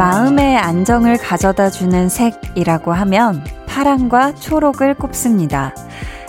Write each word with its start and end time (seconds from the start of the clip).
마음의 0.00 0.56
안정을 0.56 1.18
가져다 1.18 1.68
주는 1.68 2.08
색이라고 2.08 2.94
하면 2.94 3.44
파랑과 3.66 4.34
초록을 4.34 4.94
꼽습니다. 4.94 5.74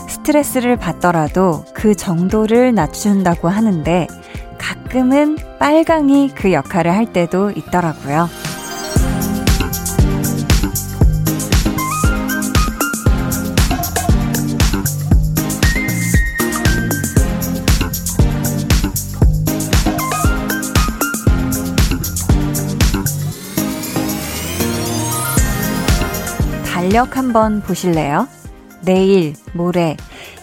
스트레스를 0.09 0.75
받더라도 0.75 1.63
그 1.73 1.95
정도를 1.95 2.75
낮춘다고 2.75 3.48
하는데 3.48 4.07
가끔은 4.92 5.38
빨강이 5.58 6.32
그 6.36 6.52
역할을 6.52 6.94
할 6.94 7.14
때도 7.14 7.52
있더라고요. 7.52 8.28
달력 26.65 27.15
한번 27.15 27.62
보실래요? 27.62 28.28
내일, 28.82 29.36
모레, 29.54 29.96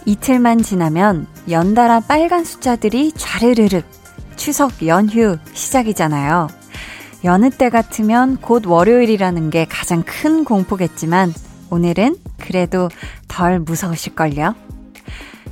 이틀만 0.07 0.63
지나면 0.63 1.27
연달아 1.47 1.99
빨간 2.07 2.43
숫자들이 2.43 3.11
좌르르륵 3.11 3.98
추석 4.39 4.87
연휴 4.87 5.37
시작이잖아요. 5.51 6.47
여느 7.25 7.49
때 7.49 7.69
같으면 7.69 8.37
곧 8.37 8.65
월요일이라는 8.65 9.49
게 9.49 9.65
가장 9.65 10.01
큰 10.01 10.45
공포겠지만 10.45 11.33
오늘은 11.69 12.15
그래도 12.39 12.87
덜 13.27 13.59
무서우실걸요? 13.59 14.55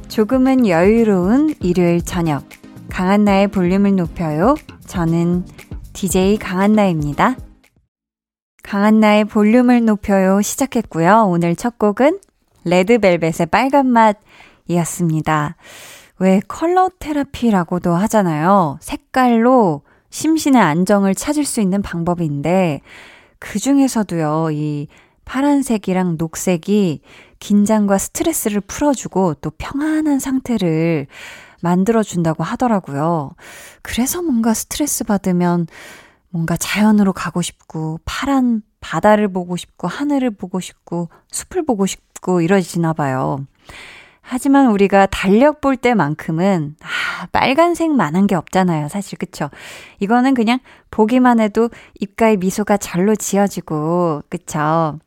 조금은 0.08 0.66
여유로운 0.68 1.54
일요일 1.60 2.02
저녁. 2.02 2.46
강한나의 2.90 3.50
볼륨을 3.50 3.98
높여요. 3.98 4.56
저는 4.86 5.46
DJ 5.92 6.38
강한나입니다. 6.38 7.36
강한나의 8.64 9.26
볼륨을 9.26 9.84
높여요 9.84 10.42
시작했고요. 10.42 11.26
오늘 11.28 11.58
첫 11.58 11.78
곡은 11.78 12.22
레드벨벳의 12.64 13.48
빨간 13.52 13.88
맛이었습니다. 14.68 15.58
왜 16.20 16.42
컬러 16.48 16.90
테라피라고도 17.00 17.94
하잖아요. 17.94 18.78
색깔로 18.82 19.84
심신의 20.10 20.62
안정을 20.62 21.14
찾을 21.16 21.46
수 21.46 21.62
있는 21.62 21.82
방법인데, 21.82 22.82
그 23.40 23.60
중에서도요, 23.60 24.50
이 24.52 24.88
파란색이랑 25.26 26.16
녹색이 26.18 27.02
긴장과 27.40 27.98
스트레스를 27.98 28.62
풀어주고 28.62 29.36
또 29.36 29.52
평안한 29.58 30.20
상태를 30.20 31.08
만들어준다고 31.62 32.44
하더라고요. 32.44 33.32
그래서 33.82 34.22
뭔가 34.22 34.54
스트레스 34.54 35.04
받으면 35.04 35.68
뭔가 36.30 36.56
자연으로 36.58 37.14
가고 37.14 37.42
싶고, 37.42 38.00
파란 38.06 38.62
바다를 38.80 39.28
보고 39.28 39.56
싶고, 39.56 39.88
하늘을 39.88 40.32
보고 40.32 40.60
싶고, 40.60 41.10
숲을 41.32 41.66
보고 41.66 41.86
싶고, 41.86 42.42
이러지나 42.42 42.94
봐요. 42.94 43.46
하지만 44.30 44.68
우리가 44.72 45.06
달력 45.06 45.62
볼 45.62 45.78
때만큼은, 45.78 46.76
아, 46.82 47.28
빨간색만 47.32 48.16
한 48.16 48.28
게 48.28 48.36
없잖아요. 48.36 48.90
사실, 48.90 49.18
그쵸? 49.18 49.50
이거는 50.00 50.34
그냥 50.34 50.60
보기만 50.92 51.40
해도 51.40 51.70
입가에 52.02 52.36
미소가 52.36 52.76
절로 52.76 53.16
지어지고, 53.16 54.24
그쵸? 54.30 55.00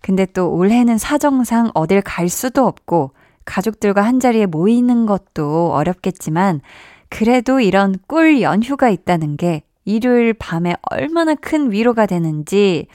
근데 0.00 0.24
또 0.26 0.52
올해는 0.52 0.98
사정상 0.98 1.72
어딜 1.74 2.00
갈 2.00 2.28
수도 2.28 2.64
없고, 2.66 3.10
가족들과 3.44 4.02
한 4.02 4.20
자리에 4.20 4.46
모이는 4.46 5.04
것도 5.06 5.72
어렵겠지만, 5.72 6.60
그래도 7.08 7.58
이런 7.58 7.96
꿀 8.06 8.40
연휴가 8.40 8.88
있다는 8.88 9.36
게 9.36 9.62
일요일 9.84 10.32
밤에 10.32 10.76
얼마나 10.82 11.34
큰 11.34 11.72
위로가 11.72 12.06
되는지, 12.06 12.86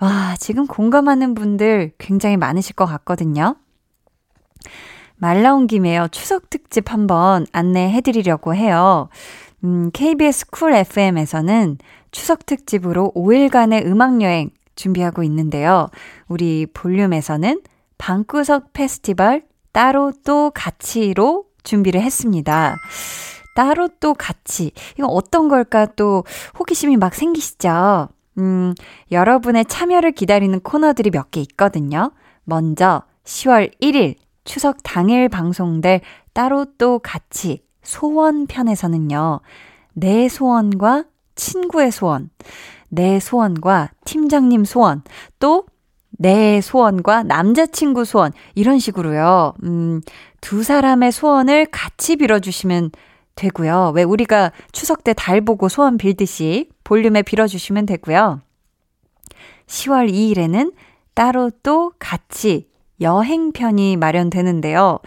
와, 0.00 0.36
지금 0.38 0.68
공감하는 0.68 1.34
분들 1.34 1.92
굉장히 1.98 2.36
많으실 2.36 2.76
것 2.76 2.86
같거든요. 2.86 3.56
말 5.22 5.40
나온 5.44 5.68
김에요. 5.68 6.08
추석 6.10 6.50
특집 6.50 6.90
한번 6.92 7.46
안내해 7.52 8.00
드리려고 8.00 8.56
해요. 8.56 9.08
음, 9.62 9.92
KBS 9.92 10.50
쿨 10.50 10.72
FM에서는 10.74 11.78
추석 12.10 12.44
특집으로 12.44 13.12
5일간의 13.14 13.86
음악 13.86 14.20
여행 14.20 14.50
준비하고 14.74 15.22
있는데요. 15.22 15.90
우리 16.26 16.66
볼륨에서는 16.74 17.60
방구석 17.98 18.72
페스티벌 18.72 19.44
따로 19.70 20.12
또 20.24 20.50
같이로 20.52 21.44
준비를 21.62 22.00
했습니다. 22.00 22.74
따로 23.54 23.86
또 24.00 24.14
같이. 24.14 24.72
이거 24.98 25.06
어떤 25.06 25.48
걸까 25.48 25.86
또 25.86 26.24
호기심이 26.58 26.96
막 26.96 27.14
생기시죠? 27.14 28.08
음, 28.38 28.74
여러분의 29.12 29.66
참여를 29.66 30.10
기다리는 30.10 30.58
코너들이 30.58 31.10
몇 31.10 31.30
개 31.30 31.40
있거든요. 31.42 32.10
먼저 32.42 33.02
10월 33.22 33.70
1일 33.80 34.16
추석 34.44 34.78
당일 34.82 35.28
방송될 35.28 36.00
따로 36.32 36.66
또 36.78 36.98
같이 36.98 37.64
소원 37.82 38.46
편에서는요. 38.46 39.40
내 39.94 40.28
소원과 40.28 41.04
친구의 41.34 41.90
소원, 41.92 42.30
내 42.88 43.20
소원과 43.20 43.90
팀장님 44.04 44.64
소원, 44.64 45.02
또 45.38 45.64
내 46.18 46.60
소원과 46.60 47.24
남자친구 47.24 48.04
소원, 48.04 48.32
이런 48.54 48.78
식으로요. 48.78 49.54
음, 49.64 50.00
두 50.40 50.62
사람의 50.62 51.10
소원을 51.10 51.66
같이 51.66 52.16
빌어주시면 52.16 52.90
되고요. 53.34 53.92
왜 53.94 54.02
우리가 54.02 54.52
추석 54.72 55.04
때 55.04 55.14
달 55.14 55.40
보고 55.40 55.68
소원 55.68 55.96
빌듯이 55.96 56.68
볼륨에 56.84 57.22
빌어주시면 57.22 57.86
되고요. 57.86 58.40
10월 59.66 60.12
2일에는 60.12 60.72
따로 61.14 61.50
또 61.62 61.92
같이 61.98 62.68
여행편이 63.02 63.96
마련되는데요. 63.96 64.98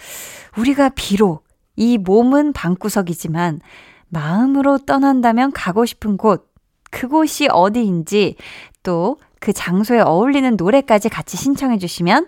우리가 0.57 0.89
비록 0.89 1.45
이 1.75 1.97
몸은 1.97 2.53
방구석이지만 2.53 3.61
마음으로 4.09 4.79
떠난다면 4.79 5.51
가고 5.51 5.85
싶은 5.85 6.17
곳, 6.17 6.53
그곳이 6.91 7.47
어디인지 7.50 8.35
또 8.84 9.17
그 9.45 9.53
장소에 9.53 10.00
어울리는 10.00 10.55
노래까지 10.55 11.09
같이 11.09 11.38
신청해 11.38 11.78
주시면 11.78 12.25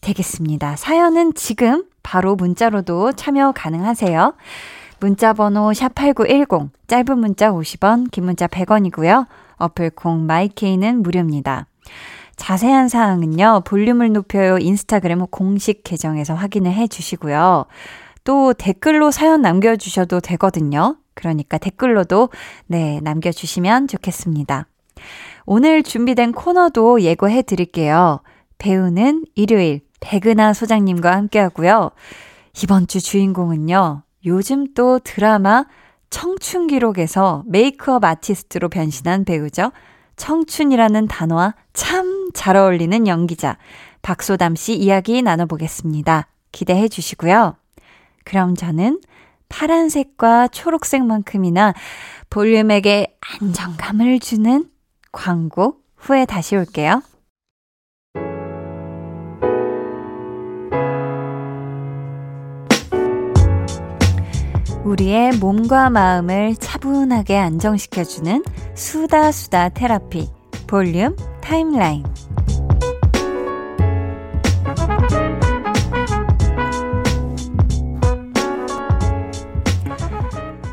되겠습니다. 0.00 0.74
사연은 0.74 1.34
지금 1.34 1.84
바로 2.02 2.34
문자로도 2.34 3.12
참여 3.12 3.52
가능하세요. 3.54 4.34
문자 4.98 5.32
번호 5.32 5.70
샵8910, 5.70 6.70
짧은 6.88 7.18
문자 7.20 7.52
50원, 7.52 8.10
긴 8.10 8.24
문자 8.24 8.48
100원이고요. 8.48 9.26
어플 9.58 9.90
콩 9.90 10.26
마이케이는 10.26 11.04
무료입니다. 11.04 11.68
자세한 12.36 12.88
사항은요, 12.88 13.62
볼륨을 13.64 14.12
높여요 14.12 14.58
인스타그램 14.58 15.26
공식 15.26 15.82
계정에서 15.82 16.34
확인을 16.34 16.72
해 16.72 16.86
주시고요. 16.86 17.66
또 18.24 18.52
댓글로 18.52 19.10
사연 19.10 19.42
남겨주셔도 19.42 20.20
되거든요. 20.20 20.96
그러니까 21.14 21.58
댓글로도, 21.58 22.28
네, 22.66 23.00
남겨주시면 23.02 23.88
좋겠습니다. 23.88 24.66
오늘 25.46 25.82
준비된 25.82 26.32
코너도 26.32 27.00
예고해 27.02 27.42
드릴게요. 27.42 28.20
배우는 28.58 29.24
일요일, 29.34 29.80
백은하 30.00 30.52
소장님과 30.52 31.12
함께 31.12 31.38
하고요. 31.38 31.90
이번 32.62 32.86
주 32.86 33.00
주인공은요, 33.00 34.02
요즘 34.26 34.72
또 34.74 34.98
드라마 34.98 35.64
청춘 36.10 36.66
기록에서 36.66 37.44
메이크업 37.46 38.04
아티스트로 38.04 38.68
변신한 38.68 39.24
배우죠. 39.24 39.72
청춘이라는 40.16 41.06
단어와 41.08 41.54
참 41.72 42.16
잘 42.36 42.54
어울리는 42.54 43.06
연기자 43.08 43.56
박소담 44.02 44.54
씨 44.56 44.74
이야기 44.74 45.22
나눠보겠습니다. 45.22 46.28
기대해 46.52 46.86
주시고요. 46.86 47.56
그럼 48.24 48.54
저는 48.54 49.00
파란색과 49.48 50.48
초록색만큼이나 50.48 51.72
볼륨에게 52.28 53.16
안정감을 53.40 54.20
주는 54.20 54.70
광고 55.12 55.78
후에 55.96 56.26
다시 56.26 56.56
올게요. 56.56 57.02
우리의 64.86 65.32
몸과 65.38 65.90
마음을 65.90 66.54
차분하게 66.54 67.36
안정시켜주는 67.36 68.44
수다 68.76 69.32
수다 69.32 69.70
테라피 69.70 70.30
볼륨 70.68 71.16
타임라인 71.40 72.04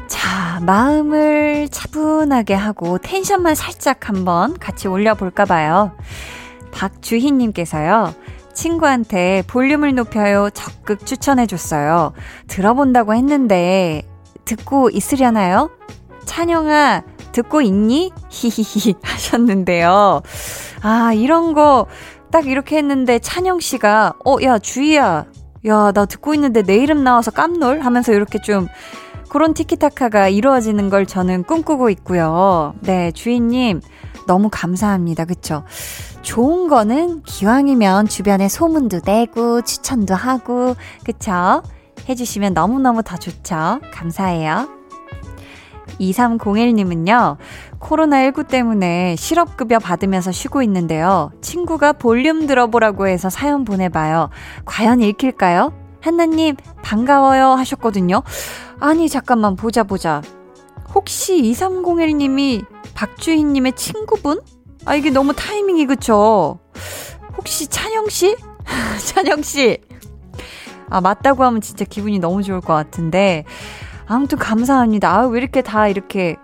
자, 0.08 0.60
마음을 0.62 1.68
차분하게 1.70 2.54
하고 2.54 3.00
텐션만 3.00 3.56
살짝 3.56 4.10
한번 4.10 4.60
같이 4.60 4.88
올려볼까 4.88 5.46
봐요. 5.46 5.92
박주희님께서요. 6.72 8.14
친구한테 8.54 9.44
볼륨을 9.48 9.96
높여요 9.96 10.50
적극 10.54 11.06
추천해줬어요. 11.06 12.14
들어본다고 12.48 13.14
했는데 13.14 14.04
듣고 14.46 14.90
있으려나요? 14.90 15.70
찬영아, 16.26 17.04
듣고 17.32 17.62
있니? 17.62 18.12
히히히 18.30 18.96
하셨는데요. 19.04 20.22
아, 20.82 21.14
이런 21.14 21.54
거 21.54 21.88
딱 22.34 22.48
이렇게 22.48 22.78
했는데 22.78 23.20
찬영 23.20 23.60
씨가, 23.60 24.16
어, 24.26 24.38
야, 24.42 24.58
주희야. 24.58 25.26
야, 25.68 25.92
나 25.92 26.06
듣고 26.06 26.34
있는데 26.34 26.64
내 26.64 26.78
이름 26.78 27.04
나와서 27.04 27.30
깜놀? 27.30 27.82
하면서 27.82 28.12
이렇게 28.12 28.42
좀 28.42 28.68
그런 29.30 29.54
티키타카가 29.54 30.30
이루어지는 30.30 30.90
걸 30.90 31.06
저는 31.06 31.44
꿈꾸고 31.44 31.92
있고요. 31.92 32.74
네, 32.82 33.12
주인님, 33.12 33.82
너무 34.28 34.50
감사합니다. 34.52 35.26
그쵸? 35.26 35.64
좋은 36.22 36.68
거는 36.68 37.24
기왕이면 37.24 38.08
주변에 38.08 38.48
소문도 38.48 39.02
내고 39.06 39.62
추천도 39.62 40.16
하고, 40.16 40.76
그쵸? 41.04 41.64
해주시면 42.08 42.54
너무너무 42.54 43.04
더 43.04 43.18
좋죠. 43.18 43.80
감사해요. 43.92 44.68
2301님은요, 46.00 47.38
코로나19 47.80 48.48
때문에 48.48 49.16
실업급여 49.16 49.80
받으면서 49.80 50.32
쉬고 50.32 50.64
있는데요. 50.64 51.32
친구가 51.42 51.94
볼륨 51.94 52.48
들어보라고 52.48 53.08
해서 53.08 53.30
사연 53.30 53.64
보내봐요. 53.64 54.30
과연 54.66 55.02
읽힐까요? 55.02 55.74
한나님, 56.02 56.56
반가워요 56.82 57.52
하셨거든요. 57.52 58.24
아니, 58.80 59.08
잠깐만, 59.08 59.56
보자, 59.56 59.84
보자. 59.84 60.22
혹시 60.94 61.42
2301님이 61.42 62.66
박주희님의 62.94 63.74
친구분? 63.74 64.42
아, 64.86 64.96
이게 64.96 65.10
너무 65.10 65.34
타이밍이 65.34 65.86
그쵸? 65.86 66.60
혹시 67.38 67.68
찬영씨? 67.68 68.36
찬영씨! 69.08 69.80
아, 70.90 71.02
맞다고 71.02 71.44
하면 71.44 71.62
진짜 71.62 71.86
기분이 71.86 72.20
너무 72.20 72.44
좋을 72.44 72.62
것 72.62 72.74
같은데. 72.74 73.46
아무튼 74.06 74.38
감사합니다. 74.38 75.12
아, 75.12 75.26
왜 75.28 75.40
이렇게 75.40 75.62
다 75.62 75.88
이렇게 75.88 76.36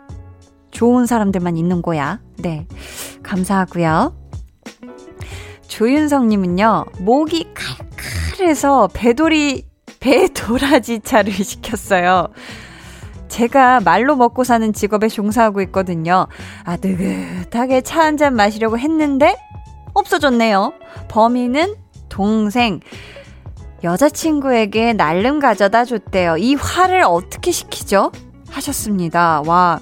좋은 0.71 1.05
사람들만 1.05 1.57
있는 1.57 1.81
거야? 1.81 2.19
네. 2.37 2.67
감사하고요. 3.21 4.15
조윤성님은요, 5.67 6.85
목이 6.99 7.47
칼칼해서 7.53 8.89
배돌이, 8.93 9.65
배도라지 9.99 11.01
차를 11.01 11.31
시켰어요. 11.31 12.27
제가 13.39 13.79
말로 13.81 14.15
먹고 14.15 14.43
사는 14.43 14.73
직업에 14.73 15.07
종사하고 15.07 15.61
있거든요. 15.61 16.27
아, 16.65 16.77
느긋하게 16.81 17.81
차 17.81 18.01
한 18.01 18.17
잔 18.17 18.35
마시려고 18.35 18.77
했는데, 18.77 19.37
없어졌네요. 19.93 20.73
범인은 21.07 21.75
동생. 22.09 22.79
여자친구에게 23.83 24.93
날름 24.93 25.39
가져다 25.39 25.85
줬대요. 25.85 26.37
이 26.37 26.55
화를 26.55 27.03
어떻게 27.05 27.51
시키죠? 27.51 28.11
하셨습니다. 28.49 29.41
와. 29.45 29.79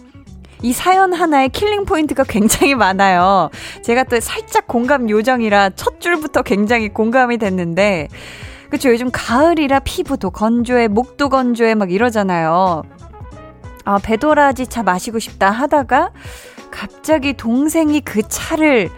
이 0.62 0.74
사연 0.74 1.14
하나에 1.14 1.48
killing 1.50 1.86
point가 1.86 2.24
굉장히 2.24 2.76
많아요. 2.76 3.50
제가 3.84 4.04
또 4.06 4.20
살짝 4.20 4.68
공감 4.68 5.10
요정이라 5.10 5.72
첫 5.72 6.00
줄부터 6.02 6.42
굉장히 6.44 6.90
공감이 6.90 7.38
됐는데, 7.38 8.08
그쵸. 8.70 8.90
요즘 8.92 9.10
가을이라 9.12 9.80
피부도 9.80 10.30
건조해, 10.32 10.90
목도 10.90 11.30
건조해, 11.30 11.74
막 11.76 11.92
이러잖아요. 11.92 12.84
아, 13.88 14.00
배도라지 14.04 14.68
차 14.68 14.84
마시고 14.84 15.18
싶다 15.18 15.50
하다가, 15.50 16.12
갑자기 16.72 17.32
동생이 17.32 18.02
그 18.02 18.22
차를 18.28 18.90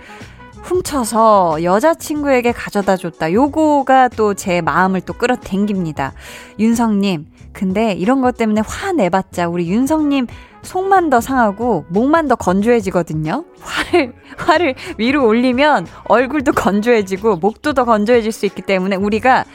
훔쳐서 0.64 1.62
여자친구에게 1.64 2.52
가져다 2.54 2.98
줬다. 2.98 3.32
요거가 3.32 4.08
또 4.08 4.34
제 4.34 4.62
마음을 4.62 5.02
또 5.02 5.14
끌어당깁니다. 5.14 6.14
윤성님, 6.58 7.28
근데 7.54 7.94
이런 7.94 8.22
것 8.22 8.36
때문에 8.36 8.62
화내봤자 8.66 9.48
우리 9.48 9.70
윤성님 9.70 10.26
속만 10.64 11.12
더 11.12 11.22
상하고 11.22 11.86
목만 11.90 12.28
더 12.28 12.34
건조해지거든요. 12.36 13.46
화를, 13.62 14.14
화를 14.38 14.74
위로 14.98 15.24
올리면 15.28 15.86
얼굴도 16.06 16.54
건조해지고 16.54 17.36
목도 17.36 17.74
더 17.74 17.86
건조해질 17.86 18.32
수 18.32 18.48
있기 18.48 18.64
때문에 18.64 18.96
우리가 18.96 19.46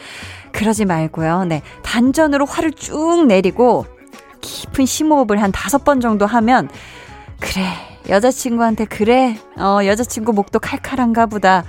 그러지 0.52 0.84
말고요. 0.84 1.44
네. 1.46 1.62
단전으로 1.82 2.46
화를 2.46 2.70
쭉 2.70 3.26
내리고 3.26 3.86
깊은 4.44 4.86
심호흡을 4.86 5.42
한 5.42 5.50
다섯 5.50 5.84
번 5.84 6.00
정도 6.00 6.26
하면 6.26 6.68
그래. 7.40 7.64
여자친구한테 8.08 8.84
그래. 8.84 9.38
어, 9.56 9.80
여자친구 9.84 10.32
목도 10.34 10.58
칼칼한가 10.60 11.26
보다. 11.26 11.64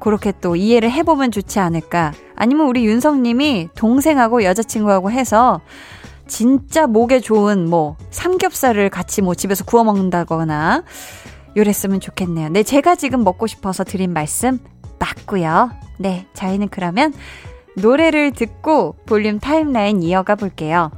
그렇게 0.00 0.32
또 0.40 0.56
이해를 0.56 0.90
해보면 0.90 1.30
좋지 1.30 1.58
않을까. 1.60 2.12
아니면 2.34 2.66
우리 2.66 2.86
윤성님이 2.86 3.68
동생하고 3.74 4.42
여자친구하고 4.44 5.10
해서 5.10 5.60
진짜 6.26 6.86
목에 6.86 7.20
좋은 7.20 7.68
뭐 7.68 7.96
삼겹살을 8.10 8.88
같이 8.88 9.20
뭐 9.20 9.34
집에서 9.34 9.64
구워 9.64 9.84
먹는다거나 9.84 10.84
요랬으면 11.56 12.00
좋겠네요. 12.00 12.48
네, 12.48 12.62
제가 12.62 12.94
지금 12.94 13.24
먹고 13.24 13.46
싶어서 13.46 13.84
드린 13.84 14.12
말씀 14.12 14.58
맞고요. 14.98 15.70
네, 15.98 16.26
저희는 16.32 16.68
그러면 16.70 17.12
노래를 17.76 18.32
듣고 18.32 18.96
볼륨 19.06 19.38
타임라인 19.38 20.02
이어가 20.02 20.36
볼게요. 20.36 20.90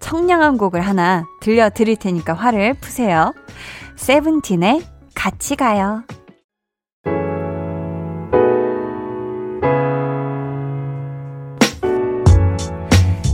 청량한 0.00 0.58
곡을 0.58 0.80
하나 0.80 1.24
들려드릴 1.40 1.96
테니까 1.96 2.34
화를 2.34 2.74
푸세요. 2.74 3.34
세븐틴의 3.96 4.82
같이 5.14 5.56
가요. 5.56 6.04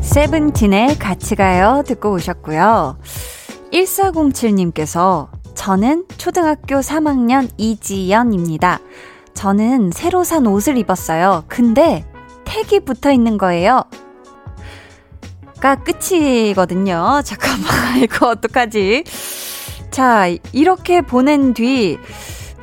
세븐틴의 0.03 0.99
같이 0.99 1.35
가요 1.35 1.83
듣고 1.87 2.13
오셨고요. 2.13 2.99
1407님께서 3.73 5.29
저는 5.55 6.05
초등학교 6.19 6.77
3학년 6.77 7.51
이지연입니다. 7.57 8.79
저는 9.35 9.91
새로 9.93 10.23
산 10.23 10.47
옷을 10.47 10.77
입었어요. 10.79 11.45
근데 11.49 12.05
택이 12.45 12.81
붙어 12.81 13.11
있는 13.11 13.39
거예요. 13.39 13.83
가 15.65 15.77
끝이거든요. 15.77 17.23
잠깐만, 17.25 18.03
이거 18.03 18.29
어떡하지? 18.29 19.05
자, 19.91 20.27
이렇게 20.53 21.01
보낸 21.01 21.55
뒤, 21.55 21.97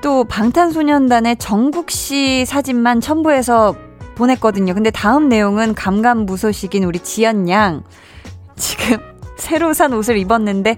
또 0.02 0.24
방탄소년단의 0.24 1.38
정국 1.38 1.90
씨 1.90 2.46
사진만 2.46 3.02
첨부해서 3.02 3.76
보냈거든요. 4.14 4.76
근데 4.76 4.92
다음 4.92 5.30
내용은 5.30 5.74
감감무소식인 5.74 6.84
우리 6.84 7.00
지연 7.00 7.50
양. 7.50 7.82
지금 8.56 8.98
새로 9.36 9.74
산 9.74 9.94
옷을 9.94 10.18
입었는데 10.18 10.78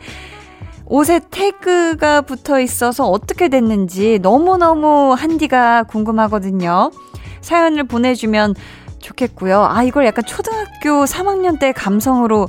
옷에 0.86 1.20
태그가 1.30 2.22
붙어 2.22 2.62
있어서 2.62 3.06
어떻게 3.06 3.50
됐는지 3.50 4.20
너무너무 4.22 5.12
한디가 5.12 5.84
궁금하거든요. 5.84 6.90
사연을 7.42 7.84
보내주면 7.84 8.56
좋겠고요. 9.04 9.64
아, 9.64 9.84
이걸 9.84 10.06
약간 10.06 10.26
초등학교 10.26 11.06
3학년 11.06 11.60
때 11.60 11.72
감성으로 11.72 12.48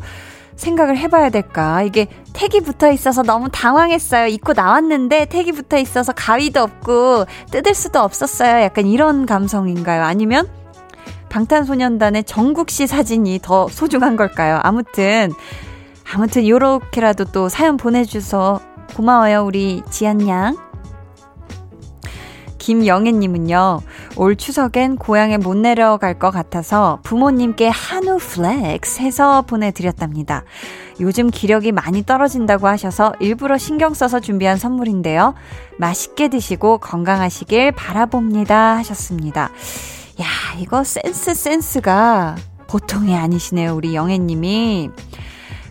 생각을 0.57 0.97
해봐야 0.97 1.31
될까? 1.31 1.83
이게 1.83 2.07
택이 2.33 2.61
붙어 2.61 2.91
있어서 2.91 3.23
너무 3.23 3.49
당황했어요. 3.51 4.29
입고 4.29 4.53
나왔는데 4.53 5.27
택이 5.27 5.53
붙어 5.53 5.77
있어서 5.79 6.13
가위도 6.13 6.63
없고 6.63 7.27
뜯을 7.51 7.75
수도 7.75 8.01
없었어요. 8.01 8.63
약간 8.63 8.87
이런 8.87 9.27
감성인가요? 9.27 10.05
아니면 10.05 10.49
방탄소년단의 11.29 12.25
정국 12.25 12.71
씨 12.71 12.87
사진이 12.87 13.41
더 13.43 13.67
소중한 13.67 14.15
걸까요? 14.15 14.61
아무튼, 14.63 15.33
아무튼 16.15 16.47
요렇게라도 16.47 17.27
또 17.27 17.49
사연 17.49 17.77
보내주셔서 17.77 18.61
고마워요, 18.95 19.45
우리 19.45 19.83
지안 19.91 20.29
양. 20.29 20.57
김영애님은요, 22.59 23.81
올 24.17 24.37
추석엔 24.37 24.97
고향에 24.97 25.39
못 25.39 25.57
내려갈 25.57 26.19
것 26.19 26.31
같아서 26.31 27.01
부모님께 27.03 27.69
한우 27.69 28.19
flex 28.19 29.01
해서 29.01 29.43
보내드렸답니다. 29.43 30.45
요즘 31.01 31.31
기력이 31.31 31.73
많이 31.73 32.05
떨어진다고 32.05 32.69
하셔서 32.69 33.13
일부러 33.19 33.59
신경 33.59 33.93
써서 33.95 34.21
준비한 34.21 34.57
선물인데요. 34.57 35.35
맛있게 35.79 36.29
드시고 36.29 36.79
건강하시길 36.79 37.73
바라봅니다. 37.73 38.77
하셨습니다. 38.77 39.51
야, 40.21 40.27
이거 40.61 40.85
센스 40.85 41.35
센스가 41.35 42.37
보통이 42.69 43.17
아니시네요. 43.17 43.75
우리 43.75 43.97
영애님이. 43.97 44.91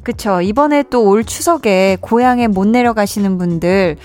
그쵸. 0.04 0.42
이번에 0.42 0.84
또 0.84 1.02
올 1.04 1.24
추석에 1.24 1.98
고향에 2.02 2.48
못 2.48 2.68
내려가시는 2.68 3.38
분들, 3.38 3.96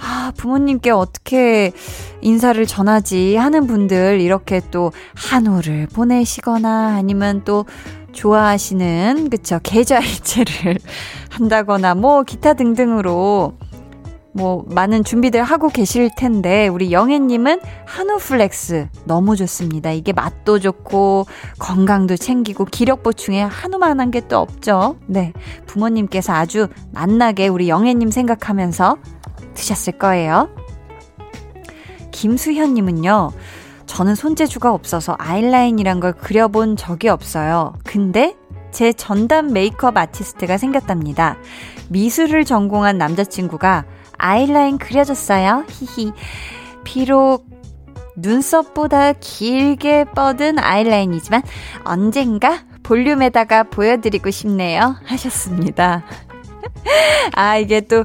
아, 0.00 0.32
부모님께 0.36 0.90
어떻게 0.90 1.72
인사를 2.20 2.64
전하지 2.66 3.36
하는 3.36 3.66
분들, 3.66 4.20
이렇게 4.20 4.60
또 4.70 4.92
한우를 5.14 5.88
보내시거나 5.92 6.96
아니면 6.96 7.42
또 7.44 7.64
좋아하시는, 8.12 9.30
그쵸, 9.30 9.60
계좌이체를 9.62 10.78
한다거나, 11.30 11.94
뭐, 11.94 12.22
기타 12.22 12.54
등등으로 12.54 13.54
뭐 14.32 14.64
많은 14.68 15.02
준비들 15.02 15.42
하고 15.42 15.68
계실 15.68 16.10
텐데 16.16 16.68
우리 16.68 16.92
영애님은 16.92 17.60
한우 17.86 18.18
flex 18.18 18.88
너무 19.04 19.34
좋습니다. 19.34 19.90
이게 19.90 20.12
맛도 20.12 20.60
좋고 20.60 21.26
건강도 21.58 22.14
챙기고 22.16 22.66
기력 22.66 23.02
보충에 23.02 23.42
한우만한 23.42 24.10
게 24.12 24.20
또 24.28 24.38
없죠. 24.38 24.96
네, 25.06 25.32
부모님께서 25.66 26.34
아주 26.34 26.68
맛나게 26.92 27.48
우리 27.48 27.68
영애님 27.68 28.10
생각하면서 28.10 28.98
드셨을 29.58 29.98
거예요. 29.98 30.48
김수현님은요. 32.12 33.32
저는 33.86 34.14
손재주가 34.14 34.72
없어서 34.72 35.16
아이라인이란 35.18 36.00
걸 36.00 36.12
그려본 36.12 36.76
적이 36.76 37.08
없어요. 37.08 37.74
근데 37.84 38.36
제 38.70 38.92
전담 38.92 39.52
메이크업 39.52 39.96
아티스트가 39.96 40.58
생겼답니다. 40.58 41.36
미술을 41.88 42.44
전공한 42.44 42.98
남자친구가 42.98 43.84
아이라인 44.18 44.78
그려줬어요. 44.78 45.64
히히. 45.68 46.12
비록 46.84 47.46
눈썹보다 48.16 49.12
길게 49.14 50.06
뻗은 50.14 50.58
아이라인이지만 50.58 51.42
언젠가 51.84 52.64
볼륨에다가 52.82 53.64
보여드리고 53.64 54.30
싶네요. 54.30 54.96
하셨습니다. 55.04 56.04
아, 57.34 57.56
이게 57.56 57.80
또 57.80 58.04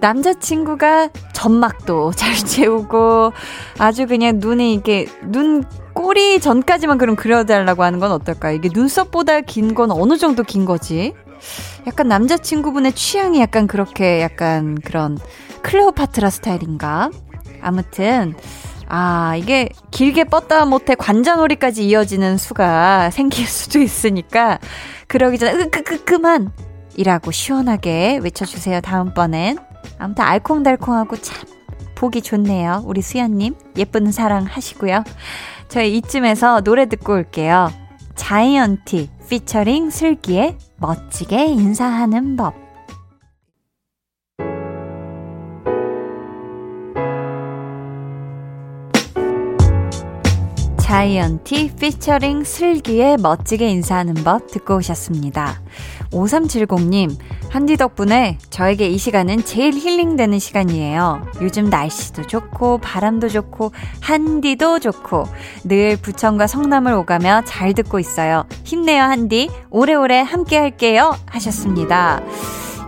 남자친구가 0.00 1.08
점막도 1.32 2.12
잘 2.12 2.34
채우고 2.36 3.32
아주 3.78 4.06
그냥 4.06 4.38
눈에 4.38 4.72
이게 4.72 5.06
렇눈 5.22 5.64
꼬리 5.92 6.40
전까지만 6.40 6.98
그럼 6.98 7.16
그려달라고 7.16 7.82
하는 7.82 7.98
건 8.00 8.12
어떨까요? 8.12 8.54
이게 8.56 8.68
눈썹보다 8.72 9.40
긴 9.42 9.74
건 9.74 9.90
어느 9.90 10.16
정도 10.16 10.42
긴 10.42 10.64
거지? 10.64 11.12
약간 11.86 12.08
남자친구분의 12.08 12.92
취향이 12.92 13.40
약간 13.40 13.66
그렇게 13.66 14.20
약간 14.20 14.76
그런 14.84 15.18
클레오파트라 15.62 16.30
스타일인가? 16.30 17.10
아무튼, 17.62 18.34
아, 18.88 19.34
이게 19.36 19.68
길게 19.90 20.24
뻗다 20.24 20.64
못해 20.64 20.94
관자놀이까지 20.94 21.86
이어지는 21.86 22.36
수가 22.38 23.10
생길 23.10 23.46
수도 23.46 23.78
있으니까, 23.80 24.58
그러기 25.08 25.38
전에, 25.38 25.52
으끄끄끄만! 25.54 26.52
이라고 26.96 27.30
시원하게 27.30 28.18
외쳐주세요, 28.22 28.80
다음번엔. 28.80 29.58
아무튼 29.98 30.24
알콩달콩하고 30.24 31.16
참, 31.16 31.46
보기 31.94 32.22
좋네요. 32.22 32.82
우리 32.86 33.02
수연님. 33.02 33.54
예쁜 33.76 34.10
사랑 34.10 34.44
하시고요. 34.44 35.04
저희 35.68 35.96
이쯤에서 35.98 36.62
노래 36.62 36.86
듣고 36.86 37.12
올게요. 37.12 37.70
자이언티 38.14 39.10
피처링 39.28 39.90
슬기의 39.90 40.56
멋지게 40.78 41.46
인사하는 41.46 42.36
법. 42.36 42.54
자이언티 50.78 51.76
피처링 51.76 52.42
슬기의 52.42 53.18
멋지게 53.18 53.68
인사하는 53.68 54.14
법 54.14 54.50
듣고 54.50 54.78
오셨습니다. 54.78 55.60
5370님, 56.12 57.16
한디 57.50 57.76
덕분에 57.76 58.38
저에게 58.50 58.88
이 58.88 58.98
시간은 58.98 59.44
제일 59.44 59.74
힐링되는 59.74 60.38
시간이에요. 60.38 61.26
요즘 61.40 61.70
날씨도 61.70 62.26
좋고, 62.26 62.78
바람도 62.78 63.28
좋고, 63.28 63.72
한디도 64.00 64.80
좋고, 64.80 65.24
늘 65.64 65.96
부천과 65.96 66.46
성남을 66.46 66.92
오가며 66.94 67.42
잘 67.44 67.74
듣고 67.74 67.98
있어요. 67.98 68.44
힘내요, 68.64 69.02
한디. 69.02 69.50
오래오래 69.70 70.20
함께 70.20 70.58
할게요. 70.58 71.16
하셨습니다. 71.26 72.20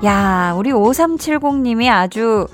야, 0.04 0.54
우리 0.56 0.72
5370님이 0.72 1.88
아주 1.88 2.48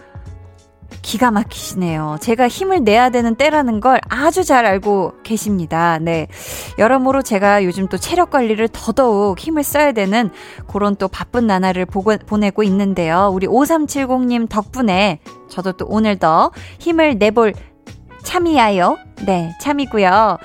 기가 1.03 1.31
막히시네요. 1.31 2.19
제가 2.21 2.49
힘을 2.49 2.85
내야 2.85 3.11
되는 3.11 3.35
때라는 3.35 3.81
걸 3.81 4.01
아주 4.09 4.45
잘 4.45 4.67
알고 4.67 5.15
계십니다. 5.23 5.99
네. 6.01 6.27
여러모로 6.79 7.23
제가 7.23 7.65
요즘 7.65 7.89
또 7.89 7.97
체력 7.97 8.31
관리를 8.31 8.69
더더욱 8.69 9.39
힘을 9.39 9.63
써야 9.63 9.93
되는 9.93 10.31
그런 10.67 10.97
또 10.97 11.09
바쁜 11.09 11.47
나날을 11.47 11.87
보고, 11.87 12.17
보내고 12.27 12.63
있는데요. 12.63 13.31
우리 13.33 13.47
5370님 13.47 14.49
덕분에 14.49 15.21
저도 15.49 15.73
또 15.73 15.87
오늘 15.89 16.19
더 16.19 16.51
힘을 16.79 17.19
내볼 17.19 17.55
참이야요. 18.23 18.97
네, 19.27 19.55
참이고요. 19.61 20.39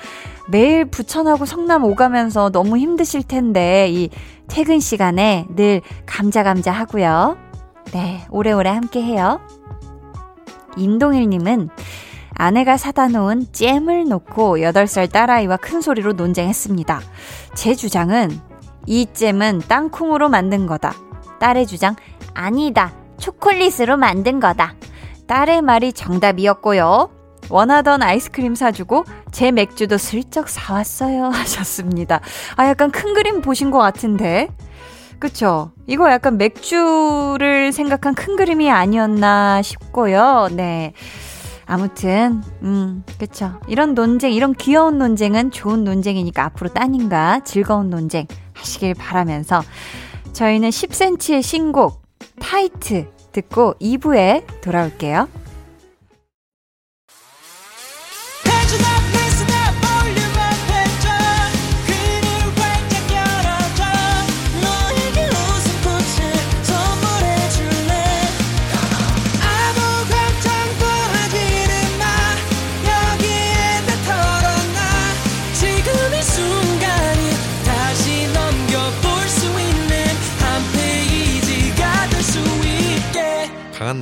매일 0.48 0.84
부천하고 0.84 1.46
성남 1.46 1.84
오가면서 1.84 2.50
너무 2.50 2.76
힘드실 2.76 3.22
텐데 3.22 3.88
이 3.90 4.10
퇴근 4.48 4.80
시간에 4.80 5.46
늘 5.54 5.80
감자감자 6.06 6.70
하고요. 6.70 7.36
네, 7.92 8.26
오래오래 8.30 8.70
함께 8.70 9.02
해요. 9.02 9.40
임동일님은 10.76 11.70
아내가 12.36 12.76
사다 12.76 13.08
놓은 13.08 13.46
잼을 13.52 14.08
놓고 14.08 14.58
8살 14.58 15.10
딸아이와 15.10 15.56
큰 15.58 15.80
소리로 15.80 16.14
논쟁했습니다. 16.14 17.00
제 17.54 17.74
주장은 17.74 18.40
이 18.86 19.06
잼은 19.12 19.62
땅콩으로 19.68 20.28
만든 20.28 20.66
거다. 20.66 20.94
딸의 21.40 21.66
주장, 21.66 21.94
아니다. 22.34 22.92
초콜릿으로 23.18 23.96
만든 23.96 24.40
거다. 24.40 24.74
딸의 25.26 25.62
말이 25.62 25.92
정답이었고요. 25.92 27.10
원하던 27.50 28.02
아이스크림 28.02 28.54
사주고 28.54 29.04
제 29.30 29.50
맥주도 29.50 29.98
슬쩍 29.98 30.48
사왔어요. 30.48 31.26
하셨습니다. 31.34 32.20
아, 32.56 32.68
약간 32.68 32.90
큰 32.90 33.14
그림 33.14 33.40
보신 33.42 33.70
것 33.70 33.78
같은데. 33.78 34.48
그쵸? 35.18 35.72
이거 35.86 36.10
약간 36.10 36.36
맥주를 36.38 37.72
생각한 37.72 38.14
큰 38.14 38.36
그림이 38.36 38.70
아니었나 38.70 39.62
싶고요. 39.62 40.48
네. 40.52 40.92
아무튼, 41.66 42.42
음, 42.62 43.04
그쵸. 43.18 43.58
이런 43.68 43.94
논쟁, 43.94 44.32
이런 44.32 44.52
귀여운 44.54 44.98
논쟁은 44.98 45.50
좋은 45.50 45.84
논쟁이니까 45.84 46.44
앞으로 46.44 46.68
따님과 46.70 47.40
즐거운 47.44 47.88
논쟁 47.88 48.26
하시길 48.52 48.94
바라면서 48.94 49.62
저희는 50.34 50.68
10cm의 50.68 51.42
신곡, 51.42 52.02
타이트 52.40 53.08
듣고 53.32 53.74
2부에 53.80 54.44
돌아올게요. 54.60 55.28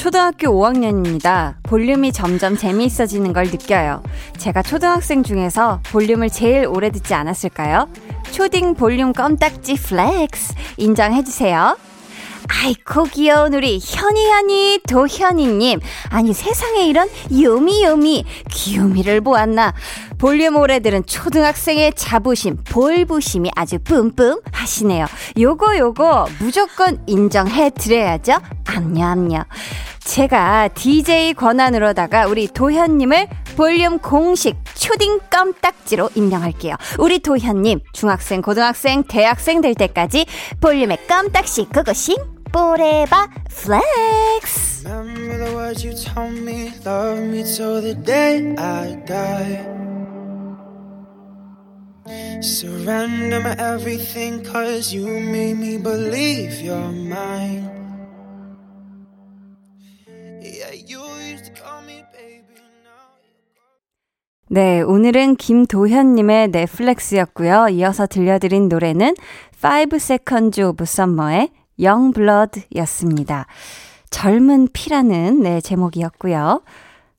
초등학교 0.00 0.46
5학년입니다. 0.46 1.56
볼륨이 1.62 2.10
점점 2.10 2.56
재미있어지는 2.56 3.34
걸 3.34 3.44
느껴요. 3.44 4.02
제가 4.38 4.62
초등학생 4.62 5.22
중에서 5.22 5.82
볼륨을 5.92 6.30
제일 6.30 6.66
오래 6.66 6.90
듣지 6.90 7.12
않았을까요? 7.12 7.86
초딩 8.30 8.76
볼륨 8.76 9.12
껌딱지 9.12 9.74
flex 9.74 10.54
인정해주세요. 10.78 11.76
아이코 12.48 13.04
귀여운 13.04 13.54
우리 13.54 13.78
현이현이 13.80 14.80
도현이님 14.88 15.80
아니 16.08 16.32
세상에 16.32 16.86
이런 16.86 17.08
요미요미 17.30 18.24
귀요미를 18.50 19.20
보았나 19.20 19.72
볼륨 20.18 20.56
오래들은 20.56 21.06
초등학생의 21.06 21.92
자부심 21.94 22.58
볼부심이 22.64 23.50
아주 23.54 23.78
뿜뿜 23.78 24.40
하시네요 24.52 25.06
요거 25.38 25.78
요거 25.78 26.28
무조건 26.40 27.02
인정해 27.06 27.70
드려야죠 27.70 28.38
암요 28.66 29.06
암요 29.06 29.44
제가 30.04 30.68
DJ 30.68 31.34
권한으로다가 31.34 32.26
우리 32.26 32.48
도현님을 32.48 33.28
볼륨 33.56 33.98
공식 33.98 34.56
초딩 34.74 35.20
껌딱지로 35.30 36.10
임명할게요. 36.14 36.76
우리 36.98 37.18
도현님, 37.18 37.80
중학생, 37.92 38.42
고등학생, 38.42 39.04
대학생 39.04 39.60
될 39.60 39.74
때까지 39.74 40.26
볼륨의 40.60 41.06
껌딱지 41.06 41.66
그것이 41.66 42.16
forever 42.52 43.28
flex. 43.48 44.88
네, 64.52 64.80
오늘은 64.80 65.36
김도현님의 65.36 66.48
넷플렉스였고요. 66.48 67.68
이어서 67.68 68.08
들려드린 68.08 68.68
노래는 68.68 69.14
5 69.62 69.94
Seconds 69.94 70.60
of 70.60 70.82
Summer의 70.82 71.50
Young 71.78 72.12
Blood였습니다. 72.12 73.46
젊은 74.10 74.66
피라는 74.72 75.40
네, 75.40 75.60
제목이었고요. 75.60 76.62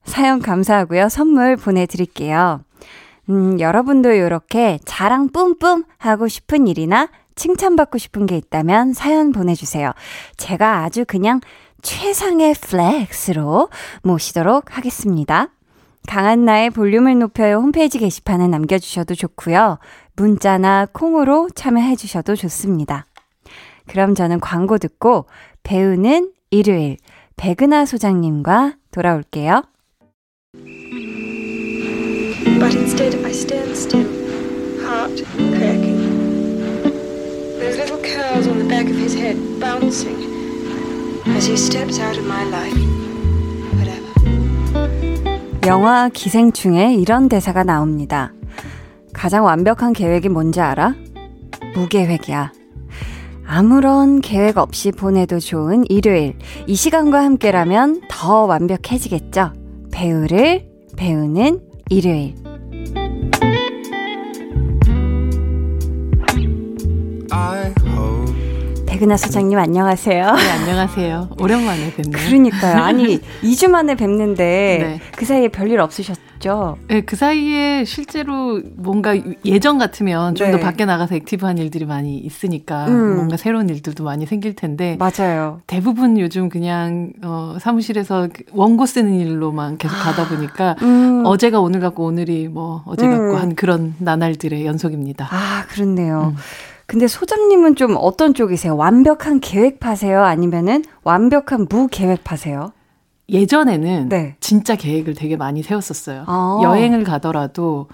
사연 0.04 0.42
감사하고요. 0.42 1.08
선물 1.08 1.56
보내드릴게요. 1.56 2.66
음, 3.30 3.62
여러분도 3.62 4.12
이렇게 4.12 4.78
자랑 4.84 5.30
뿜뿜 5.30 5.86
하고 6.00 6.28
싶은 6.28 6.68
일이나 6.68 7.08
칭찬받고 7.36 7.98
싶은 7.98 8.26
게 8.26 8.36
있다면 8.36 8.92
사연 8.92 9.32
보내주세요. 9.32 9.94
제가 10.36 10.80
아주 10.84 11.06
그냥 11.08 11.40
최상의 11.82 12.56
flex로 12.56 13.70
모시도록 14.04 14.76
하겠습니다. 14.76 15.48
강한 16.08 16.46
나의 16.46 16.70
볼륨을 16.70 17.20
높여요 17.20 17.58
홈페이지 17.58 17.98
게시판에 17.98 18.48
남겨주셔도 18.48 19.16
좋고요. 19.16 19.80
문자나 20.16 20.88
콩으로 20.92 21.50
참여해 21.54 21.96
주셔도 21.96 22.36
좋습니다. 22.36 23.06
그럼 23.88 24.16
저는 24.16 24.40
광고 24.40 24.78
듣고 24.78 25.26
배우는 25.64 26.32
일요일 26.50 26.98
백은하 27.38 27.86
소장님과 27.86 28.76
돌아올게요. 28.92 29.64
But 32.60 32.76
instead 32.76 33.16
I 33.24 33.32
stand 33.32 33.72
still, 33.76 34.08
heart 34.84 35.24
cracking. 35.58 35.98
Those 37.58 37.78
little 37.78 37.98
curls 38.04 38.48
on 38.48 38.60
the 38.60 38.68
back 38.68 38.88
of 38.88 38.96
his 38.96 39.16
head 39.16 39.38
bouncing 39.60 40.22
as 41.36 41.48
he 41.48 41.56
steps 41.58 42.00
out 42.00 42.18
of 42.18 42.26
my 42.28 42.44
life. 42.44 43.11
영화 45.68 46.10
기생충에 46.10 46.96
이런 46.96 47.30
대사가 47.30 47.64
나옵니다. 47.64 48.34
가장 49.14 49.46
완벽한 49.46 49.94
계획이 49.94 50.28
뭔지 50.28 50.60
알아? 50.60 50.96
무계획이야. 51.76 52.52
아무런 53.46 54.22
계획 54.22 54.58
없이 54.58 54.92
보내도 54.92 55.40
좋은 55.40 55.84
일요일. 55.90 56.36
이 56.66 56.74
시간과 56.74 57.24
함께라면 57.24 58.02
더 58.10 58.46
완벽해지겠죠? 58.46 59.54
배우를 59.92 60.66
배우는 60.98 61.60
일요일. 61.90 62.36
백은하 69.02 69.18
소장님 69.18 69.58
안녕하세요. 69.58 70.36
네, 70.36 70.50
안녕하세요. 70.52 71.30
오랜만에 71.40 71.92
뵙네요. 71.96 72.24
그러니까요. 72.24 72.84
아니, 72.84 73.20
2주 73.42 73.68
만에 73.68 73.96
뵙는데 73.96 74.44
네. 74.44 75.00
그 75.18 75.26
사이에 75.26 75.48
별일 75.48 75.80
없으셨죠? 75.80 76.78
네, 76.88 77.02
그 77.02 77.16
사이에 77.16 77.84
실제로 77.84 78.62
뭔가 78.76 79.16
예전 79.44 79.80
같으면 79.80 80.36
좀더 80.36 80.58
네. 80.58 80.64
밖에 80.64 80.86
나가서 80.86 81.16
active한 81.16 81.58
일들이 81.58 81.86
많이 81.86 82.20
있으니까 82.20 82.86
음. 82.90 83.16
뭔가 83.16 83.38
새로운 83.38 83.70
일들도 83.70 84.04
많이 84.04 84.28
생길 84.28 84.56
텐데 84.56 85.00
맞아요. 85.00 85.62
대부분 85.66 86.20
요즘 86.20 86.48
그냥 86.50 87.12
어, 87.24 87.58
사무실에서 87.60 88.28
그 88.32 88.44
원고 88.52 88.86
쓰는 88.86 89.16
일로만 89.16 89.80
계속 89.80 89.96
아, 89.96 90.12
가다 90.12 90.28
보니까 90.28 90.76
음. 90.84 91.24
어제가 91.26 91.60
오늘 91.60 91.80
같고 91.80 92.06
오늘이 92.06 92.50
뭐 92.50 92.84
어제 92.86 93.08
같고 93.08 93.32
음. 93.32 93.36
한 93.38 93.56
그런 93.56 93.96
나날들의 93.98 94.64
연속입니다. 94.64 95.28
아, 95.32 95.66
그렇네요. 95.70 96.36
음. 96.92 96.98
근데 97.00 97.08
소장님은 97.08 97.76
좀 97.76 97.96
어떤 97.98 98.34
쪽이세요? 98.34 98.76
완벽한 98.76 99.40
계획파세요? 99.40 100.24
아니면은 100.24 100.84
완벽한 101.04 101.68
무계획파세요? 101.70 102.74
예전에는 103.30 104.10
네. 104.10 104.36
진짜 104.42 104.76
계획을 104.76 105.14
되게 105.16 105.38
많이 105.38 105.64
세웠었어요. 105.64 106.26
아. 106.28 106.60
여행을 106.64 107.06
가더라도 107.06 107.88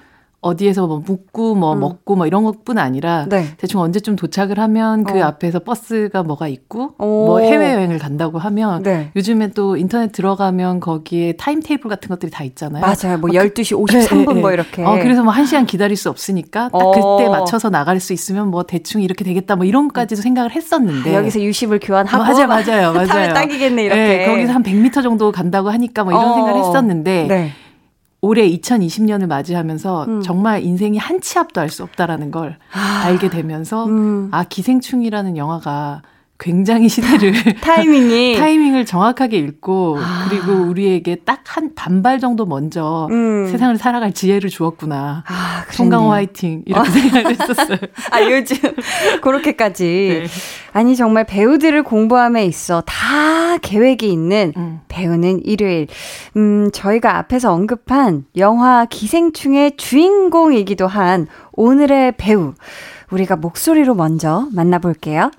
어디에서 0.47 0.87
뭐 0.87 1.01
묵고 1.05 1.55
뭐 1.55 1.73
음. 1.73 1.79
먹고 1.79 2.15
뭐 2.15 2.25
이런 2.25 2.43
것뿐 2.43 2.77
아니라 2.77 3.25
네. 3.27 3.47
대충 3.57 3.81
언제쯤 3.81 4.15
도착을 4.15 4.59
하면 4.59 5.03
그 5.03 5.19
어. 5.19 5.25
앞에서 5.25 5.59
버스가 5.59 6.23
뭐가 6.23 6.47
있고 6.47 6.93
오. 6.97 7.25
뭐 7.25 7.39
해외 7.39 7.73
여행을 7.73 7.99
간다고 7.99 8.37
하면 8.39 8.83
네. 8.83 9.11
요즘에 9.15 9.49
또 9.49 9.77
인터넷 9.77 10.11
들어가면 10.11 10.79
거기에 10.79 11.33
타임 11.33 11.61
테이블 11.61 11.89
같은 11.89 12.09
것들이 12.09 12.31
다 12.31 12.43
있잖아요. 12.43 12.81
맞아요. 12.81 13.17
뭐 13.17 13.29
12시 13.29 13.77
53분 13.77 14.35
네, 14.35 14.41
뭐 14.41 14.51
이렇게. 14.51 14.83
어 14.83 14.97
그래서 15.01 15.23
뭐 15.23 15.33
1시간 15.33 15.67
기다릴 15.67 15.97
수 15.97 16.09
없으니까 16.09 16.69
딱 16.69 16.75
어. 16.75 16.91
그때 17.17 17.29
맞춰서 17.29 17.69
나갈 17.69 17.99
수 17.99 18.13
있으면 18.13 18.49
뭐 18.49 18.63
대충 18.63 19.01
이렇게 19.01 19.23
되겠다 19.23 19.55
뭐 19.55 19.65
이런 19.65 19.87
것까지도 19.89 20.21
생각을 20.21 20.51
했었는데 20.51 21.15
아, 21.15 21.19
여기서 21.19 21.41
유심을 21.41 21.79
교환하고 21.81 22.23
맞아요. 22.23 22.47
맞아요. 22.47 22.93
맞아요. 23.07 23.33
딱이겠네 23.33 23.83
이렇게. 23.83 24.01
네, 24.01 24.25
거기서 24.27 24.53
한 24.53 24.63
100m 24.63 25.03
정도 25.03 25.31
간다고 25.31 25.69
하니까 25.69 26.03
뭐 26.03 26.13
이런 26.13 26.31
어. 26.31 26.35
생각을 26.35 26.59
했었는데 26.61 27.25
네. 27.27 27.51
올해 28.21 28.49
2020년을 28.49 29.27
맞이하면서 29.27 30.05
음. 30.07 30.21
정말 30.21 30.63
인생이 30.63 30.97
한 30.97 31.21
치 31.21 31.37
앞도 31.39 31.61
알 31.61 31.69
수 31.69 31.83
없다라는 31.83 32.31
걸 32.31 32.57
아. 32.73 33.03
알게 33.05 33.29
되면서 33.29 33.85
음. 33.85 34.29
아 34.31 34.43
기생충이라는 34.43 35.37
영화가 35.37 36.01
굉장히 36.39 36.89
시대를 36.89 37.33
타이밍이 37.61 38.35
타이밍을 38.39 38.85
정확하게 38.85 39.37
읽고 39.37 39.97
아. 39.99 40.27
그리고 40.29 40.53
우리에게 40.53 41.15
딱 41.25 41.37
한 41.57 41.71
반발 41.73 42.19
정도 42.19 42.45
먼저 42.45 43.07
음. 43.09 43.47
세상을 43.47 43.77
살아갈 43.77 44.13
지혜를 44.13 44.49
주었구나. 44.49 45.23
아, 45.25 45.65
송강호 45.71 46.11
화이팅 46.11 46.63
이렇게 46.65 46.87
어. 46.87 46.91
생각을 46.91 47.31
했었어요. 47.31 47.77
아 48.11 48.21
요즘 48.21 48.57
그렇게까지 49.21 49.83
네. 50.23 50.27
아니 50.73 50.95
정말 50.95 51.23
배우들을 51.23 51.81
공부함에 51.81 52.45
있어 52.45 52.81
다 52.81 53.57
계획이 53.57 54.11
있는 54.11 54.53
음. 54.55 54.81
배우는 54.87 55.45
일요일. 55.45 55.87
음 56.35 56.69
저희가 56.71 57.17
앞에서 57.17 57.51
언급한 57.53 58.25
영화 58.35 58.85
기생충의 58.85 59.77
주인공이기도 59.77 60.85
한 60.85 61.27
오늘의 61.53 62.13
배우 62.17 62.53
우리가 63.09 63.37
목소리로 63.37 63.95
먼저 63.95 64.47
만나볼게요. 64.51 65.31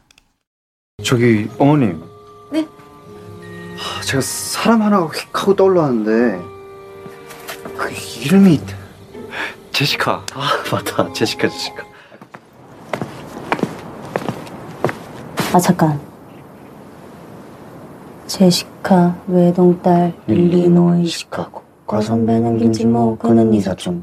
저기 1.09 1.49
어머님. 1.59 2.03
네? 2.51 2.67
제가 4.05 4.21
사람 4.21 4.83
하나가 4.83 5.07
휙 5.07 5.29
하고 5.33 5.55
떠올랐는데 5.55 6.43
그 7.77 7.91
이름이 8.25 8.61
제시카. 9.71 10.25
아 10.35 10.51
맞다 10.73 11.13
제시카 11.13 11.49
제시카. 11.49 11.85
아 15.55 15.61
잠깐. 15.61 16.01
제시카 18.27 19.17
외동딸 19.29 20.13
일리노이 20.27 21.07
시카고 21.07 21.63
과선배는 21.87 22.59
김치모 22.59 23.19
그는 23.19 23.55
이사촌 23.55 24.03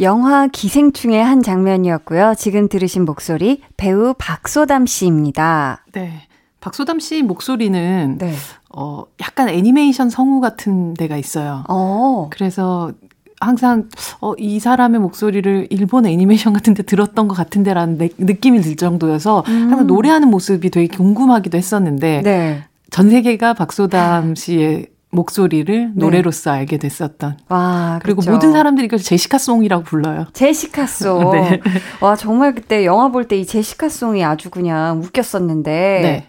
영화 0.00 0.46
기생충의 0.46 1.24
한 1.24 1.42
장면이었고요. 1.42 2.34
지금 2.36 2.68
들으신 2.68 3.04
목소리 3.04 3.62
배우 3.76 4.14
박소담 4.18 4.86
씨입니다. 4.86 5.84
네. 5.92 6.22
박소담 6.60 6.98
씨 6.98 7.22
목소리는 7.22 8.18
네. 8.18 8.34
어 8.74 9.04
약간 9.20 9.48
애니메이션 9.48 10.10
성우 10.10 10.40
같은 10.40 10.94
데가 10.94 11.16
있어요. 11.16 11.64
어. 11.68 12.28
그래서 12.30 12.92
항상 13.40 13.88
어, 14.20 14.34
이 14.38 14.58
사람의 14.58 15.00
목소리를 15.00 15.68
일본 15.70 16.06
애니메이션 16.06 16.52
같은 16.52 16.74
데 16.74 16.82
들었던 16.82 17.28
것 17.28 17.34
같은데라는 17.34 17.98
내, 17.98 18.08
느낌이 18.18 18.60
들 18.62 18.76
정도여서 18.76 19.44
음. 19.48 19.68
항상 19.70 19.86
노래하는 19.86 20.28
모습이 20.28 20.70
되게 20.70 20.88
궁금하기도 20.88 21.56
했었는데 21.56 22.22
네. 22.22 22.64
전 22.90 23.10
세계가 23.10 23.54
박소담 23.54 24.34
씨의 24.34 24.86
목소리를 25.10 25.86
네. 25.86 25.92
노래로서 25.94 26.50
알게 26.50 26.78
됐었던. 26.78 27.38
와, 27.48 27.98
그리고 28.02 28.20
그렇죠. 28.20 28.32
모든 28.32 28.52
사람들이 28.52 28.86
이걸 28.86 28.98
제시카송이라고 28.98 29.84
불러요. 29.84 30.26
제시카송. 30.32 31.30
네. 31.32 31.60
와, 32.00 32.16
정말 32.16 32.54
그때 32.54 32.84
영화 32.84 33.08
볼 33.08 33.24
때 33.28 33.38
이 33.38 33.46
제시카송이 33.46 34.24
아주 34.24 34.50
그냥 34.50 35.00
웃겼었는데. 35.02 35.70
네. 36.02 36.26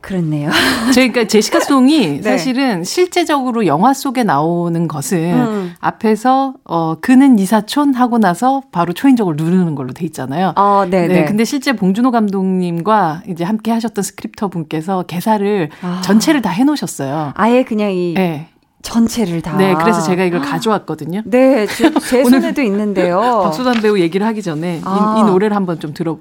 그렇네요. 0.00 0.50
그러니까 0.94 1.26
제시카 1.26 1.60
송이 1.60 2.20
네. 2.20 2.22
사실은 2.22 2.84
실제적으로 2.84 3.66
영화 3.66 3.92
속에 3.92 4.22
나오는 4.22 4.88
것은 4.88 5.18
음. 5.18 5.74
앞에서 5.80 6.54
어 6.64 6.96
그는 7.00 7.38
니 7.38 7.54
사촌 7.54 7.94
하고 7.94 8.18
나서 8.18 8.62
바로 8.70 8.92
초인종을 8.92 9.36
누르는 9.36 9.74
걸로 9.74 9.92
돼 9.92 10.04
있잖아요. 10.06 10.52
어, 10.56 10.86
네, 10.88 11.08
네. 11.08 11.24
근데 11.24 11.44
실제 11.44 11.72
봉준호 11.72 12.10
감독님과 12.10 13.22
이제 13.28 13.44
함께 13.44 13.70
하셨던 13.72 14.02
스크립터 14.02 14.48
분께서 14.48 15.02
개사를 15.02 15.68
아. 15.82 16.00
전체를 16.02 16.42
다 16.42 16.50
해놓으셨어요. 16.50 17.32
아예 17.34 17.64
그냥 17.64 17.92
이 17.92 18.14
네. 18.14 18.48
전체를 18.82 19.42
다. 19.42 19.56
네, 19.56 19.74
그래서 19.74 20.02
제가 20.02 20.24
이걸 20.24 20.40
가져왔거든요. 20.40 21.22
네, 21.24 21.66
제, 21.66 21.92
제 21.94 22.24
손에도 22.24 22.62
있는데요. 22.62 23.40
박소담 23.42 23.82
배우 23.82 23.98
얘기를 23.98 24.26
하기 24.26 24.42
전에 24.42 24.80
아. 24.84 25.16
이, 25.16 25.20
이, 25.20 25.24
노래를 25.24 25.54
한번 25.56 25.80
좀 25.80 25.92
들어 25.92 26.18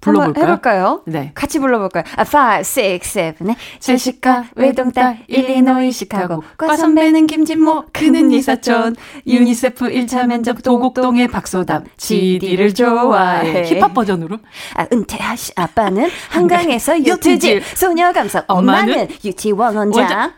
불러볼까요? 0.00 0.44
해볼까요? 0.44 1.02
네. 1.06 1.32
같이 1.34 1.58
불러볼까요? 1.58 2.04
아, 2.16 2.22
5, 2.22 2.60
6, 2.94 3.02
7, 3.02 3.34
제시카, 3.78 4.44
외동딸, 4.56 5.18
일리노이, 5.26 5.92
시카고, 5.92 6.42
과 6.56 6.76
선배는 6.76 7.26
김진모, 7.26 7.84
그는 7.92 8.30
니 8.32 8.48
사촌, 8.48 8.96
유니세프 9.26 9.88
1차 9.88 10.26
면접 10.26 10.62
도곡동의 10.62 11.28
박소담, 11.28 11.84
지디를 11.96 12.74
좋아해. 12.74 13.64
힙합 13.64 13.94
버전으로? 13.94 14.38
아, 14.74 14.86
은퇴하시 14.92 15.52
아빠는 15.56 16.08
한강에서 16.30 17.06
요트질, 17.06 17.62
소녀 17.74 18.12
감성, 18.12 18.42
엄마는 18.46 19.08
유치원 19.24 19.76
원장. 19.76 20.32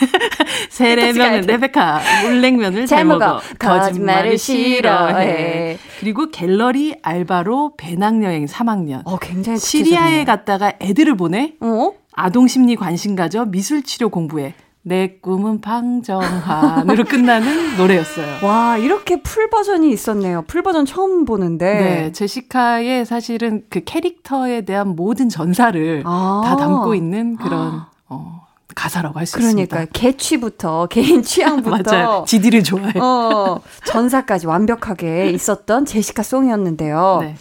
세례명은 0.70 1.42
레베카, 1.42 2.00
물냉면을 2.22 2.86
잘, 2.86 3.04
먹어, 3.04 3.40
거짓말을 3.58 4.38
싫어해. 4.38 5.78
그리고 6.00 6.30
갤러리 6.30 6.96
알바로 7.02 7.74
배낭여행 7.76 8.46
3학년. 8.46 9.02
어, 9.04 9.18
굉장히 9.18 9.58
시리아에 9.58 10.24
갔다가 10.24 10.72
애들을 10.80 11.16
보내. 11.16 11.54
어? 11.60 11.92
아동 12.12 12.48
심리 12.48 12.76
관심 12.76 13.14
가져 13.14 13.44
미술 13.44 13.82
치료 13.82 14.08
공부해. 14.08 14.54
내 14.88 15.18
꿈은 15.20 15.60
방정환으로 15.62 17.02
끝나는 17.10 17.76
노래였어요. 17.76 18.46
와, 18.46 18.78
이렇게 18.78 19.20
full 19.20 19.50
버전이 19.50 19.90
있었네요. 19.90 20.44
full 20.46 20.62
버전 20.62 20.86
처음 20.86 21.24
보는데. 21.24 21.74
네, 21.74 22.12
제시카의 22.12 23.04
사실은 23.04 23.64
그 23.68 23.82
캐릭터에 23.82 24.60
대한 24.60 24.94
모든 24.94 25.28
전사를 25.28 26.04
아~ 26.06 26.42
다 26.44 26.54
담고 26.54 26.94
있는 26.94 27.34
그런, 27.34 27.82
어, 28.08 28.45
가사라고 28.76 29.18
할 29.18 29.26
수 29.26 29.40
있습니다. 29.40 29.68
그러니까 29.68 29.90
개취부터 29.98 30.86
개인 30.92 31.22
취향부터 31.24 31.90
맞아요. 31.90 32.24
지디를 32.28 32.62
좋아해. 32.62 32.92
어, 33.00 33.60
전사까지 33.86 34.46
완벽하게 34.46 35.30
있었던 35.30 35.84
제시카 35.84 36.22
송이었는데요. 36.22 37.18
네. 37.22 37.34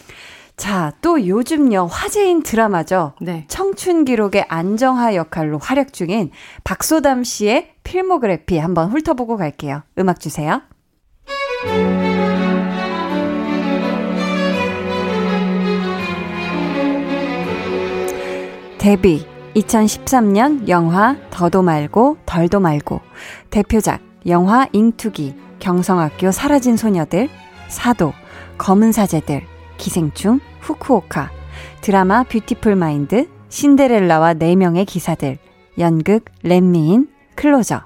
자, 0.57 0.93
또 1.01 1.27
요즘요 1.27 1.87
화제인 1.91 2.41
드라마죠. 2.41 3.13
네. 3.21 3.43
청춘 3.49 4.05
기록의 4.05 4.45
안정화 4.47 5.13
역할로 5.15 5.59
활약 5.61 5.91
중인 5.93 6.31
박소담 6.63 7.23
씨의 7.25 7.73
필모그래피 7.83 8.57
한번 8.57 8.89
훑어보고 8.89 9.35
갈게요. 9.37 9.83
음악 9.99 10.19
주세요. 10.21 10.61
데뷔 18.77 19.25
2013년 19.55 20.67
영화 20.67 21.15
더도 21.29 21.61
말고 21.61 22.17
덜도 22.25 22.59
말고. 22.59 23.01
대표작 23.49 24.01
영화 24.27 24.67
잉투기 24.73 25.35
경성학교 25.59 26.31
사라진 26.31 26.77
소녀들 26.77 27.29
사도 27.69 28.13
검은 28.57 28.91
사제들 28.91 29.43
기생충 29.77 30.39
후쿠오카 30.61 31.31
드라마 31.81 32.23
뷰티풀 32.23 32.75
마인드 32.75 33.27
신데렐라와 33.49 34.33
4명의 34.33 34.85
기사들 34.85 35.37
연극 35.77 36.25
렛미인 36.43 37.07
클로저. 37.35 37.81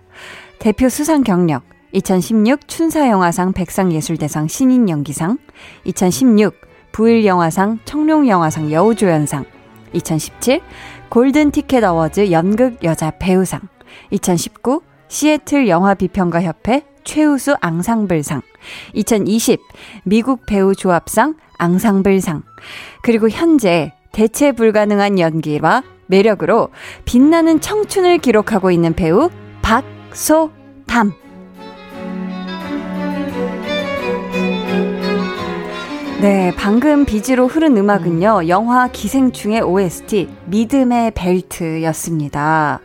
대표 0.57 0.89
수상 0.89 1.23
경력 1.23 1.63
2016 1.91 2.67
춘사영화상 2.67 3.53
백상예술대상 3.53 4.47
신인연기상 4.47 5.37
2016 5.85 6.53
부일영화상 6.91 7.79
청룡영화상 7.85 8.71
여우조연상 8.71 9.45
2017 9.93 10.61
골든 11.09 11.49
티켓 11.49 11.83
어워즈 11.83 12.31
연극 12.31 12.83
여자 12.83 13.09
배우상, 13.09 13.61
2019 14.11 14.81
시애틀 15.07 15.67
영화 15.67 15.95
비평가 15.95 16.43
협회 16.43 16.83
최우수 17.03 17.55
앙상블상, 17.61 18.41
2020 18.93 19.59
미국 20.03 20.45
배우 20.45 20.75
조합상 20.75 21.33
앙상블상, 21.57 22.43
그리고 23.01 23.27
현재 23.27 23.91
대체 24.11 24.51
불가능한 24.51 25.17
연기와 25.17 25.81
매력으로 26.05 26.69
빛나는 27.05 27.59
청춘을 27.59 28.19
기록하고 28.19 28.69
있는 28.69 28.93
배우 28.93 29.31
박소담. 29.63 31.28
네, 36.21 36.53
방금 36.57 37.05
비지로 37.05 37.47
흐른 37.47 37.77
음악은요, 37.77 38.39
음. 38.41 38.47
영화 38.49 38.89
기생충의 38.89 39.61
OST, 39.61 40.27
믿음의 40.47 41.11
벨트였습니다. 41.15 42.81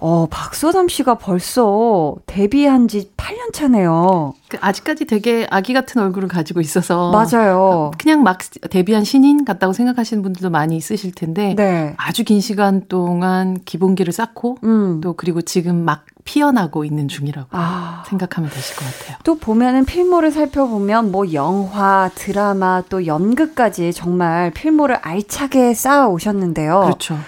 어, 0.00 0.26
박소담 0.28 0.88
씨가 0.88 1.14
벌써 1.14 2.16
데뷔한 2.26 2.88
지 2.88 3.12
8년 3.16 3.52
차네요. 3.52 4.34
그 4.48 4.58
아직까지 4.60 5.04
되게 5.04 5.46
아기 5.50 5.72
같은 5.72 6.02
얼굴을 6.02 6.28
가지고 6.28 6.60
있어서. 6.60 7.12
맞아요. 7.12 7.92
그냥 7.96 8.24
막 8.24 8.38
데뷔한 8.68 9.04
신인 9.04 9.44
같다고 9.44 9.72
생각하시는 9.72 10.22
분들도 10.24 10.50
많이 10.50 10.76
있으실 10.76 11.12
텐데. 11.12 11.54
네. 11.56 11.94
아주 11.96 12.24
긴 12.24 12.40
시간 12.40 12.88
동안 12.88 13.60
기본기를 13.64 14.12
쌓고, 14.12 14.58
음. 14.64 15.00
또 15.00 15.12
그리고 15.12 15.42
지금 15.42 15.84
막 15.84 16.04
피어나고 16.24 16.84
있는 16.84 17.08
중이라고 17.08 17.48
아. 17.52 18.02
생각하면 18.08 18.50
되실 18.50 18.76
것 18.76 18.84
같아요. 18.84 19.18
또 19.24 19.36
보면은 19.36 19.84
필모를 19.84 20.30
살펴보면 20.30 21.12
뭐 21.12 21.32
영화, 21.32 22.10
드라마, 22.14 22.82
또 22.88 23.06
연극까지 23.06 23.92
정말 23.92 24.50
필모를 24.50 24.96
알차게 24.96 25.74
쌓아 25.74 26.08
오셨는데요. 26.08 26.80
그렇죠. 26.80 27.18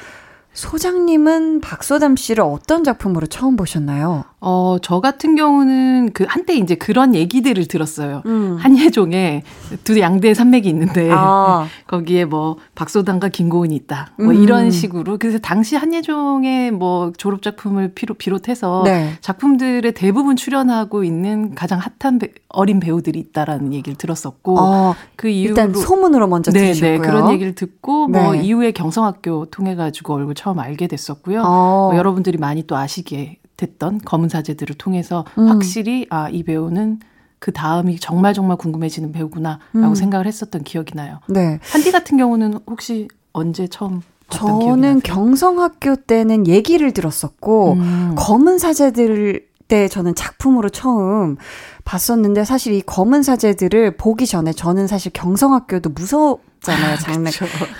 소장님은 0.54 1.60
박소담 1.60 2.16
씨를 2.16 2.42
어떤 2.42 2.82
작품으로 2.82 3.26
처음 3.26 3.56
보셨나요? 3.56 4.24
어, 4.48 4.76
저 4.80 5.00
같은 5.00 5.34
경우는 5.34 6.10
그 6.14 6.24
한때 6.28 6.54
이제 6.54 6.76
그런 6.76 7.16
얘기들을 7.16 7.66
들었어요. 7.66 8.22
음. 8.26 8.56
한예종에 8.60 9.42
두 9.82 9.98
양대 9.98 10.34
산맥이 10.34 10.68
있는데 10.68 11.10
아. 11.10 11.66
거기에 11.88 12.26
뭐 12.26 12.56
박소담과 12.76 13.30
김고은이 13.30 13.74
있다. 13.74 14.12
뭐 14.16 14.28
음. 14.28 14.34
이런 14.34 14.70
식으로 14.70 15.18
그래서 15.18 15.38
당시 15.38 15.74
한예종의 15.74 16.70
뭐 16.70 17.12
졸업 17.18 17.42
작품을 17.42 17.92
비롯해서 17.92 18.82
네. 18.84 19.14
작품들의 19.20 19.90
대부분 19.94 20.36
출연하고 20.36 21.02
있는 21.02 21.56
가장 21.56 21.80
핫한 21.80 22.20
배, 22.20 22.28
어린 22.48 22.78
배우들이 22.78 23.18
있다라는 23.18 23.72
얘기를 23.72 23.98
들었었고 23.98 24.60
어, 24.60 24.94
그 25.16 25.26
이후로 25.26 25.60
일단 25.60 25.74
소문으로 25.74 26.28
먼저 26.28 26.52
네, 26.52 26.72
들으셨고요. 26.72 26.92
네, 26.92 26.98
그런 26.98 27.32
얘기를 27.32 27.56
듣고 27.56 28.06
뭐 28.06 28.30
네. 28.30 28.44
이후에 28.44 28.70
경성학교 28.70 29.46
통해 29.46 29.74
가지고 29.74 30.14
얼굴 30.14 30.36
처음 30.36 30.60
알게 30.60 30.86
됐었고요. 30.86 31.42
어. 31.42 31.88
뭐 31.90 31.96
여러분들이 31.96 32.38
많이 32.38 32.64
또 32.64 32.76
아시게 32.76 33.40
됐던 33.56 34.00
검은 34.04 34.28
사제들을 34.28 34.76
통해서 34.76 35.24
음. 35.38 35.48
확실히 35.48 36.06
아 36.10 36.28
이 36.30 36.42
배우는 36.42 37.00
그 37.38 37.52
다음이 37.52 37.98
정말 38.00 38.34
정말 38.34 38.56
궁금해지는 38.56 39.12
배우구나라고 39.12 39.60
음. 39.76 39.94
생각을 39.94 40.26
했었던 40.26 40.64
기억이 40.64 40.94
나요. 40.94 41.20
네. 41.28 41.58
한디 41.70 41.92
같은 41.92 42.16
경우는 42.16 42.60
혹시 42.66 43.08
언제 43.32 43.66
처음 43.68 44.00
저는 44.28 45.00
경성학교 45.02 45.96
때는 45.96 46.46
얘기를 46.48 46.92
들었었고 46.92 47.74
음. 47.74 48.14
검은 48.16 48.58
사제들 48.58 49.46
때 49.68 49.88
저는 49.88 50.14
작품으로 50.14 50.68
처음 50.70 51.36
봤었는데 51.84 52.44
사실 52.44 52.72
이 52.72 52.80
검은 52.82 53.22
사제들을 53.22 53.96
보기 53.96 54.26
전에 54.26 54.52
저는 54.52 54.86
사실 54.86 55.12
경성학교도 55.12 55.90
무서 55.90 56.38
워 56.68 56.74
잖아요 56.74 56.94
아, 56.94 56.96
장르. 56.96 57.30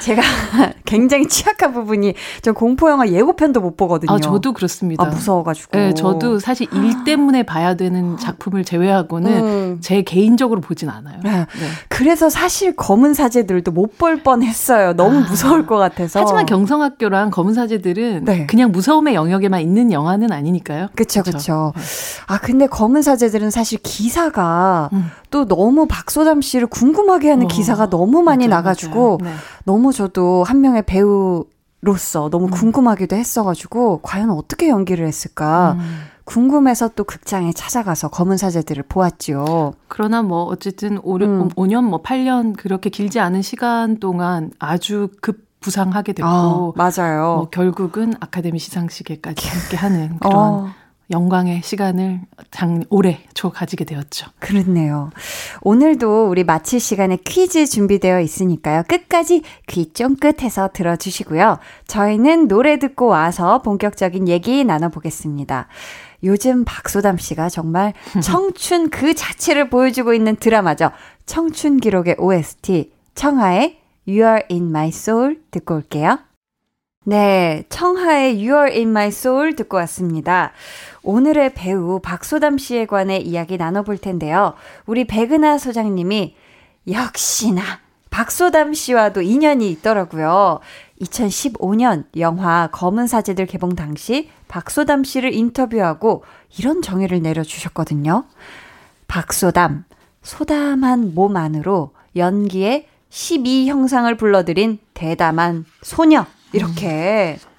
제가 0.00 0.22
굉장히 0.84 1.26
취약한 1.26 1.72
부분이 1.72 2.14
저 2.42 2.52
공포 2.52 2.88
영화 2.90 3.08
예고편도 3.08 3.60
못 3.60 3.76
보거든요. 3.76 4.12
아, 4.12 4.18
저도 4.20 4.52
그렇습니다. 4.52 5.04
아, 5.04 5.08
무서워가지고. 5.08 5.76
네, 5.76 5.94
저도 5.94 6.38
사실 6.38 6.68
일 6.72 7.04
때문에 7.04 7.42
봐야 7.42 7.74
되는 7.74 8.16
작품을 8.16 8.64
제외하고는 8.64 9.44
음. 9.44 9.78
제 9.80 10.02
개인적으로 10.02 10.60
보진 10.60 10.88
않아요. 10.88 11.18
네. 11.24 11.30
네. 11.30 11.46
그래서 11.88 12.30
사실 12.30 12.76
검은 12.76 13.14
사제들도 13.14 13.72
못 13.72 13.96
볼 13.96 14.22
뻔했어요. 14.22 14.92
너무 14.92 15.20
아. 15.20 15.26
무서울 15.28 15.66
것 15.66 15.76
같아서. 15.76 16.20
하지만 16.20 16.44
경성학교랑 16.44 17.30
검은 17.30 17.54
사제들은 17.54 18.24
네. 18.26 18.46
그냥 18.46 18.70
무서움의 18.70 19.14
영역에만 19.14 19.60
있는 19.62 19.90
영화는 19.90 20.32
아니니까요. 20.32 20.88
그렇죠, 20.94 21.22
그렇죠. 21.22 21.72
아 22.26 22.38
근데 22.38 22.66
검은 22.66 23.00
사제들은 23.00 23.50
사실 23.50 23.78
기사가 23.82 24.90
음. 24.92 25.10
또 25.30 25.46
너무 25.46 25.86
박소담 25.86 26.42
씨를 26.42 26.66
궁금하게 26.66 27.30
하는 27.30 27.46
어. 27.46 27.48
기사가 27.48 27.88
너무 27.88 28.22
많이 28.22 28.48
나가. 28.48 28.74
나가지고 28.76 29.18
네. 29.22 29.34
너무 29.64 29.92
저도 29.92 30.44
한 30.44 30.60
명의 30.60 30.82
배우로서 30.82 32.30
너무 32.30 32.46
음. 32.46 32.50
궁금하기도 32.50 33.16
했어가지고 33.16 34.00
과연 34.02 34.30
어떻게 34.30 34.68
연기를 34.68 35.06
했을까. 35.06 35.76
음. 35.78 36.00
궁금해서 36.24 36.90
또 36.96 37.04
극장에 37.04 37.52
찾아가서 37.52 38.08
검은 38.08 38.36
사제들을 38.36 38.84
보았죠. 38.88 39.74
그러나 39.86 40.22
뭐 40.22 40.42
어쨌든 40.42 40.98
5, 41.02 41.16
음. 41.16 41.48
5년 41.50 41.84
뭐 41.84 42.02
8년 42.02 42.56
그렇게 42.56 42.90
길지 42.90 43.20
않은 43.20 43.42
시간 43.42 43.98
동안 43.98 44.50
아주 44.58 45.08
급 45.20 45.46
부상하게 45.60 46.12
됐고 46.12 46.28
아, 46.28 46.72
맞아요. 46.76 47.36
뭐 47.36 47.48
결국은 47.50 48.12
아카데미 48.20 48.58
시상식에까지 48.58 49.48
함께 49.48 49.76
하는 49.76 50.18
그런 50.18 50.36
어. 50.36 50.68
영광의 51.10 51.62
시간을 51.62 52.20
장, 52.50 52.82
올해 52.90 53.20
초 53.32 53.50
가지게 53.50 53.84
되었죠. 53.84 54.26
그렇네요. 54.40 55.10
오늘도 55.62 56.28
우리 56.28 56.42
마칠 56.42 56.80
시간에 56.80 57.16
퀴즈 57.16 57.66
준비되어 57.66 58.20
있으니까요. 58.20 58.82
끝까지 58.88 59.42
귀 59.68 59.92
쫑긋해서 59.92 60.70
들어주시고요. 60.72 61.58
저희는 61.86 62.48
노래 62.48 62.78
듣고 62.78 63.06
와서 63.06 63.62
본격적인 63.62 64.28
얘기 64.28 64.64
나눠보겠습니다. 64.64 65.68
요즘 66.24 66.64
박소담 66.64 67.18
씨가 67.18 67.50
정말 67.50 67.92
청춘 68.22 68.90
그 68.90 69.14
자체를 69.14 69.70
보여주고 69.70 70.12
있는 70.12 70.36
드라마죠. 70.36 70.90
청춘 71.26 71.78
기록의 71.78 72.16
OST, 72.18 72.92
청하의 73.14 73.78
You 74.08 74.22
Are 74.22 74.42
In 74.50 74.68
My 74.68 74.88
Soul 74.88 75.40
듣고 75.50 75.76
올게요. 75.76 76.18
네, 77.08 77.62
청하의 77.68 78.34
You 78.34 78.56
Are 78.56 78.76
In 78.76 78.88
My 78.88 79.06
Soul 79.08 79.54
듣고 79.54 79.76
왔습니다. 79.76 80.50
오늘의 81.04 81.54
배우 81.54 82.00
박소담 82.00 82.58
씨에 82.58 82.86
관해 82.86 83.18
이야기 83.18 83.56
나눠볼 83.56 83.98
텐데요. 83.98 84.54
우리 84.86 85.06
백은하 85.06 85.56
소장님이 85.58 86.34
역시나 86.90 87.62
박소담 88.10 88.74
씨와도 88.74 89.22
인연이 89.22 89.70
있더라고요. 89.70 90.58
2015년 91.00 92.06
영화 92.18 92.70
검은 92.72 93.06
사제들 93.06 93.46
개봉 93.46 93.76
당시 93.76 94.28
박소담 94.48 95.04
씨를 95.04 95.32
인터뷰하고 95.32 96.24
이런 96.58 96.82
정의를 96.82 97.22
내려주셨거든요. 97.22 98.24
박소담, 99.06 99.84
소담한 100.22 101.14
몸 101.14 101.36
안으로 101.36 101.92
연기의 102.16 102.88
12형상을 103.10 104.18
불러들인 104.18 104.80
대담한 104.92 105.66
소녀. 105.82 106.26
이렇게. 106.56 107.38
음. 107.40 107.56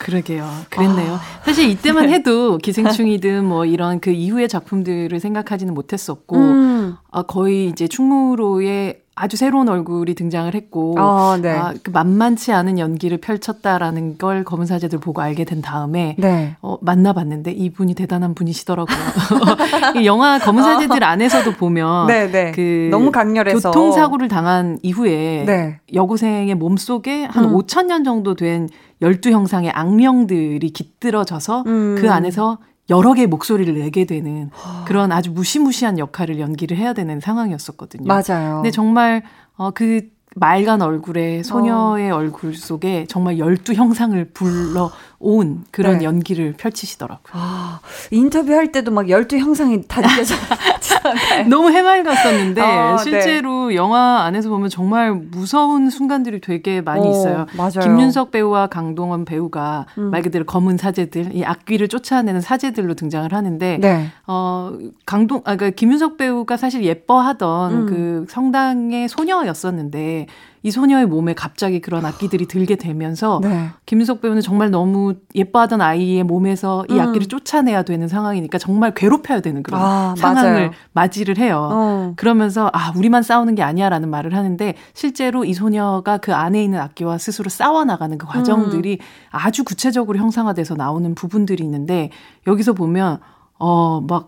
그러게요. 0.00 0.48
그랬네요. 0.70 1.14
아. 1.14 1.20
사실 1.44 1.68
이때만 1.68 2.06
네. 2.06 2.14
해도 2.14 2.56
기생충이든 2.56 3.44
뭐 3.44 3.66
이런 3.66 4.00
그 4.00 4.10
이후의 4.10 4.48
작품들을 4.48 5.20
생각하지는 5.20 5.74
못했었고, 5.74 6.36
음. 6.36 6.96
아, 7.10 7.22
거의 7.22 7.68
이제 7.68 7.86
충무로의 7.86 8.99
아주 9.20 9.36
새로운 9.36 9.68
얼굴이 9.68 10.14
등장을 10.14 10.54
했고 10.54 10.98
어, 10.98 11.36
네. 11.36 11.50
아, 11.50 11.74
그 11.82 11.90
만만치 11.90 12.52
않은 12.52 12.78
연기를 12.78 13.18
펼쳤다라는 13.18 14.16
걸 14.16 14.44
검은 14.44 14.64
사제들 14.64 14.98
보고 14.98 15.20
알게 15.20 15.44
된 15.44 15.60
다음에 15.60 16.16
네. 16.18 16.56
어, 16.62 16.78
만나봤는데 16.80 17.52
이분이 17.52 17.94
대단한 17.94 18.34
분이시더라고요. 18.34 18.96
이 20.00 20.06
영화 20.06 20.38
검은 20.38 20.62
사제들 20.62 21.04
안에서도 21.04 21.52
보면 21.52 22.06
네, 22.06 22.30
네. 22.30 22.52
그 22.52 22.88
너무 22.90 23.12
강렬해서 23.12 23.72
교통사고를 23.72 24.28
당한 24.28 24.78
이후에 24.82 25.44
네. 25.46 25.80
여고생의 25.92 26.54
몸 26.54 26.78
속에 26.78 27.24
한 27.24 27.44
음. 27.44 27.58
5천 27.58 27.86
년 27.86 28.04
정도 28.04 28.34
된 28.34 28.70
열두 29.02 29.32
형상의 29.32 29.70
악령들이 29.70 30.70
깃들어져서 30.70 31.64
음. 31.66 31.96
그 31.98 32.10
안에서 32.10 32.56
여러 32.90 33.14
개의 33.14 33.26
목소리를 33.28 33.72
내게 33.74 34.04
되는 34.04 34.50
그런 34.84 35.12
아주 35.12 35.30
무시무시한 35.30 35.98
역할을 35.98 36.40
연기를 36.40 36.76
해야 36.76 36.92
되는 36.92 37.20
상황이었었거든요. 37.20 38.04
맞아요. 38.06 38.56
근데 38.56 38.70
정말 38.70 39.22
어, 39.56 39.70
그 39.70 40.10
맑은 40.36 40.80
얼굴의 40.80 41.42
소녀의 41.42 42.10
어. 42.12 42.16
얼굴 42.16 42.54
속에 42.54 43.06
정말 43.08 43.38
열두 43.38 43.74
형상을 43.74 44.30
불러온 44.32 45.64
그런 45.72 45.98
네. 45.98 46.04
연기를 46.04 46.54
펼치시더라고요. 46.56 47.32
아, 47.32 47.80
인터뷰할 48.12 48.70
때도 48.70 48.92
막 48.92 49.08
열두 49.08 49.38
형상이 49.38 49.82
다 49.88 50.00
느껴져요. 50.00 50.38
너무 51.48 51.70
해맑았었는데 51.70 52.60
아, 52.60 52.96
네. 52.96 53.02
실제로 53.02 53.68
네. 53.68 53.76
영화 53.76 54.22
안에서 54.24 54.48
보면 54.48 54.68
정말 54.68 55.12
무서운 55.12 55.90
순간들이 55.90 56.40
되게 56.40 56.80
많이 56.80 57.06
어, 57.06 57.10
있어요. 57.10 57.46
맞아요. 57.56 57.80
김윤석 57.82 58.30
배우와 58.30 58.68
강동원 58.68 59.24
배우가 59.24 59.86
음. 59.98 60.10
말 60.10 60.22
그대로 60.22 60.44
검은 60.44 60.76
사제들, 60.76 61.34
이 61.34 61.44
악귀를 61.44 61.88
쫓아내는 61.88 62.40
사제들로 62.40 62.94
등장을 62.94 63.32
하는데 63.32 63.78
네. 63.80 64.06
어 64.26 64.72
강동 65.06 65.38
아 65.44 65.56
그러니까 65.56 65.70
김윤석 65.70 66.16
배우가 66.16 66.56
사실 66.56 66.84
예뻐하던 66.84 67.72
음. 67.72 67.86
그 67.86 68.26
성당의 68.28 69.08
소녀였었는데 69.08 70.26
이 70.62 70.70
소녀의 70.70 71.06
몸에 71.06 71.32
갑자기 71.34 71.80
그런 71.80 72.04
악기들이 72.04 72.46
들게 72.46 72.76
되면서 72.76 73.40
네. 73.42 73.70
김윤석 73.86 74.20
배우는 74.20 74.42
정말 74.42 74.70
너무 74.70 75.14
예뻐하던 75.34 75.80
아이의 75.80 76.24
몸에서 76.24 76.84
이 76.90 76.94
음. 76.94 77.00
악기를 77.00 77.28
쫓아내야 77.28 77.82
되는 77.82 78.08
상황이니까 78.08 78.58
정말 78.58 78.92
괴롭혀야 78.94 79.40
되는 79.40 79.62
그런 79.62 79.80
아, 79.80 80.14
상황을 80.18 80.52
맞아요. 80.52 80.70
맞이를 80.92 81.38
해요. 81.38 81.68
어. 81.72 82.12
그러면서 82.16 82.70
아 82.74 82.92
우리만 82.94 83.22
싸우는 83.22 83.54
게 83.54 83.62
아니야라는 83.62 84.10
말을 84.10 84.34
하는데 84.34 84.74
실제로 84.92 85.44
이 85.44 85.54
소녀가 85.54 86.18
그 86.18 86.34
안에 86.34 86.62
있는 86.62 86.78
악기와 86.80 87.18
스스로 87.18 87.48
싸워 87.48 87.84
나가는 87.84 88.16
그 88.18 88.26
과정들이 88.26 88.98
음. 89.00 89.04
아주 89.30 89.64
구체적으로 89.64 90.18
형상화돼서 90.18 90.74
나오는 90.74 91.14
부분들이 91.14 91.64
있는데 91.64 92.10
여기서 92.46 92.74
보면 92.74 93.20
어 93.60 94.00
막 94.00 94.26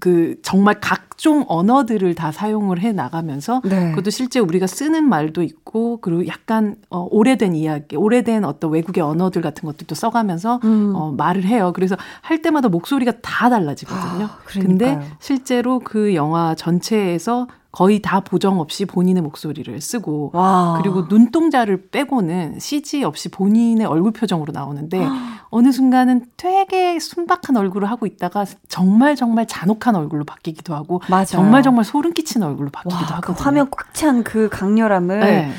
그 0.00 0.36
정말 0.42 0.76
각종 0.80 1.44
언어들을 1.48 2.14
다 2.14 2.32
사용을 2.32 2.80
해 2.80 2.92
나가면서 2.92 3.62
네. 3.64 3.90
그것도 3.90 4.10
실제 4.10 4.40
우리가 4.40 4.66
쓰는 4.66 5.08
말도 5.08 5.42
있고 5.42 5.98
그리고 6.00 6.26
약간 6.26 6.76
어, 6.90 7.06
오래된 7.10 7.54
이야기, 7.54 7.96
오래된 7.96 8.44
어떤 8.44 8.70
외국의 8.72 9.02
언어들 9.02 9.42
같은 9.42 9.66
것들도 9.66 9.94
써가면서 9.94 10.60
음. 10.64 10.92
어, 10.94 11.12
말을 11.12 11.44
해요. 11.44 11.72
그래서 11.74 11.96
할 12.22 12.42
때마다 12.42 12.68
목소리가 12.68 13.12
다 13.22 13.48
달라지거든요. 13.48 14.24
아, 14.26 14.38
근데 14.48 15.00
실제로 15.20 15.78
그 15.78 16.14
영화 16.14 16.54
전체에서 16.54 17.46
거의 17.76 18.00
다 18.00 18.20
보정 18.20 18.58
없이 18.58 18.86
본인의 18.86 19.22
목소리를 19.22 19.78
쓰고 19.82 20.30
와. 20.32 20.78
그리고 20.80 21.02
눈동자를 21.10 21.88
빼고는 21.90 22.58
CG 22.58 23.04
없이 23.04 23.28
본인의 23.28 23.86
얼굴 23.86 24.12
표정으로 24.12 24.50
나오는데 24.52 24.98
어느 25.50 25.70
순간은 25.72 26.24
되게 26.38 26.98
순박한 26.98 27.54
얼굴을 27.54 27.90
하고 27.90 28.06
있다가 28.06 28.46
정말 28.68 29.14
정말 29.14 29.46
잔혹한 29.46 29.94
얼굴로 29.94 30.24
바뀌기도 30.24 30.74
하고 30.74 31.02
맞아요. 31.10 31.26
정말 31.26 31.62
정말 31.62 31.84
소름 31.84 32.14
끼치는 32.14 32.46
얼굴로 32.46 32.70
바뀌기도 32.70 33.14
하거든요. 33.16 33.36
그 33.36 33.42
화면 33.42 33.70
꽉 33.70 33.92
찬 33.92 34.22
그 34.24 34.48
강렬함을 34.50 35.20
네. 35.20 35.50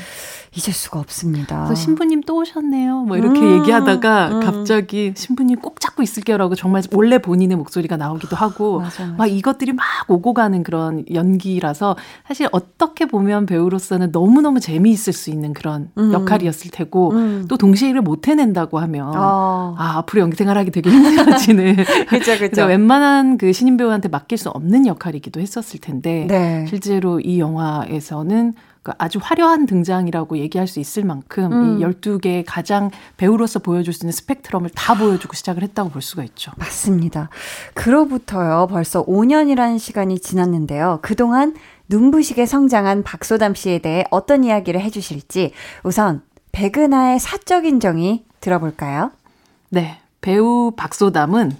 잊을 0.56 0.72
수가 0.72 0.98
없습니다. 1.00 1.64
그래서 1.64 1.74
신부님 1.74 2.22
또 2.22 2.36
오셨네요. 2.36 3.02
뭐 3.02 3.16
이렇게 3.16 3.40
음, 3.40 3.60
얘기하다가 3.60 4.28
음. 4.28 4.40
갑자기 4.40 5.12
신부님 5.14 5.60
꼭 5.60 5.80
잡고 5.80 6.02
있을게요라고 6.02 6.54
정말 6.54 6.82
원래 6.92 7.18
본인의 7.18 7.56
목소리가 7.56 7.96
나오기도 7.96 8.34
하고 8.34 8.80
맞아, 8.80 9.04
맞아. 9.04 9.16
막 9.16 9.26
이것들이 9.26 9.72
막 9.72 9.84
오고 10.08 10.34
가는 10.34 10.62
그런 10.62 11.04
연기라서 11.12 11.96
사실 12.26 12.48
어떻게 12.52 13.06
보면 13.06 13.46
배우로서는 13.46 14.12
너무 14.12 14.40
너무 14.40 14.60
재미있을 14.60 15.12
수 15.12 15.30
있는 15.30 15.52
그런 15.52 15.90
음. 15.98 16.12
역할이었을 16.12 16.70
테고 16.70 17.12
음. 17.12 17.44
또 17.48 17.56
동시에 17.56 17.90
일을 17.90 18.02
못 18.02 18.28
해낸다고 18.28 18.78
하면 18.78 19.12
어. 19.14 19.74
아, 19.78 19.98
앞으로 19.98 20.22
연기 20.22 20.36
생활하기 20.36 20.70
되게 20.70 20.90
힘들어지는 20.90 21.76
그쵸, 22.08 22.38
그쵸. 22.38 22.64
웬만한 22.64 23.38
그 23.38 23.52
신인 23.52 23.76
배우한테 23.76 24.08
맡길 24.08 24.38
수 24.38 24.48
없는 24.48 24.86
역할이기도 24.86 25.40
했었을 25.40 25.80
텐데 25.80 26.26
네. 26.28 26.64
실제로 26.68 27.20
이 27.20 27.38
영화에서는 27.38 28.54
그 28.88 28.94
아주 28.96 29.18
화려한 29.22 29.66
등장이라고 29.66 30.38
얘기할 30.38 30.66
수 30.66 30.80
있을 30.80 31.04
만큼 31.04 31.52
음. 31.52 31.78
이 31.78 31.84
12개의 31.84 32.44
가장 32.46 32.90
배우로서 33.18 33.58
보여줄 33.58 33.92
수 33.92 34.04
있는 34.04 34.12
스펙트럼을 34.12 34.70
다 34.70 34.94
보여주고 34.94 35.34
시작을 35.34 35.62
했다고 35.62 35.90
볼 35.90 36.00
수가 36.00 36.24
있죠. 36.24 36.52
맞습니다. 36.56 37.28
그로부터요, 37.74 38.66
벌써 38.70 39.04
5년이라는 39.04 39.78
시간이 39.78 40.20
지났는데요. 40.20 41.00
그동안 41.02 41.54
눈부시게 41.88 42.46
성장한 42.46 43.02
박소담 43.02 43.54
씨에 43.54 43.80
대해 43.80 44.04
어떤 44.10 44.42
이야기를 44.42 44.80
해주실지 44.80 45.52
우선 45.82 46.22
백은하의 46.52 47.20
사적인 47.20 47.80
정의 47.80 48.24
들어볼까요? 48.40 49.10
네. 49.68 49.98
배우 50.22 50.72
박소담은 50.74 51.52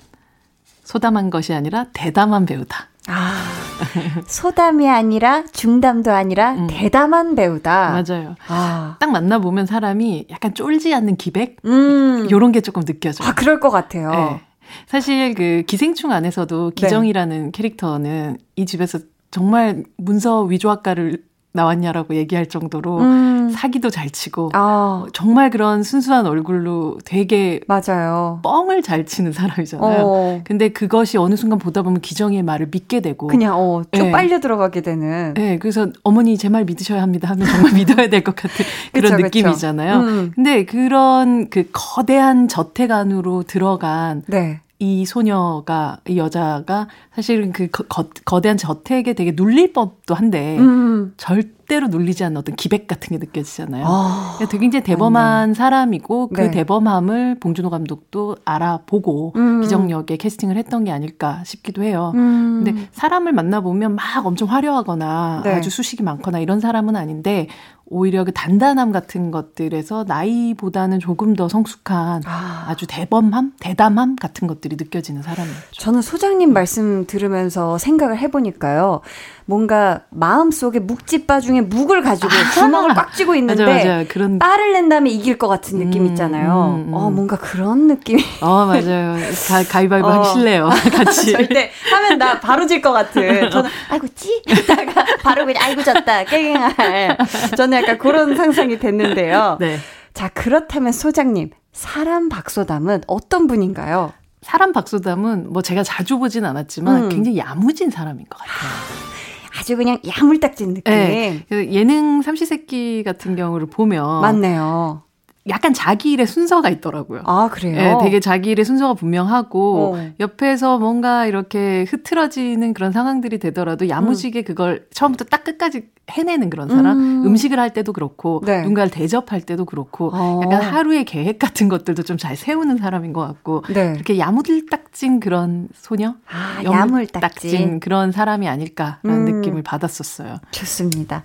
소담한 0.83 1.29
것이 1.29 1.53
아니라 1.53 1.87
대담한 1.93 2.47
배우다. 2.47 2.89
아, 3.09 3.33
소담이 4.27 4.89
아니라 4.89 5.45
중담도 5.53 6.13
아니라 6.13 6.53
음. 6.53 6.67
대담한 6.69 7.35
배우다. 7.35 7.91
맞아요. 7.91 8.37
아. 8.49 8.97
딱 9.01 9.11
만나보면 9.11 9.67
사람이 9.67 10.27
약간 10.31 10.55
쫄지 10.55 10.95
않는 10.95 11.17
기백? 11.17 11.57
음. 11.65 12.29
요런 12.31 12.53
게 12.53 12.61
조금 12.61 12.85
느껴져요. 12.85 13.29
아, 13.29 13.35
그럴 13.35 13.61
것 13.61 13.71
같아요. 13.71 14.11
네. 14.11 14.41
사실 14.87 15.35
그 15.35 15.63
기생충 15.67 16.13
안에서도 16.13 16.71
네. 16.71 16.75
기정이라는 16.75 17.45
네. 17.47 17.51
캐릭터는 17.53 18.37
이 18.57 18.67
집에서 18.67 18.99
정말 19.31 19.85
문서 19.97 20.43
위조학과를 20.43 21.23
나왔냐라고 21.53 22.15
얘기할 22.15 22.47
정도로 22.47 22.99
음. 23.01 23.51
사기도 23.51 23.89
잘 23.91 24.11
치고 24.11 24.51
아. 24.53 25.07
정말 25.15 25.49
그런 25.51 25.83
순수한 25.83 26.27
얼굴로 26.27 26.99
되게 27.05 27.61
맞아요. 27.67 28.41
뻥을 28.43 28.83
잘 28.83 29.07
치는 29.07 29.33
사람이잖아요. 29.33 30.03
어. 30.05 30.41
근데 30.45 30.69
그것이 30.69 31.17
어느 31.17 31.35
순간 31.37 31.59
보다 31.59 31.83
보면 31.83 32.01
기정의 32.01 32.43
말을 32.43 32.69
믿게 32.71 33.01
되고 33.01 33.27
그냥 33.27 33.55
어, 33.59 33.83
좀 33.93 34.07
네. 34.07 34.11
빨려 34.13 34.39
들어가게 34.41 34.83
되는. 34.83 35.35
네, 35.35 35.59
그래서 35.59 35.89
어머니 36.05 36.37
제 36.37 36.49
말 36.49 36.65
믿으셔야 36.65 37.03
합니다 37.03 37.29
하면 37.31 37.47
정말 37.47 37.73
믿어야 37.75 38.09
될 38.09 38.23
것 38.23 38.35
같은 38.35 38.65
그런 38.93 39.13
그쵸, 39.13 39.25
느낌이잖아요. 39.25 39.99
그쵸. 40.01 40.11
음. 40.11 40.33
근데 40.35 40.65
그런 40.65 41.49
그 41.51 41.65
거대한 41.73 42.49
저택 42.49 42.91
안으로 42.91 43.43
들어간 43.45 44.23
네. 44.27 44.61
이 44.79 45.05
소녀가 45.05 45.99
이 46.07 46.19
여자가 46.19 46.89
사실은 47.15 47.53
그 47.53 47.69
거, 47.69 48.05
거 48.25 48.41
대한 48.41 48.57
저택에 48.57 49.15
되게 49.15 49.33
눌릴 49.35 49.73
법도 49.73 50.15
한데 50.15 50.57
음. 50.59 51.15
절대 51.17 51.58
절대로 51.69 51.89
눌리지 51.89 52.25
않는 52.25 52.39
어떤 52.39 52.57
기백 52.57 52.87
같은 52.87 53.11
게 53.11 53.19
느껴지잖아요. 53.19 53.85
아, 53.87 54.39
되게 54.41 54.59
굉장히 54.59 54.83
대범한 54.83 55.51
네. 55.51 55.55
사람이고 55.55 56.29
그 56.29 56.41
네. 56.41 56.51
대범함을 56.51 57.39
봉준호 57.41 57.69
감독도 57.69 58.37
알아보고 58.45 59.35
음. 59.37 59.61
기정역에 59.61 60.17
캐스팅을 60.17 60.57
했던 60.57 60.85
게 60.85 60.91
아닐까 60.91 61.43
싶기도 61.45 61.83
해요. 61.83 62.13
음. 62.15 62.65
근데 62.65 62.89
사람을 62.93 63.33
만나보면 63.33 63.95
막 63.95 64.27
엄청 64.27 64.49
화려하거나 64.49 65.43
네. 65.45 65.55
아주 65.55 65.69
수식이 65.69 66.03
많거나 66.03 66.39
이런 66.39 66.59
사람은 66.59 66.97
아닌데 66.97 67.49
오히려 67.91 68.25
그 68.25 68.33
단단함 68.33 68.93
같은 68.93 69.31
것들에서 69.31 70.05
나이보다는 70.07 71.01
조금 71.01 71.35
더 71.35 71.49
성숙한 71.49 72.23
아. 72.27 72.75
주 72.77 72.87
대범함, 72.87 73.53
대담함 73.61 74.17
같은 74.17 74.47
것들이 74.47 74.77
느껴지는 74.77 75.23
사람이었죠. 75.23 75.81
저는 75.81 76.03
소장님 76.03 76.53
말씀 76.53 77.07
들으면서 77.07 77.79
생각을 77.79 78.19
해보니까요. 78.19 79.01
뭔가 79.49 80.03
마음속에 80.11 80.79
묵찌빠 80.79 81.41
중에 81.41 81.63
묵을 81.63 82.03
가지고 82.03 82.29
아. 82.29 82.51
주먹을 82.53 82.93
꽉 82.93 83.15
쥐고 83.15 83.35
있는데 83.37 83.65
맞아, 83.65 83.89
맞아. 83.89 84.05
그런 84.07 84.39
빨을 84.39 84.75
낸 84.75 84.91
다음에 84.91 85.09
이길 85.09 85.39
것 85.39 85.49
같은 85.49 85.79
느낌 85.79 86.03
음, 86.05 86.09
있잖아요. 86.11 86.75
음, 86.85 86.89
음. 86.91 86.95
어, 86.95 87.09
뭔가 87.09 87.37
그런 87.39 87.87
느낌이. 87.87 88.23
어, 88.43 88.67
맞아요. 88.67 89.17
가, 89.49 89.63
가위바위보 89.67 90.07
어. 90.07 90.21
하실래요? 90.21 90.69
같이. 90.93 91.33
절대 91.33 91.71
하면 91.91 92.19
나 92.19 92.39
바로 92.41 92.67
질 92.67 92.83
것 92.83 92.93
같은. 92.93 93.23
저는 93.51 93.71
아이고 93.89 94.07
찌? 94.15 94.43
했다가 94.47 95.05
바로 95.23 95.47
그냥 95.47 95.63
아이고 95.65 95.83
졌다. 95.83 96.25
깨갱할. 96.25 97.17
저는 97.57 97.79
약간 97.83 97.97
그런 97.97 98.37
상상이 98.37 98.79
됐는데요. 98.79 99.57
네. 99.61 99.79
자, 100.13 100.29
그렇다면 100.29 100.93
소장님, 100.93 101.51
사람 101.73 102.29
박소담은 102.29 103.05
어떤 103.07 103.47
분인가요? 103.47 104.13
사람 104.43 104.73
박소담은 104.75 105.51
뭐 105.55 105.63
제가 105.63 105.83
자주 105.85 106.19
보진 106.19 106.45
않았지만 106.45 107.05
음. 107.05 107.09
굉장히 107.09 107.39
야무진 107.39 107.89
사람인 107.91 108.27
것 108.29 108.39
같아요. 108.39 109.18
아주 109.59 109.77
그냥 109.77 109.99
야물딱진 110.07 110.75
느낌. 110.75 110.95
네. 110.95 111.45
그 111.49 111.67
예능 111.73 112.23
삼시세끼 112.23 113.03
같은 113.03 113.35
경우를 113.35 113.67
보면 113.67 114.21
맞네요. 114.21 115.03
약간 115.49 115.73
자기 115.73 116.13
일의 116.13 116.27
순서가 116.27 116.69
있더라고요. 116.69 117.23
아, 117.25 117.49
그래요? 117.51 117.75
네, 117.75 118.05
되게 118.05 118.21
자기 118.21 118.51
일의 118.51 118.67
순서가 118.67 118.95
분명하고, 118.95 119.95
어. 119.95 120.11
옆에서 120.21 120.79
뭔가 120.79 121.25
이렇게 121.27 121.87
흐트러지는 121.89 122.75
그런 122.75 122.93
상황들이 122.93 123.39
되더라도 123.39 123.89
야무지게 123.89 124.41
음. 124.41 124.45
그걸 124.45 124.87
처음부터 124.93 125.25
딱 125.25 125.45
끝까지 125.45 125.89
해내는 126.11 126.51
그런 126.51 126.69
사람. 126.69 126.99
음. 127.27 127.37
식을할 127.37 127.73
때도 127.73 127.93
그렇고, 127.93 128.43
네. 128.45 128.59
누군가를 128.63 128.91
대접할 128.91 129.41
때도 129.43 129.65
그렇고, 129.65 130.11
어. 130.13 130.41
약간 130.43 130.61
하루의 130.63 131.05
계획 131.05 131.39
같은 131.39 131.69
것들도 131.69 132.03
좀 132.03 132.19
잘 132.19 132.37
세우는 132.37 132.79
사람인 132.79 133.13
것 133.13 133.21
같고, 133.21 133.63
네. 133.73 133.93
이렇게 133.95 134.19
야무들딱진 134.19 135.21
그런 135.21 135.69
소녀? 135.75 136.15
아, 136.29 136.63
야물딱진. 136.65 137.81
그런 137.81 138.11
사람이 138.13 138.49
아닐까라는 138.49 138.99
음. 139.05 139.25
느낌을 139.27 139.63
받았었어요. 139.63 140.39
좋습니다. 140.51 141.23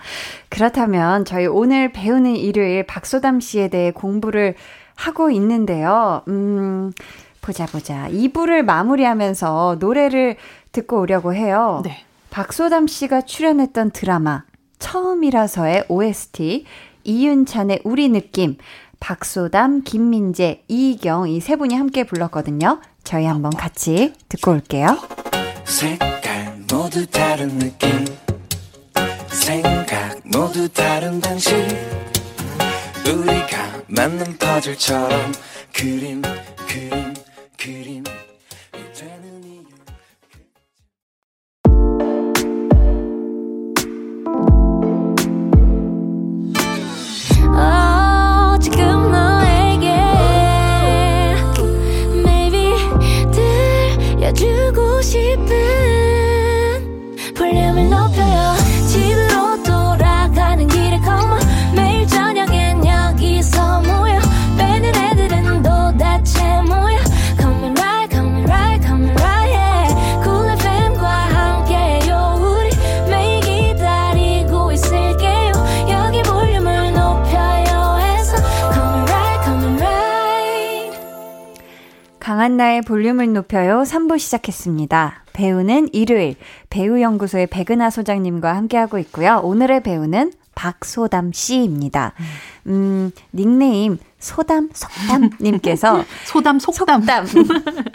그렇다면 0.49 1.25
저희 1.25 1.47
오늘 1.47 1.91
배우는 1.91 2.35
일요일 2.35 2.85
박소담 2.85 3.39
씨에 3.39 3.69
대해 3.69 3.91
공부를 3.91 4.55
하고 4.95 5.31
있는데요. 5.31 6.21
음, 6.27 6.91
보자, 7.41 7.65
보자. 7.65 8.07
2부를 8.09 8.61
마무리하면서 8.63 9.77
노래를 9.79 10.35
듣고 10.71 10.99
오려고 11.01 11.33
해요. 11.33 11.81
네. 11.83 12.03
박소담 12.29 12.87
씨가 12.87 13.21
출연했던 13.21 13.91
드라마, 13.91 14.43
처음이라서의 14.83 15.85
OST, 15.87 16.65
이윤찬의 17.05 17.81
우리 17.85 18.09
느낌, 18.09 18.57
박소담, 18.99 19.83
김민재, 19.83 20.63
이경 20.67 21.29
이 21.29 21.39
세 21.39 21.55
분이 21.55 21.73
함께 21.75 22.03
불렀거든요. 22.03 22.81
저희 23.05 23.25
한번 23.25 23.51
같이 23.51 24.13
듣고 24.27 24.51
올게요. 24.51 24.97
색깔 25.63 26.59
모두 26.71 27.05
다른 27.07 27.47
느낌 27.59 28.05
생각 29.29 30.19
모두 30.25 30.67
다른 30.69 31.19
당신 31.21 31.57
우리가 33.07 33.81
맞는 33.87 34.37
퍼즐처럼 34.37 35.31
그림 35.73 36.21
그림 36.67 37.13
그림 37.57 38.03
강한나의 82.43 82.81
볼륨을 82.81 83.31
높여요 83.31 83.83
3부 83.83 84.19
시작했습니다. 84.19 85.23
배우는 85.31 85.87
일요일 85.93 86.35
배우연구소의 86.69 87.47
백은하 87.47 87.89
소장님과 87.89 88.53
함께하고 88.53 88.97
있고요. 88.99 89.39
오늘의 89.41 89.81
배우는 89.81 90.33
박소담 90.53 91.31
씨입니다. 91.31 92.11
음, 92.67 93.11
닉네임 93.33 93.97
소담 94.19 94.69
속담님께서 94.73 96.03
소담 96.25 96.59
속담, 96.59 97.03
속담. 97.03 97.25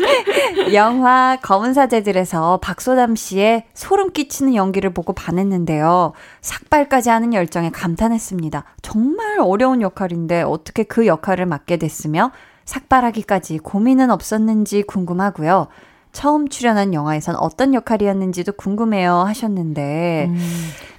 영화 0.72 1.36
검은 1.42 1.74
사제들에서 1.74 2.60
박소담 2.62 3.16
씨의 3.16 3.66
소름 3.74 4.12
끼치는 4.12 4.54
연기를 4.54 4.94
보고 4.94 5.12
반했는데요. 5.12 6.14
삭발까지 6.40 7.10
하는 7.10 7.34
열정에 7.34 7.68
감탄했습니다. 7.68 8.64
정말 8.80 9.40
어려운 9.40 9.82
역할인데 9.82 10.40
어떻게 10.40 10.84
그 10.84 11.06
역할을 11.06 11.44
맡게 11.44 11.76
됐으며 11.76 12.32
삭발하기까지 12.68 13.58
고민은 13.58 14.10
없었는지 14.10 14.82
궁금하고요. 14.82 15.68
처음 16.12 16.48
출연한 16.48 16.92
영화에선 16.92 17.36
어떤 17.36 17.72
역할이었는지도 17.72 18.52
궁금해요 18.52 19.14
하셨는데, 19.14 20.26
음, 20.28 20.38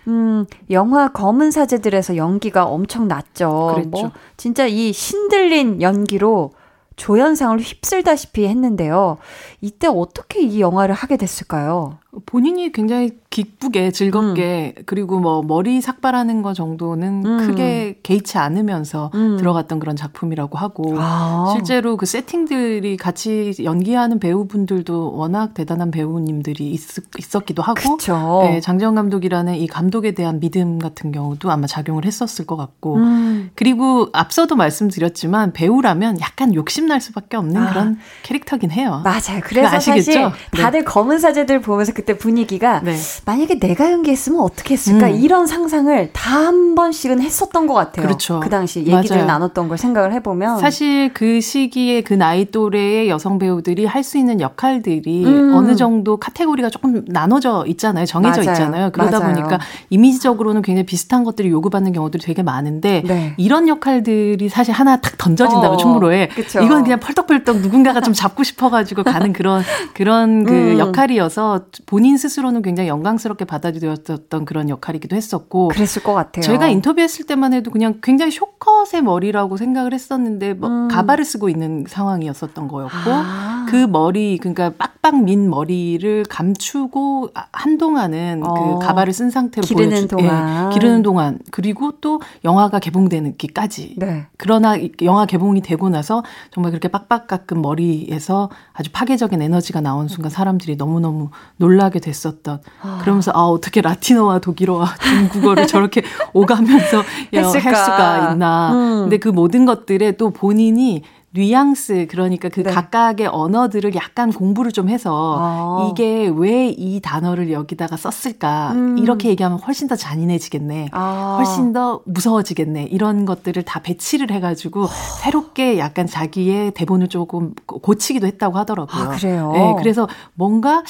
음 0.08 0.46
영화 0.72 1.10
검은 1.10 1.52
사제들에서 1.52 2.16
연기가 2.16 2.66
엄청 2.66 3.08
났죠. 3.08 3.74
그랬죠. 3.76 3.90
뭐, 3.90 4.12
진짜 4.36 4.66
이 4.66 4.92
신들린 4.92 5.82
연기로 5.82 6.52
조연상을 6.96 7.60
휩쓸다시피 7.60 8.48
했는데요. 8.48 9.18
이때 9.62 9.88
어떻게 9.88 10.42
이 10.42 10.60
영화를 10.60 10.96
하게 10.96 11.18
됐을까요? 11.18 12.00
본인이 12.26 12.72
굉장히 12.72 13.12
기쁘게 13.30 13.92
즐겁게 13.92 14.74
음. 14.76 14.84
그리고 14.88 15.20
뭐 15.20 15.44
머리 15.44 15.80
삭발하는 15.80 16.42
거 16.42 16.54
정도는 16.54 17.24
음. 17.24 17.38
크게 17.38 18.00
개의치 18.02 18.40
않으면서 18.40 19.12
음. 19.14 19.38
들어갔던 19.38 19.80
그런 19.80 19.96
작품이라고 19.96 20.58
하고 20.58 20.96
아. 20.98 21.54
실제로 21.54 21.98
그 21.98 22.08
세팅들이 22.08 22.98
같이 22.98 23.54
연기하는 23.64 24.20
배우분들도 24.20 25.14
워낙 25.16 25.54
대단한 25.54 25.92
배우님들이 25.92 26.72
있, 26.72 26.82
있었기도 27.20 27.62
하고 27.62 27.98
네, 28.42 28.60
장재원 28.60 28.96
감독이라는 28.96 29.56
이 29.56 29.68
감독에 29.68 30.14
대한 30.14 30.40
믿음 30.40 30.80
같은 30.80 31.12
경우도 31.12 31.52
아마 31.52 31.68
작용을 31.68 32.06
했었을 32.06 32.48
것 32.48 32.58
같고 32.58 32.96
음. 32.96 33.52
그리고 33.54 34.10
앞서도 34.14 34.56
말씀드렸지만 34.56 35.54
배우라면 35.54 36.20
약간 36.22 36.56
욕심날 36.56 37.02
수밖에 37.02 37.38
없는 37.38 37.62
아. 37.62 37.70
그런 37.70 38.00
캐릭터긴 38.24 38.72
해요. 38.72 39.04
맞아요. 39.04 39.42
그래서 39.44 39.80
사실 39.80 40.04
네. 40.04 40.32
다들 40.60 40.80
네. 40.80 40.86
검은 40.86 41.20
사제들 41.20 41.62
보면서 41.62 41.94
그때 42.00 42.18
분위기가 42.18 42.80
네. 42.82 42.96
만약에 43.26 43.60
내가 43.60 43.92
연기했으면 43.92 44.40
어떻게 44.40 44.74
했을까 44.76 45.08
음. 45.08 45.16
이런 45.16 45.48
상상을 45.48 46.12
다 46.14 46.40
한 46.40 46.74
번씩은 46.74 47.22
했었던 47.22 47.68
것 47.68 47.74
같아요. 47.74 48.06
그렇죠. 48.08 48.40
그 48.40 48.50
당시 48.50 48.86
얘기들 48.86 49.26
나눴던 49.28 49.68
걸 49.68 49.78
생각을 49.78 50.14
해보면 50.14 50.58
사실 50.60 51.14
그 51.14 51.42
시기에 51.42 52.02
그 52.02 52.14
나이 52.14 52.46
또래의 52.46 53.10
여성 53.10 53.38
배우들이 53.38 53.86
할 53.86 54.00
수 54.10 54.18
있는 54.18 54.40
역할들이 54.40 55.26
음. 55.26 55.54
어느 55.54 55.76
정도 55.76 56.18
카테고리가 56.18 56.70
조금 56.70 57.04
나눠져 57.08 57.66
있잖아요. 57.68 58.06
정해져 58.06 58.42
맞아요. 58.42 58.52
있잖아요. 58.54 58.90
그러다 58.92 59.20
맞아요. 59.20 59.36
보니까 59.36 59.60
이미지적으로는 59.90 60.62
굉장히 60.62 60.86
비슷한 60.86 61.24
것들이 61.26 61.50
요구받는 61.50 61.92
경우들이 61.92 62.24
되게 62.24 62.42
많은데 62.42 63.04
네. 63.06 63.34
이런 63.38 63.68
역할들이 63.68 64.48
사실 64.50 64.74
하나 64.74 65.02
탁 65.02 65.18
던져진다면 65.18 65.74
어, 65.74 65.78
충무로에 65.78 66.30
그쵸. 66.30 66.62
이건 66.62 66.84
그냥 66.84 67.00
펄떡펄떡 67.02 67.58
누군가가 67.58 68.00
좀 68.02 68.14
잡고 68.14 68.44
싶어가지고 68.44 69.04
가는 69.04 69.34
그런 69.34 69.62
그런 69.94 70.46
그 70.46 70.54
음. 70.74 70.80
역할이어서 70.80 71.66
본인 71.90 72.18
스스로는 72.18 72.62
굉장히 72.62 72.88
영광스럽게 72.88 73.46
받아들였던 73.46 74.46
그런 74.46 74.70
역할이기도 74.70 75.16
했었고. 75.16 75.70
그랬을 75.70 76.04
것 76.04 76.14
같아요. 76.14 76.44
제가 76.44 76.68
인터뷰했을 76.68 77.26
때만 77.26 77.52
해도 77.52 77.72
그냥 77.72 77.96
굉장히 78.04 78.32
쇼컷의 78.32 79.02
머리라고 79.04 79.58
생각을 79.58 79.92
했었는데 79.92 80.54
뭐 80.54 80.70
음. 80.70 80.88
가발을 80.88 81.26
쓰고 81.26 81.50
있는 81.50 81.86
상황이었었던 81.88 82.68
거였고. 82.68 83.10
아. 83.12 83.66
그 83.70 83.76
머리 83.76 84.38
그러니까 84.38 84.72
빡빡 84.72 85.24
민 85.24 85.50
머리를 85.50 86.26
감추고 86.30 87.30
한동안은 87.52 88.42
그 88.42 88.50
어. 88.50 88.80
그 88.80 88.86
가발을 88.86 89.14
쓴 89.14 89.30
상태로 89.30 89.66
기르는 89.66 89.90
보여주, 89.90 90.08
동안 90.08 90.72
예, 90.72 90.74
기르는 90.74 91.02
동안 91.04 91.40
그리고 91.52 91.94
또 92.02 92.20
영화가 92.44 92.80
개봉되는기까지. 92.80 93.96
네. 93.98 94.28
그러나 94.38 94.76
영화 95.04 95.26
개봉이 95.26 95.62
되고 95.62 95.90
나서 95.90 96.24
정말 96.52 96.72
그렇게 96.72 96.88
빡빡 96.88 97.28
깎은 97.28 97.62
머리에서 97.62 98.50
아주 98.74 98.92
파괴적인 98.92 99.42
에너지가 99.42 99.82
나온 99.82 100.08
순간 100.08 100.32
사람들이 100.32 100.76
너무너무 100.76 101.30
놀라 101.58 101.79
게 101.88 102.00
됐었던 102.02 102.60
아. 102.82 103.00
그러면서 103.02 103.32
아 103.34 103.46
어떻게 103.46 103.80
라틴어와 103.80 104.40
독일어와 104.40 104.96
중국어를 105.02 105.66
저렇게 105.68 106.04
오가면서 106.34 106.98
야, 107.34 107.48
할 107.48 107.52
수가 107.76 108.32
있나. 108.34 108.74
음. 108.74 109.02
근데 109.04 109.18
그 109.18 109.30
모든 109.30 109.64
것들에 109.66 110.18
또 110.18 110.32
본인이 110.32 111.04
뉘앙스 111.32 112.08
그러니까 112.10 112.50
그 112.50 112.64
네. 112.64 112.72
각각의 112.72 113.28
언어들을 113.28 113.94
약간 113.94 114.34
공부를 114.34 114.72
좀 114.72 114.90
해서 114.90 115.38
아. 115.40 115.90
이게 115.92 116.28
왜 116.36 116.70
이 116.76 117.00
단어를 117.02 117.52
여기다가 117.52 117.98
썼을까 117.98 118.72
음. 118.72 118.98
이렇게 118.98 119.30
얘기하면 119.30 119.60
훨씬 119.60 119.88
더 119.88 119.96
잔인해지겠네 119.96 120.90
아. 120.92 121.36
훨씬 121.38 121.72
더 121.72 122.02
무서워지겠네 122.06 122.86
이런 122.86 123.26
것들을 123.26 123.62
다 123.64 123.80
배치를 123.82 124.32
해가지고 124.32 124.88
새롭게 125.22 125.78
약간 125.78 126.08
자기의 126.08 126.72
대본을 126.72 127.10
조금 127.10 127.54
고치기도 127.66 128.26
했다고 128.26 128.58
하더라고요. 128.58 129.04
아, 129.04 129.08
그래요. 129.10 129.52
네, 129.54 129.76
그래서 129.78 130.08
뭔가 130.34 130.84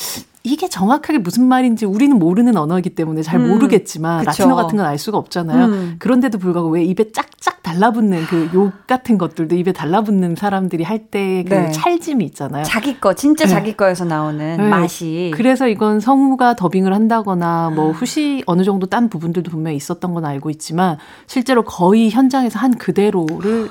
이게 0.44 0.70
정확하게 0.70 1.18
무슨 1.20 1.44
말인지 1.46 1.86
우리는 1.86 2.18
모르는 2.18 2.56
언어이기 2.56 2.92
때문에 2.92 3.22
잘 3.24 3.42
음, 3.42 3.50
모르겠지만 3.50 4.20
그쵸. 4.20 4.30
라틴어 4.44 4.56
같은 4.56 4.78
건 4.78 4.86
알 4.86 4.98
수가 4.98 5.18
없잖아요. 5.18 5.66
음. 5.66 5.96
그런데도 6.00 6.38
불구하고 6.38 6.70
왜 6.70 6.84
입에 6.86 7.12
짝짝 7.12 7.62
달라붙는 7.62 8.26
그 8.26 8.50
욕 8.54 8.72
같은 8.88 9.18
것들도 9.18 9.56
입에 9.56 9.74
달라붙는 9.74 10.36
사람들이 10.36 10.84
할 10.86 11.00
때그 11.08 11.50
네. 11.54 11.72
찰짐이 11.72 12.24
있잖아요. 12.28 12.64
자기 12.64 13.00
거 13.02 13.14
진짜 13.14 13.44
네. 13.46 13.50
자기 13.52 13.74
거에서 13.76 14.06
나오는 14.06 14.58
네. 14.58 14.64
맛이. 14.70 15.32
그래서 15.36 15.68
이건 15.68 16.00
성우가 16.00 16.56
더빙을 16.56 16.94
한다거나 16.94 17.70
뭐 17.76 17.90
아. 17.90 17.92
후시 17.92 18.42
어느 18.46 18.64
정도 18.64 18.88
딴 18.88 19.10
부분들도 19.10 19.52
분명히 19.52 19.76
있었던 19.78 20.14
건 20.14 20.24
알고 20.26 20.50
있지만 20.52 20.98
실제로 21.28 21.64
거의 21.64 22.10
현장에서 22.10 22.58
한 22.60 22.76
그대로를 22.78 23.70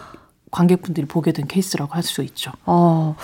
관객분들이 0.51 1.07
보게 1.07 1.33
된 1.33 1.47
케이스라고 1.47 1.93
할 1.95 2.03
수 2.03 2.23
있죠. 2.23 2.53
어. 2.67 3.17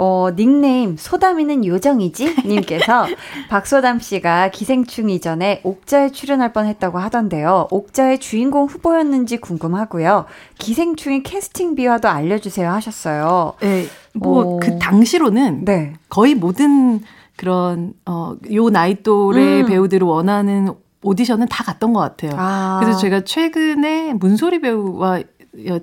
어, 0.00 0.28
닉네임 0.36 0.96
소담이는 0.96 1.64
요정이지? 1.64 2.44
님께서 2.46 3.06
박소담 3.50 3.98
씨가 3.98 4.50
기생충 4.50 5.10
이전에 5.10 5.60
옥자에 5.64 6.12
출연할 6.12 6.52
뻔했다고 6.52 6.98
하던데요. 6.98 7.66
옥자의 7.72 8.20
주인공 8.20 8.66
후보였는지 8.66 9.38
궁금하고요. 9.38 10.26
기생충의 10.58 11.24
캐스팅 11.24 11.74
비화도 11.74 12.08
알려주세요 12.08 12.70
하셨어요. 12.70 13.54
네, 13.60 13.86
뭐그 14.14 14.74
어. 14.74 14.78
당시로는 14.78 15.64
네. 15.64 15.94
거의 16.08 16.36
모든 16.36 17.00
그런 17.34 17.94
어요 18.06 18.70
나이 18.70 19.02
또래 19.02 19.62
음. 19.62 19.66
배우들을 19.66 20.06
원하는 20.06 20.74
오디션은 21.02 21.48
다 21.48 21.64
갔던 21.64 21.92
것 21.92 21.98
같아요. 21.98 22.30
아. 22.36 22.78
그래서 22.80 23.00
제가 23.00 23.22
최근에 23.22 24.14
문소리 24.14 24.60
배우와 24.60 25.22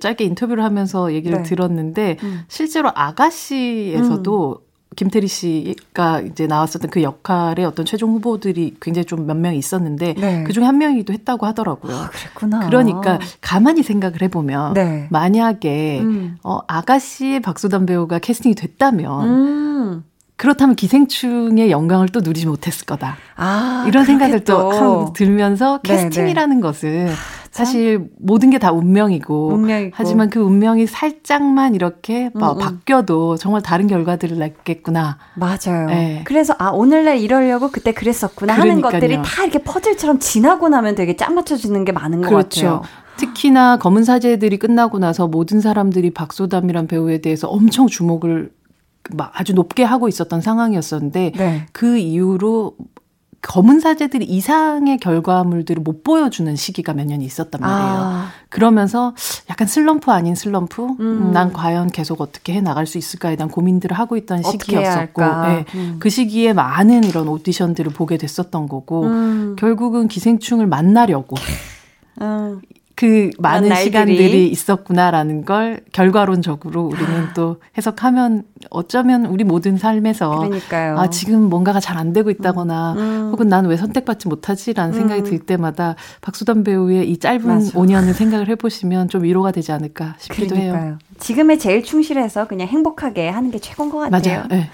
짧게 0.00 0.24
인터뷰를 0.24 0.64
하면서 0.64 1.12
얘기를 1.12 1.38
네. 1.38 1.42
들었는데 1.44 2.16
음. 2.22 2.40
실제로 2.48 2.90
아가씨에서도 2.94 4.58
음. 4.60 4.66
김태리 4.96 5.28
씨가 5.28 6.22
이제 6.22 6.46
나왔었던 6.46 6.90
그 6.90 7.02
역할의 7.02 7.66
어떤 7.66 7.84
최종 7.84 8.12
후보들이 8.12 8.76
굉장히 8.80 9.04
좀 9.04 9.26
몇 9.26 9.36
명 9.36 9.54
있었는데 9.54 10.14
네. 10.14 10.44
그 10.44 10.54
중에 10.54 10.64
한 10.64 10.78
명이기도 10.78 11.12
했다고 11.12 11.44
하더라고요. 11.46 11.94
아, 11.94 12.08
그랬구나. 12.10 12.66
그러니까 12.66 13.18
가만히 13.42 13.82
생각을 13.82 14.22
해보면 14.22 14.72
네. 14.74 15.06
만약에 15.10 16.00
음. 16.00 16.38
어, 16.42 16.60
아가씨의 16.66 17.40
박수담 17.40 17.84
배우가 17.84 18.18
캐스팅이 18.20 18.54
됐다면 18.54 19.28
음. 19.28 20.04
그렇다면 20.36 20.76
기생충의 20.76 21.70
영광을 21.70 22.08
또 22.08 22.20
누리지 22.20 22.46
못했을 22.46 22.86
거다. 22.86 23.16
아, 23.36 23.84
이런 23.88 24.04
생각을 24.04 24.44
또 24.44 25.12
들면서 25.14 25.80
네, 25.82 25.94
캐스팅이라는 25.94 26.56
네. 26.56 26.62
것은 26.62 27.08
사실 27.56 28.08
모든 28.18 28.50
게 28.50 28.58
다 28.58 28.72
운명이고, 28.72 29.48
운명이고, 29.54 29.90
하지만 29.94 30.30
그 30.30 30.40
운명이 30.40 30.86
살짝만 30.86 31.74
이렇게 31.74 32.30
음, 32.34 32.42
음. 32.42 32.58
바뀌어도 32.58 33.36
정말 33.36 33.62
다른 33.62 33.86
결과들을 33.86 34.38
낳겠구나. 34.38 35.18
맞아요. 35.34 35.86
네. 35.88 36.22
그래서 36.24 36.54
아 36.58 36.68
오늘날 36.70 37.18
이러려고 37.18 37.70
그때 37.70 37.92
그랬었구나 37.92 38.54
하는 38.54 38.80
것들이 38.80 39.16
다 39.22 39.42
이렇게 39.42 39.58
퍼즐처럼 39.58 40.18
지나고 40.18 40.68
나면 40.68 40.94
되게 40.94 41.16
짠 41.16 41.34
맞춰지는 41.34 41.84
게 41.84 41.92
많은 41.92 42.22
것 42.22 42.28
그렇죠. 42.28 42.66
같아요. 42.66 42.82
특히나 43.16 43.78
검은 43.78 44.04
사제들이 44.04 44.58
끝나고 44.58 44.98
나서 44.98 45.26
모든 45.26 45.60
사람들이 45.60 46.10
박소담이란 46.10 46.86
배우에 46.86 47.18
대해서 47.22 47.48
엄청 47.48 47.86
주목을 47.86 48.50
막 49.14 49.32
아주 49.34 49.54
높게 49.54 49.84
하고 49.84 50.08
있었던 50.08 50.40
상황이었었는데 50.40 51.32
네. 51.36 51.66
그 51.72 51.96
이후로 51.96 52.74
검은 53.48 53.80
사제들이 53.80 54.24
이상의 54.24 54.98
결과물들을 54.98 55.82
못 55.82 56.02
보여주는 56.02 56.54
시기가 56.56 56.92
몇 56.94 57.06
년이 57.06 57.24
있었단 57.24 57.60
말이에요. 57.60 58.00
아. 58.00 58.28
그러면서 58.48 59.14
약간 59.48 59.68
슬럼프 59.68 60.10
아닌 60.10 60.34
슬럼프? 60.34 60.82
음. 60.82 61.00
음. 61.00 61.32
난 61.32 61.52
과연 61.52 61.90
계속 61.90 62.20
어떻게 62.20 62.54
해 62.54 62.60
나갈 62.60 62.86
수 62.86 62.98
있을까에 62.98 63.36
대한 63.36 63.50
고민들을 63.50 63.96
하고 63.96 64.16
있던 64.16 64.42
시기였었고, 64.42 65.22
네. 65.22 65.64
음. 65.74 65.96
그 66.00 66.10
시기에 66.10 66.52
많은 66.52 67.04
이런 67.04 67.28
오디션들을 67.28 67.92
보게 67.92 68.16
됐었던 68.18 68.68
거고, 68.68 69.04
음. 69.04 69.56
결국은 69.58 70.08
기생충을 70.08 70.66
만나려고. 70.66 71.36
음. 72.96 72.98
그 72.98 73.30
많은 73.38 73.74
시간들이 73.76 74.48
있었구나라는 74.48 75.44
걸 75.44 75.80
결과론적으로 75.92 76.86
우리는 76.86 77.26
또 77.34 77.56
해석하면 77.76 78.44
어쩌면 78.70 79.26
우리 79.26 79.44
모든 79.44 79.76
삶에서 79.76 80.38
그러니까요. 80.38 80.98
아 80.98 81.10
지금 81.10 81.42
뭔가가 81.42 81.78
잘 81.78 81.96
안 81.98 82.12
되고 82.14 82.30
있다거나 82.30 82.92
음, 82.92 82.98
음. 82.98 83.28
혹은 83.32 83.48
난 83.48 83.66
왜 83.66 83.76
선택받지 83.76 84.28
못하지라는 84.28 84.94
음. 84.94 84.98
생각이 84.98 85.22
들 85.24 85.38
때마다 85.40 85.94
박수담 86.22 86.62
배우의 86.64 87.10
이 87.10 87.18
짧은 87.18 87.46
맞아. 87.46 87.70
5년을 87.72 88.12
생각을 88.14 88.48
해보시면 88.48 89.08
좀 89.08 89.24
위로가 89.24 89.50
되지 89.50 89.72
않을까 89.72 90.14
싶기도 90.18 90.54
그러니까요. 90.54 90.82
해요. 90.84 90.98
지금에 91.18 91.58
제일 91.58 91.82
충실해서 91.82 92.46
그냥 92.46 92.68
행복하게 92.68 93.28
하는 93.28 93.50
게 93.50 93.58
최고인 93.58 93.90
것 93.90 93.98
같아요. 93.98 94.20
맞아요. 94.38 94.44
네. 94.48 94.70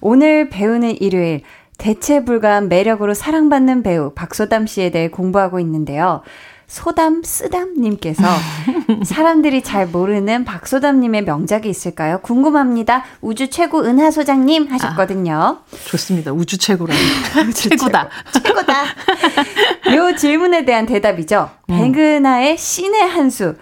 오늘 0.00 0.48
배우는 0.50 1.00
일요일 1.00 1.42
대체 1.78 2.24
불가한 2.24 2.68
매력으로 2.70 3.12
사랑받는 3.14 3.82
배우 3.82 4.12
박소담 4.14 4.66
씨에 4.66 4.90
대해 4.90 5.08
공부하고 5.08 5.60
있는데요. 5.60 6.22
소담 6.66 7.22
쓰담님께서 7.22 8.22
사람들이 9.04 9.62
잘 9.62 9.86
모르는 9.86 10.44
박소담님의 10.44 11.22
명작이 11.22 11.68
있을까요? 11.68 12.18
궁금합니다. 12.22 13.04
우주 13.20 13.48
최고 13.50 13.84
은하 13.84 14.10
소장님 14.10 14.66
하셨거든요. 14.72 15.34
아, 15.34 15.76
좋습니다. 15.86 16.32
우주 16.32 16.58
최고라니. 16.58 16.98
최고다. 17.54 18.08
최고다. 18.32 18.84
요 19.94 20.16
질문에 20.16 20.64
대한 20.64 20.86
대답이죠. 20.86 21.50
음. 21.70 21.78
백은하의 21.78 22.58
신의 22.58 23.08
한 23.08 23.30
수. 23.30 23.54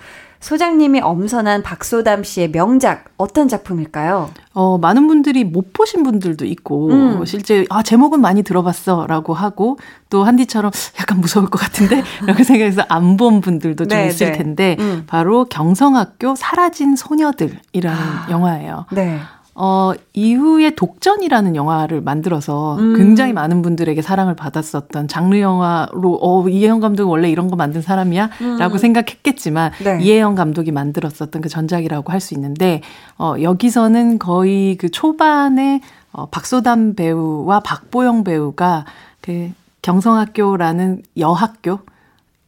소장님이 0.45 1.01
엄선한 1.01 1.63
박소담 1.63 2.23
씨의 2.23 2.51
명작 2.53 3.07
어떤 3.17 3.49
작품일까요? 3.49 4.29
어, 4.53 4.77
많은 4.77 5.07
분들이 5.07 5.43
못 5.43 5.73
보신 5.73 6.03
분들도 6.03 6.45
있고 6.45 6.91
음. 6.91 7.25
실제 7.25 7.65
아 7.71 7.83
제목은 7.83 8.21
많이 8.21 8.43
들어봤어라고 8.43 9.33
하고 9.33 9.79
또 10.11 10.23
한디처럼 10.25 10.71
약간 11.01 11.23
무서울 11.23 11.49
것 11.49 11.59
같은데 11.59 12.03
라고 12.27 12.43
생각해서 12.45 12.83
안 12.91 13.15
본 13.17 13.41
분들도 13.41 13.87
좀 13.87 13.97
네, 13.99 14.09
있을 14.09 14.33
네. 14.33 14.39
텐데 14.39 14.77
음. 14.81 15.05
바로 15.07 15.45
경성학교 15.47 16.35
사라진 16.35 16.95
소녀들이라는 16.97 17.99
아, 17.99 18.27
영화예요. 18.29 18.87
네. 18.91 19.21
어, 19.57 19.93
이후에 20.15 20.71
독전이라는 20.75 21.55
영화를 21.55 22.01
만들어서 22.01 22.77
음. 22.77 22.97
굉장히 22.97 23.33
많은 23.33 23.63
분들에게 23.63 24.03
사랑을 24.03 24.35
받았었던 24.35 25.07
장르 25.07 25.39
영화로, 25.39 26.19
어, 26.21 26.49
이혜영 26.49 26.81
감독은 26.81 27.09
원래 27.09 27.31
이런 27.31 27.49
거 27.49 27.55
만든 27.55 27.81
사람이야? 27.81 28.31
음. 28.41 28.57
라고 28.59 28.79
생각했겠지만, 28.79 29.73
네. 29.85 29.99
이혜영 30.03 30.35
감독이 30.35 30.73
만들었었던 30.73 31.41
그 31.41 31.49
전작이라고 31.49 32.13
할 32.13 32.21
수 32.21 32.35
있는데, 32.35 32.81
어, 33.19 33.35
여기서는 33.41 34.19
거의 34.19 34.77
그 34.77 34.91
초반에 34.91 35.81
어, 36.11 36.27
박소담 36.27 36.95
배우와 36.95 37.61
박보영 37.61 38.25
배우가 38.25 38.85
그 39.21 39.51
경성학교라는 39.83 41.03
여학교, 41.19 41.81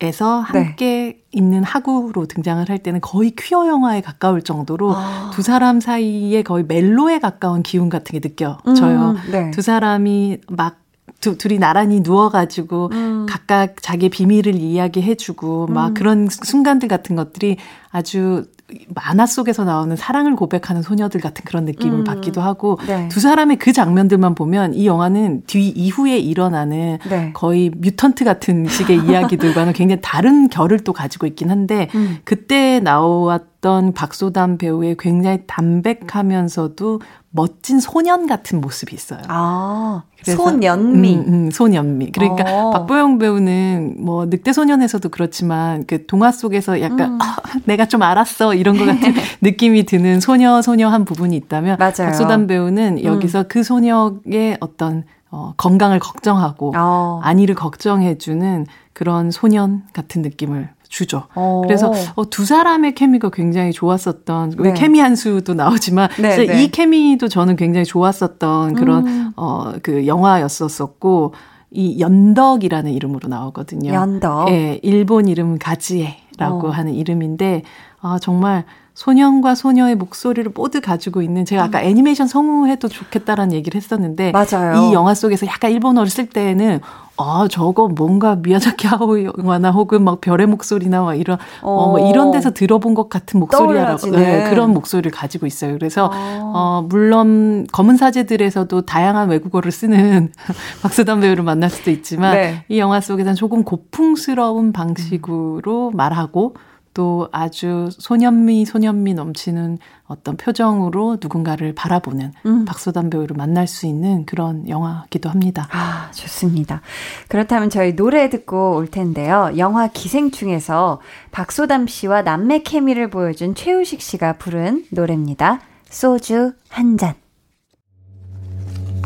에서 0.00 0.44
네. 0.52 0.58
함께 0.58 0.86
네. 0.86 1.22
있는 1.32 1.64
학우로 1.64 2.26
등장을 2.26 2.68
할 2.68 2.78
때는 2.78 3.00
거의 3.00 3.30
퀴어 3.30 3.66
영화에 3.66 4.02
가까울 4.02 4.42
정도로 4.42 4.92
아. 4.94 5.30
두 5.32 5.40
사람 5.40 5.80
사이에 5.80 6.42
거의 6.42 6.64
멜로에 6.64 7.18
가까운 7.18 7.62
기운 7.62 7.88
같은 7.88 8.12
게 8.12 8.20
느껴져요. 8.20 9.16
음, 9.16 9.32
네. 9.32 9.50
두 9.52 9.62
사람이 9.62 10.38
막 10.50 10.80
두, 11.20 11.38
둘이 11.38 11.58
나란히 11.58 12.00
누워가지고 12.00 12.90
음. 12.92 13.26
각각 13.26 13.80
자기 13.80 14.10
비밀을 14.10 14.54
이야기해주고 14.54 15.68
막 15.68 15.88
음. 15.88 15.94
그런 15.94 16.28
순간들 16.28 16.88
같은 16.88 17.16
것들이 17.16 17.56
아주 17.90 18.44
만화 18.88 19.26
속에서 19.26 19.64
나오는 19.64 19.94
사랑을 19.94 20.34
고백하는 20.34 20.82
소녀들 20.82 21.20
같은 21.20 21.44
그런 21.44 21.64
느낌을 21.64 22.00
음. 22.00 22.04
받기도 22.04 22.40
하고 22.40 22.78
네. 22.86 23.08
두 23.08 23.20
사람의 23.20 23.58
그 23.58 23.72
장면들만 23.72 24.34
보면 24.34 24.74
이 24.74 24.86
영화는 24.86 25.44
뒤 25.46 25.68
이후에 25.68 26.18
일어나는 26.18 26.98
네. 27.08 27.32
거의 27.32 27.70
뮤턴트 27.76 28.24
같은 28.24 28.66
식의 28.66 29.04
이야기들과는 29.06 29.72
굉장히 29.72 30.00
다른 30.02 30.48
결을 30.48 30.80
또 30.80 30.92
가지고 30.92 31.26
있긴 31.26 31.50
한데 31.50 31.88
음. 31.94 32.18
그때 32.24 32.80
나왔던 32.80 33.92
박소담 33.94 34.58
배우의 34.58 34.96
굉장히 34.98 35.44
담백하면서도 35.46 37.00
멋진 37.30 37.78
소년 37.78 38.26
같은 38.26 38.60
모습이 38.60 38.96
있어요. 38.96 39.20
아, 39.28 40.02
소년미. 40.34 41.14
음, 41.14 41.24
음, 41.28 41.50
소년미. 41.50 42.12
그러니까 42.12 42.44
어. 42.46 42.70
박보영 42.70 43.18
배우는 43.18 43.96
뭐 43.98 44.26
늑대 44.26 44.52
소년에서도 44.52 45.08
그렇지만 45.10 45.84
그 45.86 46.06
동화 46.06 46.32
속에서 46.32 46.80
약간 46.80 47.14
음. 47.14 47.18
아, 47.20 47.36
내가 47.64 47.86
좀 47.86 48.02
알았어 48.02 48.54
이런 48.54 48.76
것 48.76 48.84
같은 48.86 49.14
느낌이 49.42 49.84
드는 49.84 50.20
소녀 50.20 50.60
소녀한 50.62 51.04
부분이 51.04 51.36
있다면 51.36 51.76
맞아요. 51.78 51.92
박소담 52.10 52.46
배우는 52.46 52.98
음. 52.98 53.04
여기서 53.04 53.44
그 53.48 53.62
소녀의 53.62 54.56
어떤 54.60 55.04
어, 55.30 55.52
건강을 55.56 55.98
걱정하고 55.98 56.72
어. 56.76 57.20
안위를 57.22 57.54
걱정해주는 57.54 58.66
그런 58.92 59.30
소년 59.30 59.82
같은 59.92 60.22
느낌을 60.22 60.70
주죠. 60.88 61.24
오. 61.34 61.62
그래서 61.62 61.92
어, 62.14 62.28
두 62.28 62.44
사람의 62.44 62.94
케미가 62.94 63.30
굉장히 63.30 63.72
좋았었던 63.72 64.56
네. 64.58 64.74
케미 64.74 65.00
한 65.00 65.16
수도 65.16 65.54
나오지만 65.54 66.08
네, 66.20 66.46
네. 66.46 66.62
이 66.62 66.70
케미도 66.70 67.28
저는 67.28 67.56
굉장히 67.56 67.84
좋았었던 67.84 68.74
그런 68.74 69.06
음. 69.06 69.32
어그 69.36 70.06
영화였었었고 70.06 71.34
이 71.70 72.00
연덕이라는 72.00 72.92
이름으로 72.92 73.28
나오거든요. 73.28 73.92
연덕. 73.92 74.48
예, 74.50 74.80
일본 74.82 75.28
이름은 75.28 75.58
가지에라고 75.58 76.68
오. 76.68 76.70
하는 76.70 76.94
이름인데 76.94 77.62
아 78.00 78.18
정말 78.20 78.64
소년과 78.96 79.54
소녀의 79.54 79.94
목소리를 79.94 80.50
모두 80.54 80.80
가지고 80.80 81.20
있는 81.20 81.44
제가 81.44 81.64
아까 81.64 81.80
음. 81.80 81.84
애니메이션 81.84 82.26
성우해도 82.26 82.88
좋겠다라는 82.88 83.52
얘기를 83.52 83.78
했었는데 83.78 84.32
맞아요. 84.32 84.80
이 84.80 84.94
영화 84.94 85.12
속에서 85.12 85.46
약간 85.46 85.70
일본어를 85.70 86.08
쓸 86.08 86.30
때에는 86.30 86.80
아 87.18 87.46
저거 87.50 87.88
뭔가 87.88 88.36
미야자키 88.36 88.86
하오 88.86 89.22
영화나 89.22 89.70
혹은 89.70 90.02
막 90.02 90.22
별의 90.22 90.46
목소리나 90.46 91.02
막 91.02 91.14
이런 91.14 91.36
어, 91.60 91.94
어 91.94 92.08
이런 92.08 92.30
데서 92.30 92.52
들어본 92.52 92.94
것 92.94 93.10
같은 93.10 93.38
목소리라고 93.38 94.10
네, 94.12 94.48
그런 94.48 94.72
목소리를 94.72 95.10
가지고 95.10 95.44
있어요. 95.44 95.74
그래서 95.74 96.06
어. 96.06 96.52
어 96.54 96.86
물론 96.88 97.66
검은 97.72 97.98
사제들에서도 97.98 98.80
다양한 98.82 99.28
외국어를 99.28 99.72
쓰는 99.72 100.32
박수담 100.82 101.20
배우를 101.20 101.44
만날 101.44 101.68
수도 101.68 101.90
있지만 101.90 102.34
네. 102.34 102.64
이 102.70 102.78
영화 102.78 103.02
속에서는 103.02 103.34
조금 103.34 103.62
고풍스러운 103.62 104.72
방식으로 104.72 105.90
말하고 105.92 106.54
또 106.96 107.28
아주 107.30 107.90
소년미 107.92 108.64
소년미 108.64 109.12
넘치는 109.12 109.76
어떤 110.06 110.38
표정으로 110.38 111.18
누군가를 111.20 111.74
바라보는 111.74 112.32
음. 112.46 112.64
박소담 112.64 113.10
배우를 113.10 113.36
만날 113.36 113.66
수 113.66 113.84
있는 113.84 114.24
그런 114.24 114.66
영화기도 114.66 115.28
합니다. 115.28 115.68
아, 115.72 116.10
좋습니다. 116.14 116.80
그렇다면 117.28 117.68
저희 117.68 117.94
노래 117.94 118.30
듣고 118.30 118.76
올 118.76 118.86
텐데요. 118.90 119.50
영화 119.58 119.88
기생충에서 119.88 121.02
박소담 121.32 121.86
씨와 121.86 122.22
남매 122.22 122.62
케미를 122.62 123.10
보여준 123.10 123.54
최우식 123.54 124.00
씨가 124.00 124.38
부른 124.38 124.86
노래입니다. 124.90 125.60
소주 125.90 126.54
한 126.70 126.96
잔. 126.96 127.12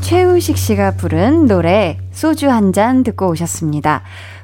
최우식 0.00 0.56
씨가 0.56 0.92
부른 0.92 1.46
노래 1.46 1.98
소주 2.12 2.48
한 2.48 2.72
잔 2.72 3.02
듣고 3.02 3.28
오셨습니다. 3.30 4.02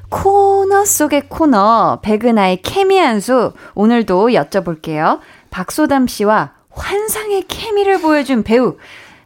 코너 0.09 0.85
속의 0.85 1.29
코너, 1.29 1.99
백은하의 2.01 2.61
케미 2.61 2.97
한수, 2.97 3.53
오늘도 3.75 4.29
여쭤볼게요. 4.29 5.19
박소담 5.49 6.07
씨와 6.07 6.51
환상의 6.69 7.45
케미를 7.47 7.99
보여준 7.99 8.43
배우, 8.43 8.77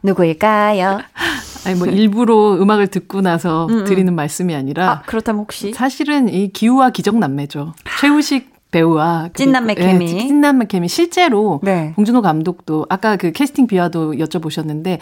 누구일까요? 0.02 1.00
아니, 1.64 1.78
뭐, 1.78 1.86
일부러 1.86 2.54
음악을 2.54 2.88
듣고 2.88 3.20
나서 3.20 3.66
음, 3.66 3.78
음. 3.80 3.84
드리는 3.84 4.12
말씀이 4.12 4.54
아니라. 4.54 4.90
아, 4.90 5.02
그렇다면 5.02 5.42
혹시? 5.42 5.72
사실은 5.72 6.28
이 6.28 6.48
기우와 6.48 6.90
기적남매죠. 6.90 7.74
최우식 8.00 8.50
배우와 8.72 9.28
찐남매 9.34 9.74
케미. 9.74 10.06
네, 10.06 10.18
찐남매 10.18 10.64
케미 10.66 10.88
실제로 10.88 11.60
네. 11.62 11.92
봉준호 11.94 12.22
감독도 12.22 12.86
아까 12.88 13.16
그 13.16 13.30
캐스팅 13.30 13.66
비화도 13.66 14.14
여쭤보셨는데 14.14 14.98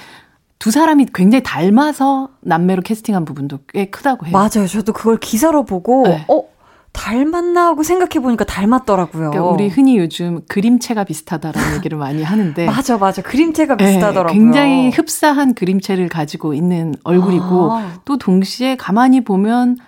두 0.60 0.70
사람이 0.70 1.06
굉장히 1.14 1.42
닮아서 1.42 2.28
남매로 2.42 2.82
캐스팅한 2.82 3.24
부분도 3.24 3.60
꽤 3.72 3.86
크다고 3.86 4.26
해요. 4.26 4.32
맞아요. 4.32 4.68
저도 4.68 4.92
그걸 4.92 5.16
기사로 5.16 5.64
보고 5.64 6.06
네. 6.06 6.24
어 6.28 6.44
닮았나 6.92 7.68
하고 7.68 7.82
생각해 7.82 8.22
보니까 8.22 8.44
닮았더라고요. 8.44 9.30
그러니까 9.30 9.50
우리 9.50 9.68
흔히 9.68 9.96
요즘 9.96 10.42
그림체가 10.48 11.04
비슷하다라는 11.04 11.76
얘기를 11.78 11.96
많이 11.96 12.22
하는데 12.22 12.66
맞아 12.66 12.98
맞아 12.98 13.22
그림체가 13.22 13.78
네, 13.78 13.86
비슷하더라고요. 13.86 14.32
네, 14.32 14.38
굉장히 14.38 14.90
흡사한 14.90 15.54
그림체를 15.54 16.10
가지고 16.10 16.52
있는 16.52 16.94
얼굴이고 17.04 17.72
아. 17.72 17.92
또 18.04 18.18
동시에 18.18 18.76
가만히 18.76 19.24
보면 19.24 19.78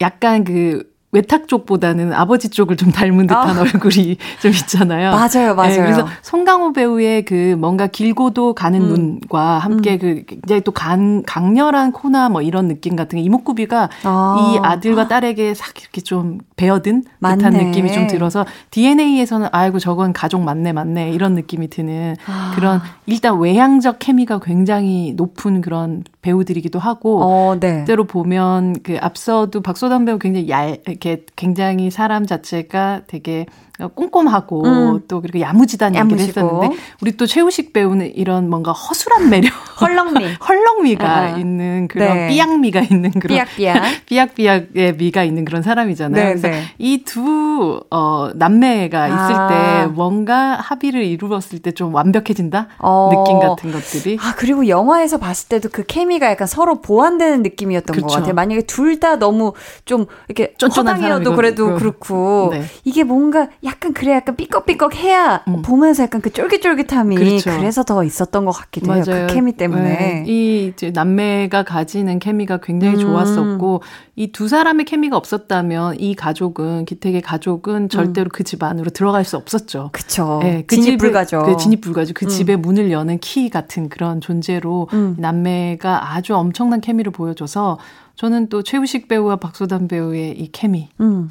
약간 0.00 0.42
그 0.42 0.82
외탁 1.10 1.48
쪽보다는 1.48 2.12
아버지 2.12 2.50
쪽을 2.50 2.76
좀 2.76 2.90
닮은 2.92 3.26
듯한 3.28 3.56
아. 3.56 3.60
얼굴이 3.62 4.18
좀 4.42 4.50
있잖아요. 4.50 5.12
맞아요, 5.12 5.54
맞아요. 5.54 5.70
네, 5.70 5.76
그래서 5.78 6.06
송강호 6.20 6.74
배우의 6.74 7.24
그 7.24 7.56
뭔가 7.58 7.86
길고도 7.86 8.54
가는 8.54 8.80
음. 8.82 8.88
눈과 8.88 9.58
함께 9.58 9.94
음. 9.94 9.98
그 9.98 10.22
굉장히 10.26 10.60
또 10.60 10.72
강, 10.72 11.22
강렬한 11.22 11.92
코나 11.92 12.28
뭐 12.28 12.42
이런 12.42 12.68
느낌 12.68 12.94
같은 12.94 13.16
게 13.18 13.22
이목구비가 13.22 13.88
아. 14.04 14.36
이 14.38 14.58
아들과 14.62 15.08
딸에게 15.08 15.54
싹 15.54 15.80
이렇게 15.80 16.02
좀 16.02 16.38
배어든 16.56 17.04
맞네. 17.20 17.36
듯한 17.36 17.52
느낌이 17.54 17.90
좀 17.92 18.06
들어서 18.06 18.44
DNA에서는 18.70 19.48
아이고 19.50 19.78
저건 19.78 20.12
가족 20.12 20.42
맞네 20.42 20.72
맞네 20.72 21.12
이런 21.12 21.34
느낌이 21.34 21.68
드는 21.70 22.16
아. 22.26 22.52
그런 22.54 22.82
일단 23.06 23.38
외향적 23.38 23.98
케미가 23.98 24.40
굉장히 24.40 25.14
높은 25.16 25.62
그런 25.62 26.04
배우들이기도 26.28 26.78
하고 26.78 27.22
어, 27.22 27.56
네. 27.58 27.84
때로 27.84 28.04
보면 28.04 28.82
그 28.82 28.98
앞서도 29.00 29.62
박소담 29.62 30.04
배우 30.04 30.18
굉장히 30.18 30.48
얇 30.50 30.82
이렇게 30.86 31.24
굉장히 31.36 31.90
사람 31.90 32.26
자체가 32.26 33.02
되게 33.06 33.46
꼼꼼하고 33.94 34.64
음. 34.64 35.00
또 35.08 35.20
그리고 35.20 35.40
야무지다는 35.40 35.96
야무지고. 35.98 36.22
얘기를 36.22 36.42
했었는데 36.42 36.76
우리 37.00 37.16
또 37.16 37.26
최우식 37.26 37.72
배우는 37.72 38.14
이런 38.16 38.50
뭔가 38.50 38.72
허술한 38.72 39.30
매력, 39.30 39.52
헐렁미, 39.80 40.24
헐렁미가 40.48 41.34
어. 41.34 41.38
있는 41.38 41.86
그런 41.88 42.12
네. 42.14 42.28
삐약미가 42.28 42.80
있는 42.80 43.10
그런 43.12 43.36
삐약삐약, 43.56 43.82
삐약삐약의 44.06 44.96
미가 44.96 45.22
있는 45.22 45.44
그런 45.44 45.62
사람이잖아요. 45.62 46.22
네, 46.24 46.28
그래서 46.30 46.48
네. 46.48 46.62
이두 46.78 47.80
어, 47.90 48.30
남매가 48.34 49.02
아. 49.04 49.08
있을 49.08 49.86
때 49.86 49.86
뭔가 49.94 50.56
합의를 50.56 51.04
이루었을 51.04 51.60
때 51.60 51.68
좀 51.78 51.94
완벽해진다 51.94 52.66
어. 52.80 53.10
느낌 53.12 53.38
같은 53.38 53.70
것들이. 53.70 54.18
아 54.20 54.34
그리고 54.36 54.66
영화에서 54.68 55.18
봤을 55.18 55.48
때도 55.48 55.68
그 55.70 55.84
케미가 55.86 56.28
약간 56.30 56.48
서로 56.48 56.80
보완되는 56.80 57.42
느낌이었던 57.42 57.94
그쵸. 57.94 58.06
것 58.06 58.14
같아요. 58.14 58.34
만약에 58.34 58.62
둘 58.62 58.98
다 58.98 59.14
너무 59.16 59.52
좀 59.84 60.06
이렇게 60.26 60.54
쫀쫀한 60.58 61.22
그래도 61.36 61.74
그렇고 61.76 62.48
네. 62.52 62.64
이게 62.82 63.04
뭔가 63.04 63.48
약간 63.68 63.92
그래 63.92 64.12
약간 64.12 64.34
삐걱삐걱 64.36 64.94
해야 64.96 65.42
음. 65.46 65.62
보면서 65.62 66.02
약간 66.02 66.20
그 66.20 66.32
쫄깃쫄깃함이 66.32 67.16
그렇죠. 67.16 67.50
그래서 67.50 67.82
더 67.84 68.02
있었던 68.02 68.44
것 68.44 68.52
같기도 68.52 68.86
맞아요. 68.88 69.02
해요. 69.08 69.26
그 69.28 69.34
케미 69.34 69.52
때문에. 69.52 69.82
네. 69.82 70.24
이 70.26 70.72
이제 70.72 70.90
남매가 70.90 71.64
가지는 71.64 72.18
케미가 72.18 72.58
굉장히 72.58 72.94
음. 72.94 73.00
좋았었고 73.00 73.82
이 74.16 74.32
두 74.32 74.46
사람의 74.48 74.84
케미가 74.84 75.16
없었다면 75.16 76.00
이 76.00 76.14
가족은 76.14 76.84
기택의 76.84 77.22
가족은 77.22 77.88
절대로 77.88 78.28
음. 78.28 78.32
그집 78.32 78.62
안으로 78.62 78.90
들어갈 78.90 79.24
수 79.24 79.36
없었죠. 79.36 79.90
그렇죠. 79.92 80.38
네, 80.42 80.64
그 80.66 80.76
진입 80.76 80.98
불가죠. 80.98 81.42
그 81.42 81.56
진입 81.56 81.80
불가죠. 81.80 82.14
그 82.14 82.26
음. 82.26 82.28
집의 82.28 82.56
문을 82.58 82.90
여는 82.90 83.18
키 83.18 83.48
같은 83.50 83.88
그런 83.88 84.20
존재로 84.20 84.88
음. 84.92 85.16
남매가 85.18 86.14
아주 86.14 86.34
엄청난 86.36 86.80
케미를 86.80 87.10
보여줘서 87.12 87.78
저는 88.14 88.48
또 88.48 88.62
최우식 88.62 89.08
배우와 89.08 89.36
박소담 89.36 89.88
배우의 89.88 90.38
이 90.38 90.52
케미를 90.52 90.88
음. 91.00 91.30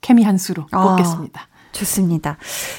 케미 0.00 0.22
한 0.22 0.38
수로 0.38 0.66
아. 0.70 0.90
꼽겠습니다. 0.90 1.48
좋습니다. 1.72 2.36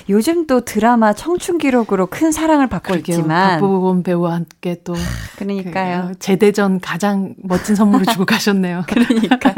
요즘 0.10 0.48
또 0.48 0.62
드라마 0.62 1.14
청춘 1.14 1.58
기록으로 1.58 2.06
큰 2.06 2.32
사랑을 2.32 2.68
받고 2.68 2.94
그러게요. 2.94 3.18
있지만 3.18 3.60
박보검 3.60 4.04
배우와 4.04 4.36
함께 4.36 4.78
또 4.84 4.94
그러니까요. 5.38 6.10
그 6.10 6.20
제대전 6.20 6.80
가장 6.80 7.34
멋진 7.44 7.76
선물을 7.76 8.06
주고 8.08 8.26
가셨네요. 8.26 8.84
그러니까 8.88 9.54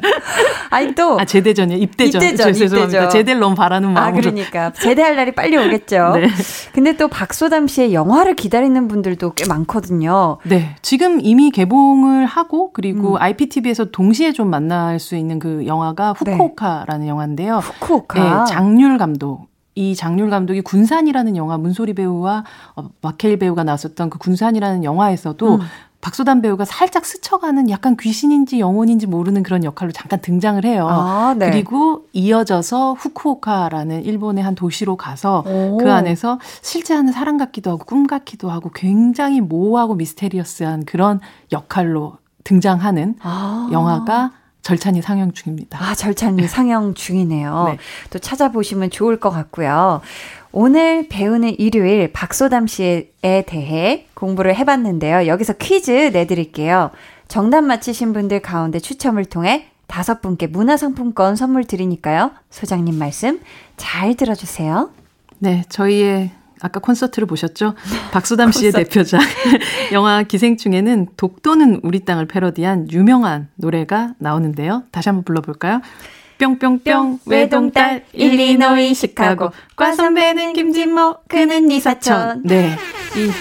아니 0.70 0.96
또 0.96 1.20
아, 1.20 1.26
제대전이요. 1.26 1.78
입대전. 1.78 2.22
입대전. 2.22 2.54
죄송합니다. 2.54 3.10
제대를 3.10 3.40
너무 3.40 3.56
바라는 3.56 3.90
아, 3.90 4.02
마음으로. 4.02 4.18
아, 4.18 4.22
그러니까 4.22 4.72
제대할 4.74 5.16
날이 5.16 5.32
빨리 5.34 5.58
오겠죠. 5.58 6.14
네. 6.16 6.30
근데 6.74 6.96
또 6.98 7.08
박소담 7.08 7.68
씨의 7.68 7.94
영화를 7.94 8.36
기다리는 8.36 8.88
분들도 8.88 9.34
꽤 9.34 9.46
많거든요. 9.48 10.38
네. 10.44 10.76
지금 10.82 11.20
이미 11.22 11.52
개봉을 11.52 12.26
하고 12.26 12.72
그리고 12.74 13.16
음. 13.16 13.22
IPTV에서 13.22 13.86
동시에 13.86 14.32
좀 14.32 14.50
만날 14.50 15.00
수 15.00 15.16
있는 15.16 15.40
그 15.40 15.66
영화가 15.66 16.16
네. 16.24 16.32
후쿠오카라는 16.34 17.02
네. 17.02 17.08
영화인데요. 17.08 17.58
후쿠오카. 17.58 18.46
네, 18.46 18.54
장률 18.54 18.98
감독 18.98 19.25
감독. 19.25 19.25
이 19.76 19.96
장률 19.96 20.30
감독이 20.30 20.62
군산이라는 20.62 21.36
영화 21.36 21.58
문소리 21.58 21.94
배우와 21.94 22.46
어, 22.76 22.90
마케일 23.02 23.38
배우가 23.38 23.64
나왔었던 23.64 24.10
그 24.10 24.18
군산이라는 24.18 24.84
영화에서도 24.84 25.56
음. 25.56 25.60
박소담 26.06 26.42
배우가 26.42 26.66
살짝 26.66 27.04
스쳐가는 27.04 27.68
약간 27.72 27.98
귀신인지 27.98 28.60
영혼인지 28.60 29.08
모르는 29.08 29.42
그런 29.42 29.64
역할로 29.64 29.92
잠깐 29.92 30.22
등장을 30.22 30.64
해요. 30.64 30.88
아, 30.88 31.36
네. 31.36 31.50
그리고 31.50 32.06
이어져서 32.14 32.94
후쿠오카라는 32.94 34.04
일본의 34.04 34.44
한 34.44 34.54
도시로 34.54 34.98
가서 34.98 35.44
오. 35.48 35.78
그 35.78 35.92
안에서 35.92 36.40
실제 36.62 36.94
하는 36.94 37.12
사람 37.12 37.40
같기도 37.40 37.72
하고 37.72 37.86
꿈 37.86 38.06
같기도 38.06 38.52
하고 38.52 38.70
굉장히 38.70 39.42
모호하고 39.42 39.96
미스테리어스한 39.96 40.86
그런 40.86 41.20
역할로 41.52 42.18
등장하는 42.44 43.16
아. 43.24 43.68
영화가 43.72 44.32
절찬이 44.66 45.04
상영 45.04 45.34
중입니다. 45.34 45.78
아, 45.80 45.94
절찬이 45.94 46.48
상영 46.48 46.96
중이네요. 46.96 47.66
네. 47.70 47.78
또 48.10 48.18
찾아보시면 48.18 48.90
좋을 48.90 49.20
것 49.20 49.30
같고요. 49.30 50.02
오늘 50.52 51.08
배우는 51.08 51.60
일요일 51.60 52.12
박소담 52.12 52.66
씨에 52.66 53.12
대해 53.46 54.08
공부를 54.16 54.56
해봤는데요. 54.56 55.28
여기서 55.28 55.54
퀴즈 55.54 55.92
내드릴게요. 56.12 56.90
정답 57.28 57.62
맞히신 57.62 58.12
분들 58.14 58.42
가운데 58.42 58.80
추첨을 58.80 59.26
통해 59.26 59.68
다섯 59.86 60.20
분께 60.24 60.48
문화상품권 60.48 61.36
선물 61.36 61.66
드리니까요. 61.66 62.32
소장님 62.50 62.98
말씀 62.98 63.42
잘 63.78 64.16
들어주세요. 64.16 64.90
네, 65.38 65.64
저희의 65.70 66.32
아까 66.62 66.80
콘서트를 66.80 67.28
보셨죠? 67.28 67.76
박소담 68.12 68.52
씨의 68.52 68.72
대표작 68.72 69.22
영화 69.94 70.24
기생충에는 70.24 71.08
독도는 71.18 71.82
우리 71.84 72.06
땅을 72.06 72.28
패러디한 72.28 72.92
유명한 72.92 73.50
노래가 73.56 74.14
나오는데요. 74.20 74.84
다시 74.92 75.10
한번 75.10 75.24
불러볼까요? 75.24 75.82
뿅뿅뿅 76.38 77.20
외동딸 77.26 78.04
일리노이 78.14 78.94
시카고 78.94 79.52
과 79.76 79.94
선배는 79.94 80.54
김진모 80.54 81.18
그는 81.28 81.68
네 81.68 81.80
사촌 81.80 82.44
네. 82.44 82.76
이, 83.16 83.32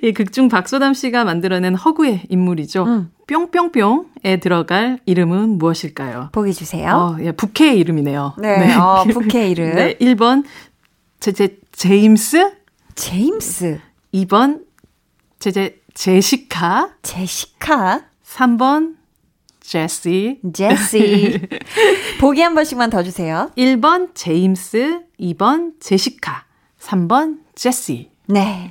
이 0.08 0.12
극중 0.12 0.48
박소담 0.48 0.94
씨가 0.94 1.24
만들어낸 1.24 1.74
허구의 1.74 2.22
인물이죠. 2.28 2.84
음. 2.84 3.10
뿅뿅뿅에 3.26 4.38
들어갈 4.40 4.98
이름은 5.06 5.58
무엇일까요? 5.58 6.28
보기 6.32 6.52
주세요. 6.52 6.92
어, 6.94 7.16
예, 7.20 7.32
부캐의 7.32 7.78
이름이네요. 7.78 8.34
네, 8.38 8.58
네. 8.58 8.74
어, 8.74 9.04
부캐 9.10 9.48
이름. 9.48 9.74
네, 9.76 9.96
1번 9.98 10.44
제제 11.24 11.56
제임스. 11.72 12.52
제임스. 12.96 13.80
2번 14.12 14.66
제제 15.38 15.80
제시카. 15.94 16.90
제시카. 17.00 18.04
3번 18.26 18.96
제시. 19.58 20.38
제시. 20.52 21.40
보기 22.20 22.42
한 22.42 22.54
번씩만 22.54 22.90
더 22.90 23.02
주세요. 23.02 23.50
1번 23.56 24.14
제임스, 24.14 25.00
2번 25.18 25.80
제시카, 25.80 26.44
3번 26.78 27.38
제시. 27.54 28.10
네. 28.26 28.70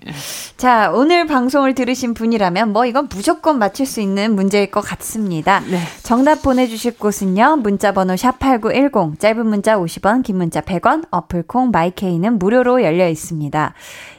자, 0.58 0.92
오늘 0.92 1.28
방송을 1.28 1.76
들으신 1.76 2.16
분이라면 2.16 2.74
뭐 2.74 2.88
이건 2.88 3.08
무조건 3.08 3.60
맞출 3.60 3.86
수 3.86 4.02
있는 4.02 4.34
문제일 4.34 4.72
것 4.72 4.82
같습니다. 4.82 5.60
네. 5.60 5.78
정답 6.02 6.42
보내주실 6.42 6.98
곳은요. 6.98 7.58
문자번호 7.58 8.16
샵8910, 8.16 9.20
짧은 9.20 9.46
문자 9.46 9.78
50원, 9.78 10.24
긴 10.24 10.38
문자 10.38 10.62
100원, 10.62 11.06
어플콩 11.12 11.70
마이케이는 11.72 12.40
무료로 12.40 12.82
열려 12.82 13.08
있습니다. 13.08 13.74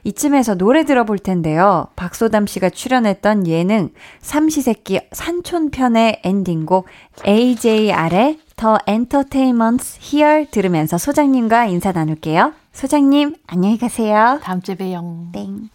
이쯤에서 0.05 0.55
노래 0.55 0.85
들어볼 0.85 1.19
텐데요. 1.19 1.89
박소담 1.97 2.47
씨가 2.47 2.71
출연했던 2.71 3.49
예능 3.49 3.91
삼시세끼 4.21 5.01
산촌편의 5.11 6.21
엔딩곡 6.23 6.87
AJR의 7.27 8.39
더 8.57 8.79
엔터테인먼트 8.87 9.85
히얼 10.01 10.47
들으면서 10.51 10.99
소장님과 10.99 11.67
인사 11.67 11.93
나눌게요. 11.93 12.53
소장님, 12.73 13.37
안녕히 13.47 13.79
가세요. 13.79 14.39
다음 14.43 14.63
주에 14.63 14.75
봬요. 14.77 15.29
땡. 15.33 15.71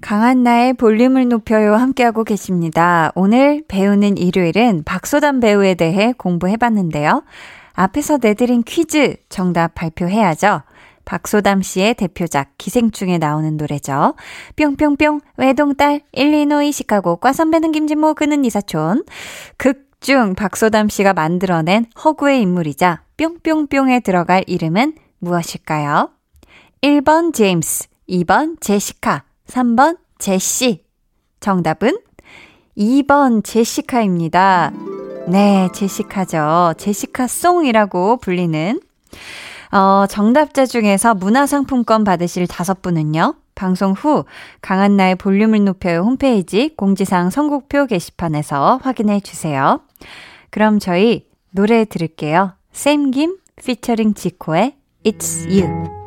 강한 0.00 0.42
나의 0.42 0.74
볼륨을 0.74 1.28
높여요 1.28 1.74
함께하고 1.74 2.24
계십니다. 2.24 3.10
오늘 3.14 3.64
배우는 3.66 4.18
일요일은 4.18 4.82
박소담 4.84 5.40
배우에 5.40 5.74
대해 5.74 6.12
공부해봤는데요. 6.16 7.22
앞에서 7.74 8.18
내드린 8.20 8.62
퀴즈 8.62 9.16
정답 9.28 9.74
발표해야죠. 9.74 10.62
박소담 11.04 11.62
씨의 11.62 11.94
대표작 11.94 12.52
기생충에 12.56 13.18
나오는 13.18 13.56
노래죠. 13.56 14.14
뿅뿅뿅 14.56 15.20
외동딸 15.36 16.00
일리노이 16.12 16.72
시카고 16.72 17.16
과 17.16 17.32
선배는 17.32 17.72
김진모 17.72 18.14
그는 18.14 18.44
이사촌 18.44 19.04
극중 19.58 20.34
박소담 20.34 20.88
씨가 20.88 21.12
만들어낸 21.12 21.86
허구의 22.02 22.40
인물이자 22.40 23.02
뿅뿅뿅에 23.18 24.00
들어갈 24.00 24.44
이름은 24.46 24.94
무엇일까요? 25.18 26.10
1번 26.82 27.32
제임스, 27.32 27.88
2번 28.08 28.60
제시카, 28.60 29.24
3번 29.46 29.98
제시. 30.18 30.84
정답은 31.40 31.98
2번 32.76 33.44
제시카입니다. 33.44 34.72
네, 35.26 35.68
제시카죠. 35.72 36.74
제시카 36.76 37.26
송이라고 37.26 38.18
불리는 38.18 38.80
어, 39.72 40.06
정답자 40.06 40.66
중에서 40.66 41.14
문화상품권 41.14 42.04
받으실 42.04 42.46
다섯 42.46 42.82
분은요. 42.82 43.34
방송 43.54 43.92
후 43.92 44.24
강한나의 44.60 45.14
볼륨을 45.16 45.64
높여요 45.64 46.00
홈페이지 46.00 46.74
공지사항 46.76 47.30
선곡표 47.30 47.86
게시판에서 47.86 48.80
확인해 48.82 49.20
주세요. 49.20 49.80
그럼 50.50 50.78
저희 50.78 51.26
노래 51.50 51.84
들을게요. 51.84 52.52
샘김 52.72 53.38
피처링 53.56 54.14
지코의 54.14 54.76
It's 55.04 55.46
You. 55.48 56.03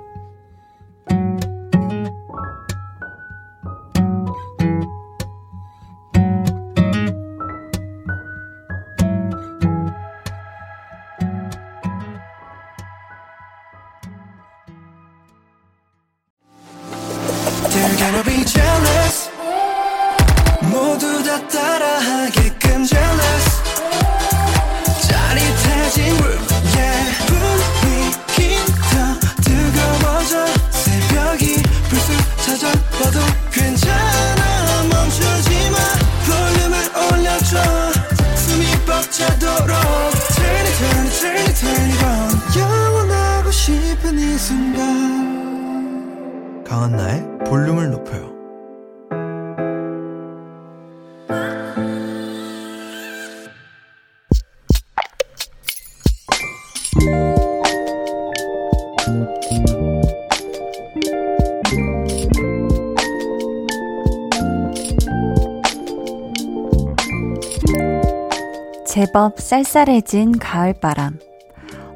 제법 69.17 69.39
쌀쌀해진 69.39 70.37
가을바람. 70.37 71.17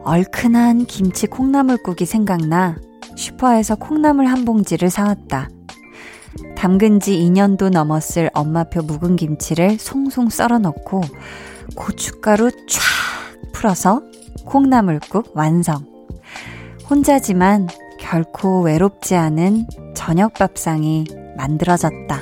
얼큰한 0.03 0.87
김치 0.87 1.27
콩나물국이 1.27 2.03
생각나 2.03 2.77
슈퍼에서 3.15 3.75
콩나물 3.75 4.25
한 4.25 4.43
봉지를 4.43 4.89
사왔다. 4.89 5.47
담근 6.55 6.99
지 6.99 7.15
2년도 7.19 7.69
넘었을 7.69 8.31
엄마표 8.33 8.81
묵은 8.81 9.17
김치를 9.17 9.77
송송 9.77 10.29
썰어 10.29 10.57
넣고 10.57 11.01
고춧가루 11.75 12.49
쫙 12.49 12.81
풀어서 13.53 14.01
콩나물국 14.47 15.33
완성. 15.35 15.85
혼자지만 16.89 17.67
결코 17.99 18.63
외롭지 18.63 19.13
않은 19.13 19.67
저녁 19.93 20.33
밥상이 20.33 21.05
만들어졌다. 21.37 22.19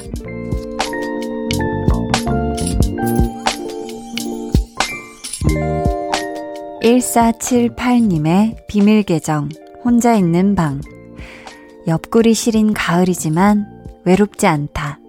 1478님의 6.81 8.67
비밀 8.67 9.03
계정, 9.03 9.49
혼자 9.83 10.15
있는 10.15 10.55
방. 10.55 10.81
옆구리 11.87 12.33
시린 12.33 12.73
가을이지만 12.73 13.65
외롭지 14.05 14.47
않다. 14.47 14.99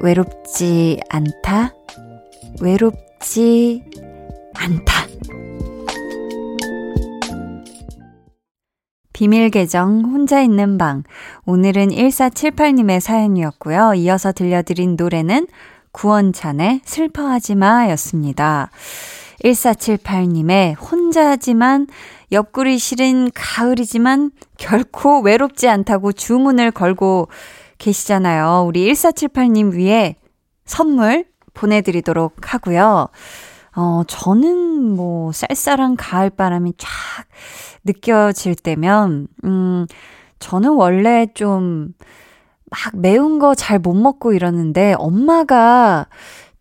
외롭지 0.00 1.00
않다? 1.08 1.74
외롭지 2.60 3.82
않다. 4.54 4.94
비밀 9.12 9.48
계정 9.50 10.02
혼자 10.04 10.42
있는 10.42 10.76
방. 10.76 11.04
오늘은 11.46 11.88
1478님의 11.88 13.00
사연이었고요. 13.00 13.94
이어서 13.94 14.32
들려드린 14.32 14.96
노래는 14.96 15.46
구원찬의 15.94 16.82
슬퍼하지 16.84 17.54
마 17.54 17.88
였습니다. 17.90 18.70
1478님의 19.42 20.76
혼자지만 20.80 21.86
옆구리 22.32 22.78
시린 22.78 23.30
가을이지만 23.32 24.32
결코 24.58 25.20
외롭지 25.20 25.68
않다고 25.68 26.12
주문을 26.12 26.72
걸고 26.72 27.28
계시잖아요. 27.78 28.64
우리 28.66 28.90
1478님 28.92 29.72
위에 29.72 30.16
선물 30.64 31.26
보내드리도록 31.54 32.52
하고요. 32.52 33.08
어, 33.76 34.02
저는 34.06 34.96
뭐 34.96 35.32
쌀쌀한 35.32 35.96
가을 35.96 36.30
바람이 36.30 36.74
쫙 36.78 36.88
느껴질 37.84 38.54
때면, 38.56 39.28
음, 39.44 39.86
저는 40.38 40.70
원래 40.70 41.26
좀 41.34 41.92
막 42.74 43.00
매운 43.00 43.38
거 43.38 43.54
잘 43.54 43.78
못 43.78 43.94
먹고 43.94 44.32
이러는데 44.32 44.94
엄마가 44.98 46.06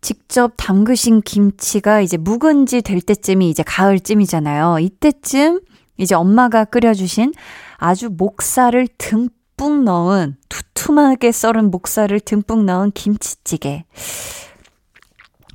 직접 0.02 0.54
담그신 0.58 1.22
김치가 1.22 2.02
이제 2.02 2.18
묵은지 2.18 2.82
될 2.82 3.02
때쯤이 3.02 3.50
이제 3.50 3.64
가을쯤이잖아요. 3.64 4.80
이때쯤 4.80 5.62
이제 5.98 6.14
엄마가 6.16 6.66
끓여주신 6.66 7.34
아주 7.78 8.10
목살을 8.12 8.88
듬뿍 8.98 9.84
넣은 9.86 10.36
두툼하게 10.50 11.32
썰은 11.32 11.72
목살을 11.72 12.20
듬뿍 12.20 12.66
넣은 12.66 12.92
김치찌개. 12.92 13.86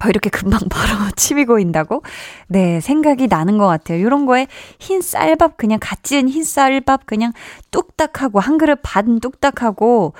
뭐 0.01 0.09
이렇게 0.09 0.31
금방 0.31 0.61
바로 0.71 1.11
침이 1.17 1.45
고인다고? 1.45 2.03
네, 2.47 2.81
생각이 2.81 3.27
나는 3.27 3.59
것 3.59 3.67
같아요. 3.67 3.99
이런 3.99 4.27
거에 4.27 4.47
흰 4.79 5.01
쌀밥, 5.03 5.57
그냥 5.57 5.79
갓 5.83 6.05
지은 6.05 6.29
흰 6.29 6.45
쌀밥, 6.45 7.05
그냥 7.05 7.33
뚝딱하고, 7.73 8.39
한 8.41 8.59
그릇 8.59 8.79
반 8.83 9.19
뚝딱하고, 9.21 10.15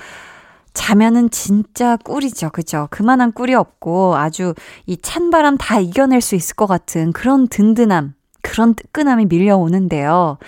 자면은 0.79 1.29
진짜 1.31 1.97
꿀이죠. 1.97 2.51
그죠? 2.51 2.87
그만한 2.93 3.33
꿀이 3.33 3.53
없고 3.53 4.15
아주 4.15 4.55
이 4.87 4.97
찬바람 4.97 5.59
다 5.59 5.81
이겨낼 5.81 6.21
수 6.21 6.37
있을 6.37 6.55
것 6.55 6.67
같은 6.67 7.13
그런 7.13 7.49
든든함, 7.49 8.15
그런 8.43 8.75
뜨끈함이 8.75 9.27
밀려오는데요. 9.27 10.39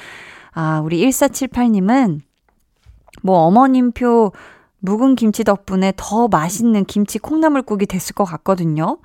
아, 0.53 0.81
우리 0.85 1.05
1478님은 1.05 2.20
뭐 3.24 3.39
어머님표 3.39 4.31
묵은 4.78 5.16
김치 5.16 5.43
덕분에 5.43 5.95
더 5.97 6.28
맛있는 6.28 6.85
김치 6.85 7.18
콩나물국이 7.18 7.87
됐을 7.87 8.14
것 8.14 8.22
같거든요. 8.22 8.99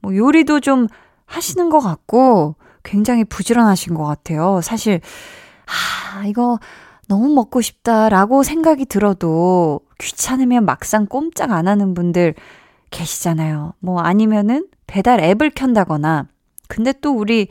뭐 0.00 0.16
요리도 0.16 0.58
좀 0.58 0.88
하시는 1.26 1.70
것 1.70 1.78
같고 1.78 2.56
굉장히 2.82 3.22
부지런하신 3.22 3.94
것 3.94 4.02
같아요. 4.02 4.60
사실, 4.62 5.00
아, 5.66 6.26
이거 6.26 6.58
너무 7.12 7.28
먹고 7.28 7.60
싶다라고 7.60 8.42
생각이 8.42 8.86
들어도 8.86 9.80
귀찮으면 10.00 10.64
막상 10.64 11.04
꼼짝 11.04 11.52
안 11.52 11.68
하는 11.68 11.92
분들 11.92 12.34
계시잖아요. 12.90 13.74
뭐 13.80 14.00
아니면은 14.00 14.66
배달 14.86 15.20
앱을 15.20 15.50
켠다거나. 15.50 16.28
근데 16.68 16.94
또 17.02 17.12
우리 17.12 17.48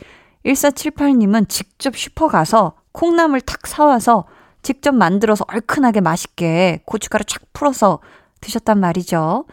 1478님은 0.48 1.48
직접 1.48 1.96
슈퍼 1.96 2.28
가서 2.28 2.74
콩나물 2.92 3.40
탁 3.42 3.68
사와서 3.68 4.26
직접 4.64 4.96
만들어서 4.96 5.46
얼큰하게 5.48 6.02
맛있게 6.02 6.82
고춧가루 6.86 7.24
착 7.26 7.54
풀어서 7.54 8.00
드셨단 8.42 8.80
말이죠. 8.80 9.46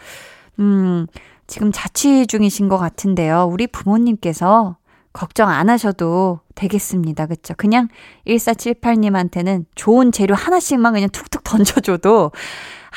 음, 0.59 1.06
지금 1.46 1.70
자취 1.70 2.26
중이신 2.26 2.70
것 2.70 2.78
같은데요. 2.78 3.46
우리 3.52 3.66
부모님께서 3.66 4.78
걱정 5.18 5.48
안 5.48 5.68
하셔도 5.68 6.38
되겠습니다. 6.54 7.26
그쵸? 7.26 7.52
그냥 7.56 7.88
1478님한테는 8.28 9.64
좋은 9.74 10.12
재료 10.12 10.36
하나씩만 10.36 10.92
그냥 10.92 11.08
툭툭 11.10 11.42
던져줘도 11.42 12.30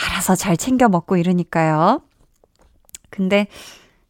알아서 0.05 0.35
잘 0.35 0.55
챙겨 0.55 0.87
먹고 0.87 1.17
이러니까요. 1.17 2.03
근데 3.09 3.47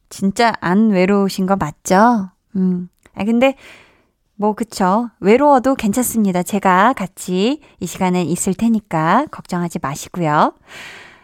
진짜 0.10 0.52
안 0.60 0.90
외로우신 0.90 1.46
거 1.46 1.56
맞죠? 1.56 2.32
음. 2.58 2.90
아, 3.16 3.24
근데 3.24 3.56
뭐, 4.36 4.56
그쵸. 4.56 5.10
외로워도 5.22 5.76
괜찮습니다. 5.76 6.44
제가 6.44 6.92
같이 6.92 7.62
이 7.80 7.86
시간에 7.86 8.24
있을 8.24 8.54
테니까 8.54 9.28
걱정하지 9.32 9.80
마시고요. 9.82 10.54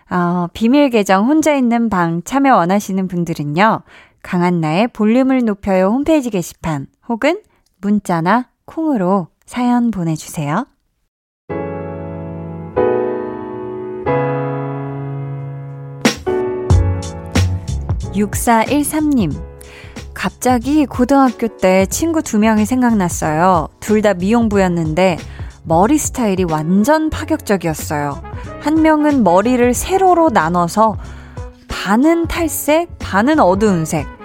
어, 0.09 0.47
비밀 0.53 0.89
계정 0.89 1.27
혼자 1.27 1.53
있는 1.53 1.89
방 1.89 2.23
참여 2.23 2.55
원하시는 2.55 3.09
분들은요. 3.09 3.81
강한나의 4.27 4.89
볼륨을 4.89 5.45
높여요 5.45 5.85
홈페이지 5.85 6.29
게시판 6.29 6.87
혹은 7.07 7.41
문자나 7.79 8.49
콩으로 8.65 9.29
사연 9.45 9.89
보내주세요. 9.89 10.65
6413님. 18.13 19.31
갑자기 20.13 20.85
고등학교 20.85 21.47
때 21.47 21.85
친구 21.85 22.21
두 22.21 22.37
명이 22.37 22.65
생각났어요. 22.65 23.69
둘 23.79 24.01
다 24.01 24.13
미용부였는데 24.13 25.17
머리 25.63 25.97
스타일이 25.97 26.43
완전 26.43 27.09
파격적이었어요. 27.09 28.21
한 28.59 28.81
명은 28.81 29.23
머리를 29.23 29.73
세로로 29.73 30.29
나눠서 30.31 30.97
반은 31.69 32.27
탈색, 32.27 32.89
반은 32.99 33.39
어두운 33.39 33.85
색. 33.85 34.16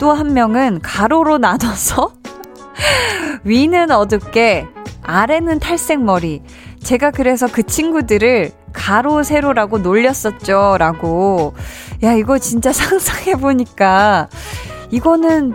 또 0.00 0.12
한 0.14 0.32
명은 0.32 0.80
가로로 0.82 1.36
나눠서 1.38 2.12
위는 3.44 3.90
어둡게, 3.90 4.66
아래는 5.02 5.60
탈색 5.60 6.02
머리. 6.02 6.42
제가 6.82 7.10
그래서 7.10 7.46
그 7.46 7.62
친구들을 7.62 8.50
가로 8.72 9.22
세로라고 9.22 9.78
놀렸었죠. 9.78 10.76
라고. 10.78 11.54
야, 12.02 12.14
이거 12.14 12.38
진짜 12.38 12.72
상상해보니까 12.74 14.28
이거는 14.90 15.52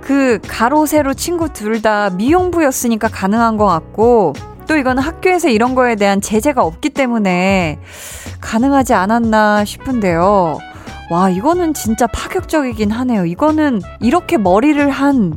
그 0.00 0.38
가로 0.48 0.86
세로 0.86 1.12
친구 1.14 1.52
둘 1.52 1.82
다 1.82 2.08
미용부였으니까 2.10 3.08
가능한 3.08 3.58
것 3.58 3.66
같고 3.66 4.32
또 4.66 4.76
이거는 4.78 5.02
학교에서 5.02 5.48
이런 5.50 5.74
거에 5.74 5.96
대한 5.96 6.22
제재가 6.22 6.62
없기 6.64 6.90
때문에 6.90 7.78
가능하지 8.40 8.94
않았나 8.94 9.66
싶은데요. 9.66 10.58
와, 11.10 11.28
이거는 11.28 11.74
진짜 11.74 12.06
파격적이긴 12.06 12.90
하네요. 12.90 13.26
이거는 13.26 13.82
이렇게 14.00 14.38
머리를 14.38 14.90
한 14.90 15.36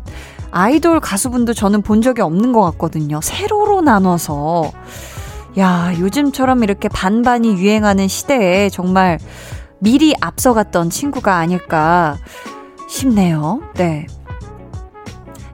아이돌 0.52 1.00
가수분도 1.00 1.54
저는 1.54 1.82
본 1.82 2.02
적이 2.02 2.22
없는 2.22 2.54
것 2.54 2.62
같거든요. 2.62 3.20
세로로 3.22 3.82
나눠서. 3.82 4.72
야, 5.58 5.92
요즘처럼 6.00 6.64
이렇게 6.64 6.88
반반이 6.88 7.56
유행하는 7.58 8.08
시대에 8.08 8.70
정말 8.70 9.20
미리 9.80 10.16
앞서갔던 10.22 10.90
친구가 10.90 11.36
아닐까 11.36 12.18
싶네요. 12.88 13.62
네. 13.76 14.08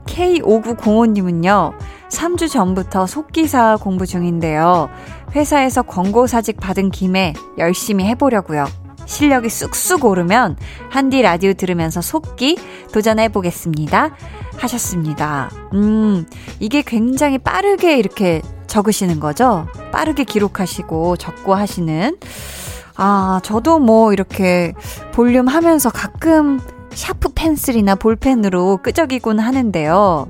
K5905님은요, 0.05 1.73
3주 2.09 2.49
전부터 2.49 3.07
속기사 3.07 3.77
공부 3.81 4.05
중인데요. 4.05 4.89
회사에서 5.35 5.81
권고 5.81 6.27
사직 6.27 6.57
받은 6.57 6.91
김에 6.91 7.33
열심히 7.57 8.05
해보려고요. 8.05 8.82
실력이 9.05 9.49
쑥쑥 9.49 10.05
오르면 10.05 10.57
한디 10.89 11.21
라디오 11.21 11.53
들으면서 11.53 12.01
속기 12.01 12.57
도전해 12.91 13.29
보겠습니다. 13.29 14.15
하셨습니다. 14.57 15.49
음, 15.73 16.25
이게 16.59 16.81
굉장히 16.85 17.37
빠르게 17.37 17.97
이렇게 17.97 18.41
적으시는 18.67 19.19
거죠? 19.19 19.67
빠르게 19.91 20.23
기록하시고 20.23 21.17
적고 21.17 21.53
하시는. 21.55 22.17
아, 22.95 23.39
저도 23.43 23.79
뭐 23.79 24.13
이렇게 24.13 24.73
볼륨 25.11 25.47
하면서 25.47 25.89
가끔 25.89 26.59
샤프 26.91 27.29
펜슬이나 27.33 27.95
볼펜으로 27.95 28.77
끄적이곤 28.83 29.39
하는데요. 29.39 30.27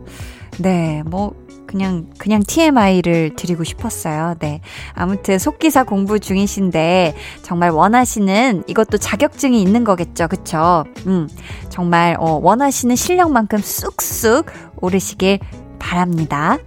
네, 0.59 1.03
뭐, 1.05 1.33
그냥, 1.73 2.05
그냥 2.19 2.43
TMI를 2.47 3.35
드리고 3.35 3.63
싶었어요. 3.63 4.35
네. 4.37 4.61
아무튼 4.93 5.39
속기사 5.39 5.85
공부 5.85 6.19
중이신데, 6.19 7.15
정말 7.41 7.71
원하시는 7.71 8.65
이것도 8.67 8.99
자격증이 8.99 9.59
있는 9.59 9.83
거겠죠. 9.83 10.27
그쵸? 10.27 10.83
음, 11.07 11.27
정말, 11.69 12.15
어, 12.19 12.33
원하시는 12.43 12.95
실력만큼 12.95 13.57
쑥쑥 13.57 14.45
오르시길 14.81 15.39
바랍니다. 15.79 16.59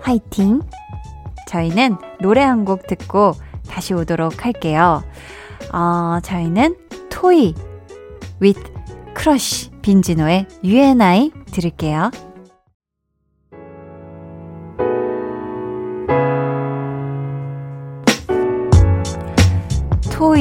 화이팅! 0.00 0.62
저희는 1.48 1.98
노래 2.22 2.40
한 2.42 2.64
곡 2.64 2.86
듣고 2.86 3.34
다시 3.68 3.92
오도록 3.92 4.46
할게요. 4.46 5.04
어, 5.74 6.20
저희는 6.22 6.74
토이 7.10 7.54
with 8.40 8.62
크러쉬 9.12 9.70
빈지노의 9.82 10.46
U & 10.64 11.14
I 11.14 11.30
들을게요. 11.52 12.10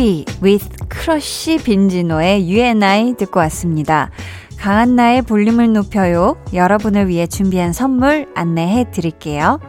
Free 0.04 0.26
with 0.44 0.70
크러쉬 0.90 1.60
빈지노의 1.64 2.52
U & 2.52 2.98
I 2.98 3.14
듣고 3.14 3.40
왔습니다. 3.40 4.12
강한나의 4.58 5.22
볼륨을 5.22 5.72
높여요. 5.72 6.36
여러분을 6.54 7.08
위해 7.08 7.26
준비한 7.26 7.72
선물 7.72 8.28
안내해 8.36 8.92
드릴게요. 8.92 9.62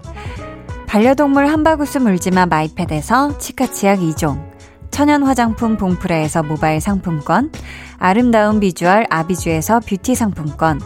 반려동물 0.89 1.47
한바구스 1.47 1.99
물지마 1.99 2.47
마이패드에서 2.47 3.39
치카치약 3.39 4.01
2종, 4.01 4.51
천연 4.91 5.23
화장품 5.23 5.77
봉프레에서 5.77 6.43
모바일 6.43 6.81
상품권, 6.81 7.53
아름다운 7.99 8.59
비주얼 8.59 9.07
아비주에서 9.11 9.81
뷰티 9.87 10.17
상품권, 10.17 10.81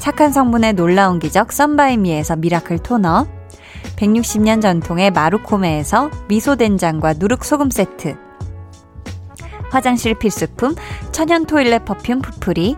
착한 0.00 0.32
성분의 0.32 0.72
놀라운 0.72 1.20
기적 1.20 1.52
썬바이미에서 1.52 2.34
miracle 2.34 2.80
토너, 2.80 3.28
160년 3.94 4.60
전통의 4.60 5.12
마루코메에서 5.12 6.10
미소된장과 6.26 7.14
누룩소금 7.18 7.70
세트, 7.70 8.31
화장실 9.72 10.14
필수품 10.14 10.74
천연 11.12 11.46
toilet 11.46 11.86
perfume 11.86 12.20
푸풀이, 12.20 12.76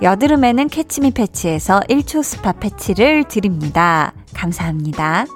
여드름에는 0.00 0.68
캐치미 0.68 1.10
패치에서 1.10 1.80
1초 1.88 2.22
스파 2.22 2.52
패치를 2.52 3.24
드립니다. 3.24 4.12
감사합니다. 4.32 5.26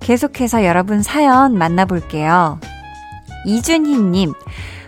계속해서 0.00 0.64
여러분 0.64 1.02
사연 1.02 1.58
만나볼게요. 1.58 2.58
이준희님, 3.46 4.32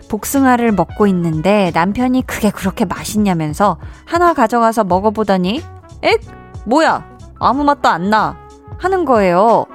복숭아를 0.09 0.73
먹고 0.73 1.07
있는데 1.09 1.71
남편이 1.75 2.27
그게 2.27 2.51
그렇게 2.51 2.87
맛있냐면서 2.87 3.77
하나 4.07 4.33
가져가서 4.33 4.85
먹어보더니, 4.85 5.63
에? 6.03 6.17
뭐야? 6.65 7.05
아무 7.39 7.63
맛도 7.63 7.91
안 7.91 8.09
나. 8.09 8.39
하는 8.79 9.05
거예요. 9.05 9.67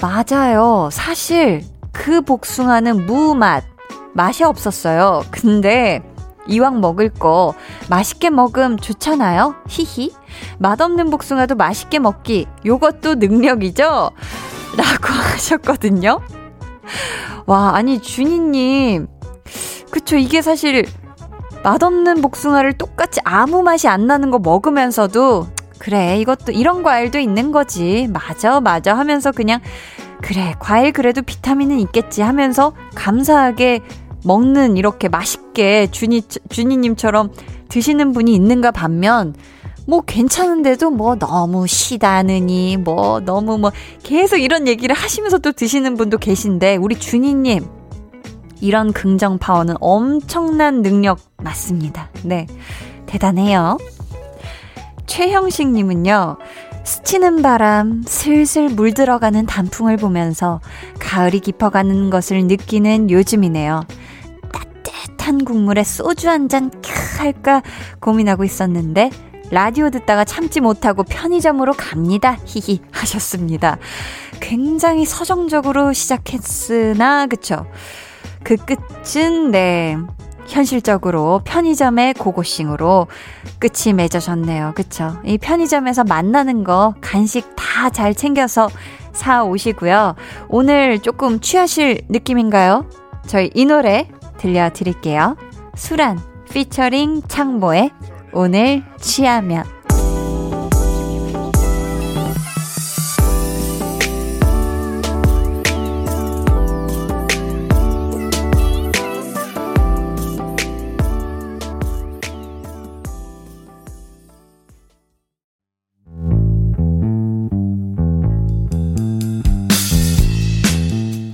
맞아요. 0.00 0.88
사실 0.90 1.62
그 1.92 2.22
복숭아는 2.22 3.04
무맛. 3.04 3.75
맛이 4.16 4.42
없었어요. 4.44 5.22
근데 5.30 6.02
이왕 6.48 6.80
먹을 6.80 7.10
거 7.10 7.54
맛있게 7.90 8.30
먹음 8.30 8.78
좋잖아요? 8.78 9.54
히히. 9.68 10.12
맛없는 10.58 11.10
복숭아도 11.10 11.54
맛있게 11.54 11.98
먹기. 11.98 12.46
요것도 12.64 13.16
능력이죠? 13.16 14.10
라고 14.76 15.08
하셨거든요. 15.34 16.20
와, 17.46 17.72
아니, 17.74 18.00
준이님. 18.00 19.06
그쵸, 19.90 20.16
이게 20.16 20.40
사실 20.40 20.86
맛없는 21.62 22.22
복숭아를 22.22 22.78
똑같이 22.78 23.20
아무 23.24 23.62
맛이 23.62 23.88
안 23.88 24.06
나는 24.06 24.30
거 24.30 24.38
먹으면서도 24.38 25.48
그래, 25.78 26.18
이것도 26.18 26.52
이런 26.52 26.82
과일도 26.82 27.18
있는 27.18 27.52
거지. 27.52 28.08
맞아, 28.12 28.60
맞아 28.60 28.96
하면서 28.96 29.30
그냥 29.30 29.60
그래, 30.22 30.54
과일 30.58 30.92
그래도 30.92 31.22
비타민은 31.22 31.78
있겠지 31.80 32.22
하면서 32.22 32.72
감사하게 32.94 33.80
먹는 34.26 34.76
이렇게 34.76 35.08
맛있게 35.08 35.86
준이, 35.90 36.22
준이님처럼 36.50 37.30
드시는 37.68 38.12
분이 38.12 38.34
있는가 38.34 38.72
반면, 38.72 39.34
뭐 39.86 40.00
괜찮은데도 40.00 40.90
뭐 40.90 41.14
너무 41.14 41.66
시다느니, 41.68 42.76
뭐 42.76 43.20
너무 43.20 43.56
뭐 43.56 43.70
계속 44.02 44.38
이런 44.38 44.66
얘기를 44.66 44.94
하시면서 44.94 45.38
또 45.38 45.52
드시는 45.52 45.96
분도 45.96 46.18
계신데, 46.18 46.76
우리 46.76 46.96
준이님, 46.96 47.64
이런 48.60 48.92
긍정 48.92 49.38
파워는 49.38 49.76
엄청난 49.80 50.82
능력 50.82 51.20
맞습니다. 51.36 52.10
네. 52.24 52.46
대단해요. 53.06 53.78
최형식님은요, 55.06 56.36
스치는 56.82 57.42
바람, 57.42 58.02
슬슬 58.06 58.68
물들어가는 58.68 59.46
단풍을 59.46 59.96
보면서 59.96 60.60
가을이 60.98 61.40
깊어가는 61.40 62.10
것을 62.10 62.46
느끼는 62.46 63.10
요즘이네요. 63.10 63.84
따뜻한 65.26 65.44
국물에 65.44 65.82
소주 65.82 66.28
한잔캬 66.28 66.80
할까 67.18 67.62
고민하고 68.00 68.44
있었는데 68.44 69.10
라디오 69.50 69.90
듣다가 69.90 70.24
참지 70.24 70.60
못하고 70.60 71.02
편의점으로 71.02 71.74
갑니다. 71.74 72.38
히히 72.44 72.80
하셨습니다. 72.92 73.78
굉장히 74.40 75.04
서정적으로 75.04 75.92
시작했으나 75.92 77.26
그쵸? 77.26 77.66
그 78.44 78.56
끝은 78.56 79.50
네 79.50 79.96
현실적으로 80.46 81.42
편의점의 81.44 82.14
고고싱으로 82.14 83.08
끝이 83.58 83.92
맺어졌네요. 83.94 84.72
그쵸? 84.76 85.20
이 85.24 85.38
편의점에서 85.38 86.04
만나는 86.04 86.62
거 86.62 86.94
간식 87.00 87.54
다 87.56 87.90
잘 87.90 88.14
챙겨서 88.14 88.68
사 89.12 89.44
오시고요. 89.44 90.14
오늘 90.48 91.00
조금 91.00 91.40
취하실 91.40 92.02
느낌인가요? 92.08 92.88
저희 93.26 93.50
이 93.54 93.64
노래 93.64 94.08
들려드릴게요. 94.38 95.36
수란 95.74 96.18
피처링 96.50 97.22
창모의 97.28 97.90
오늘 98.32 98.84
취하면 98.98 99.64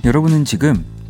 여러분은 0.05 0.45
지금 0.45 0.92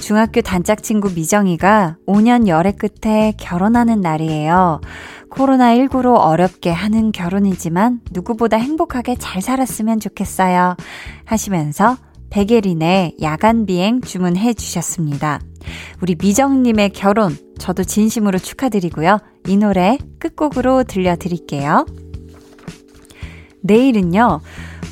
중학교 0.00 0.40
단짝 0.40 0.82
친구 0.82 1.10
미정이가 1.12 1.96
5년 2.06 2.46
열애 2.46 2.72
끝에 2.72 3.32
결혼하는 3.38 4.00
날이에요. 4.00 4.80
코로나19로 5.30 6.18
어렵게 6.18 6.70
하는 6.70 7.12
결혼이지만 7.12 8.00
누구보다 8.12 8.56
행복하게 8.56 9.16
잘 9.16 9.42
살았으면 9.42 10.00
좋겠어요. 10.00 10.76
하시면서 11.24 11.96
백예린의 12.30 13.16
야간 13.22 13.66
비행 13.66 14.00
주문해 14.00 14.54
주셨습니다. 14.54 15.40
우리 16.00 16.14
미정님의 16.18 16.90
결혼 16.90 17.36
저도 17.58 17.84
진심으로 17.84 18.38
축하드리고요. 18.38 19.18
이 19.48 19.56
노래 19.56 19.98
끝곡으로 20.18 20.84
들려드릴게요. 20.84 21.86
내일은요. 23.62 24.40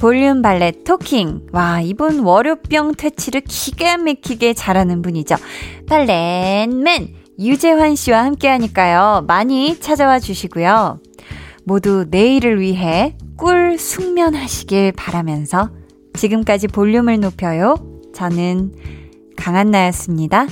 볼륨 0.04 0.42
발레 0.42 0.82
토킹. 0.84 1.46
와, 1.52 1.80
이분 1.80 2.18
월요병 2.20 2.92
퇴치를 2.94 3.40
기가 3.40 3.96
막히게 3.96 4.52
잘하는 4.52 5.00
분이죠. 5.00 5.34
발렌맨 5.88 7.08
유재환 7.38 7.96
씨와 7.96 8.22
함께 8.22 8.48
하니까요. 8.48 9.24
많이 9.26 9.80
찾아와 9.80 10.18
주시고요. 10.18 11.00
모두 11.64 12.04
내일을 12.10 12.60
위해 12.60 13.16
꿀 13.38 13.78
숙면하시길 13.78 14.92
바라면서 14.92 15.70
지금까지 16.18 16.68
볼륨을 16.68 17.20
높여요. 17.20 17.76
저는 18.14 18.74
강한나였습니다. 19.38 20.48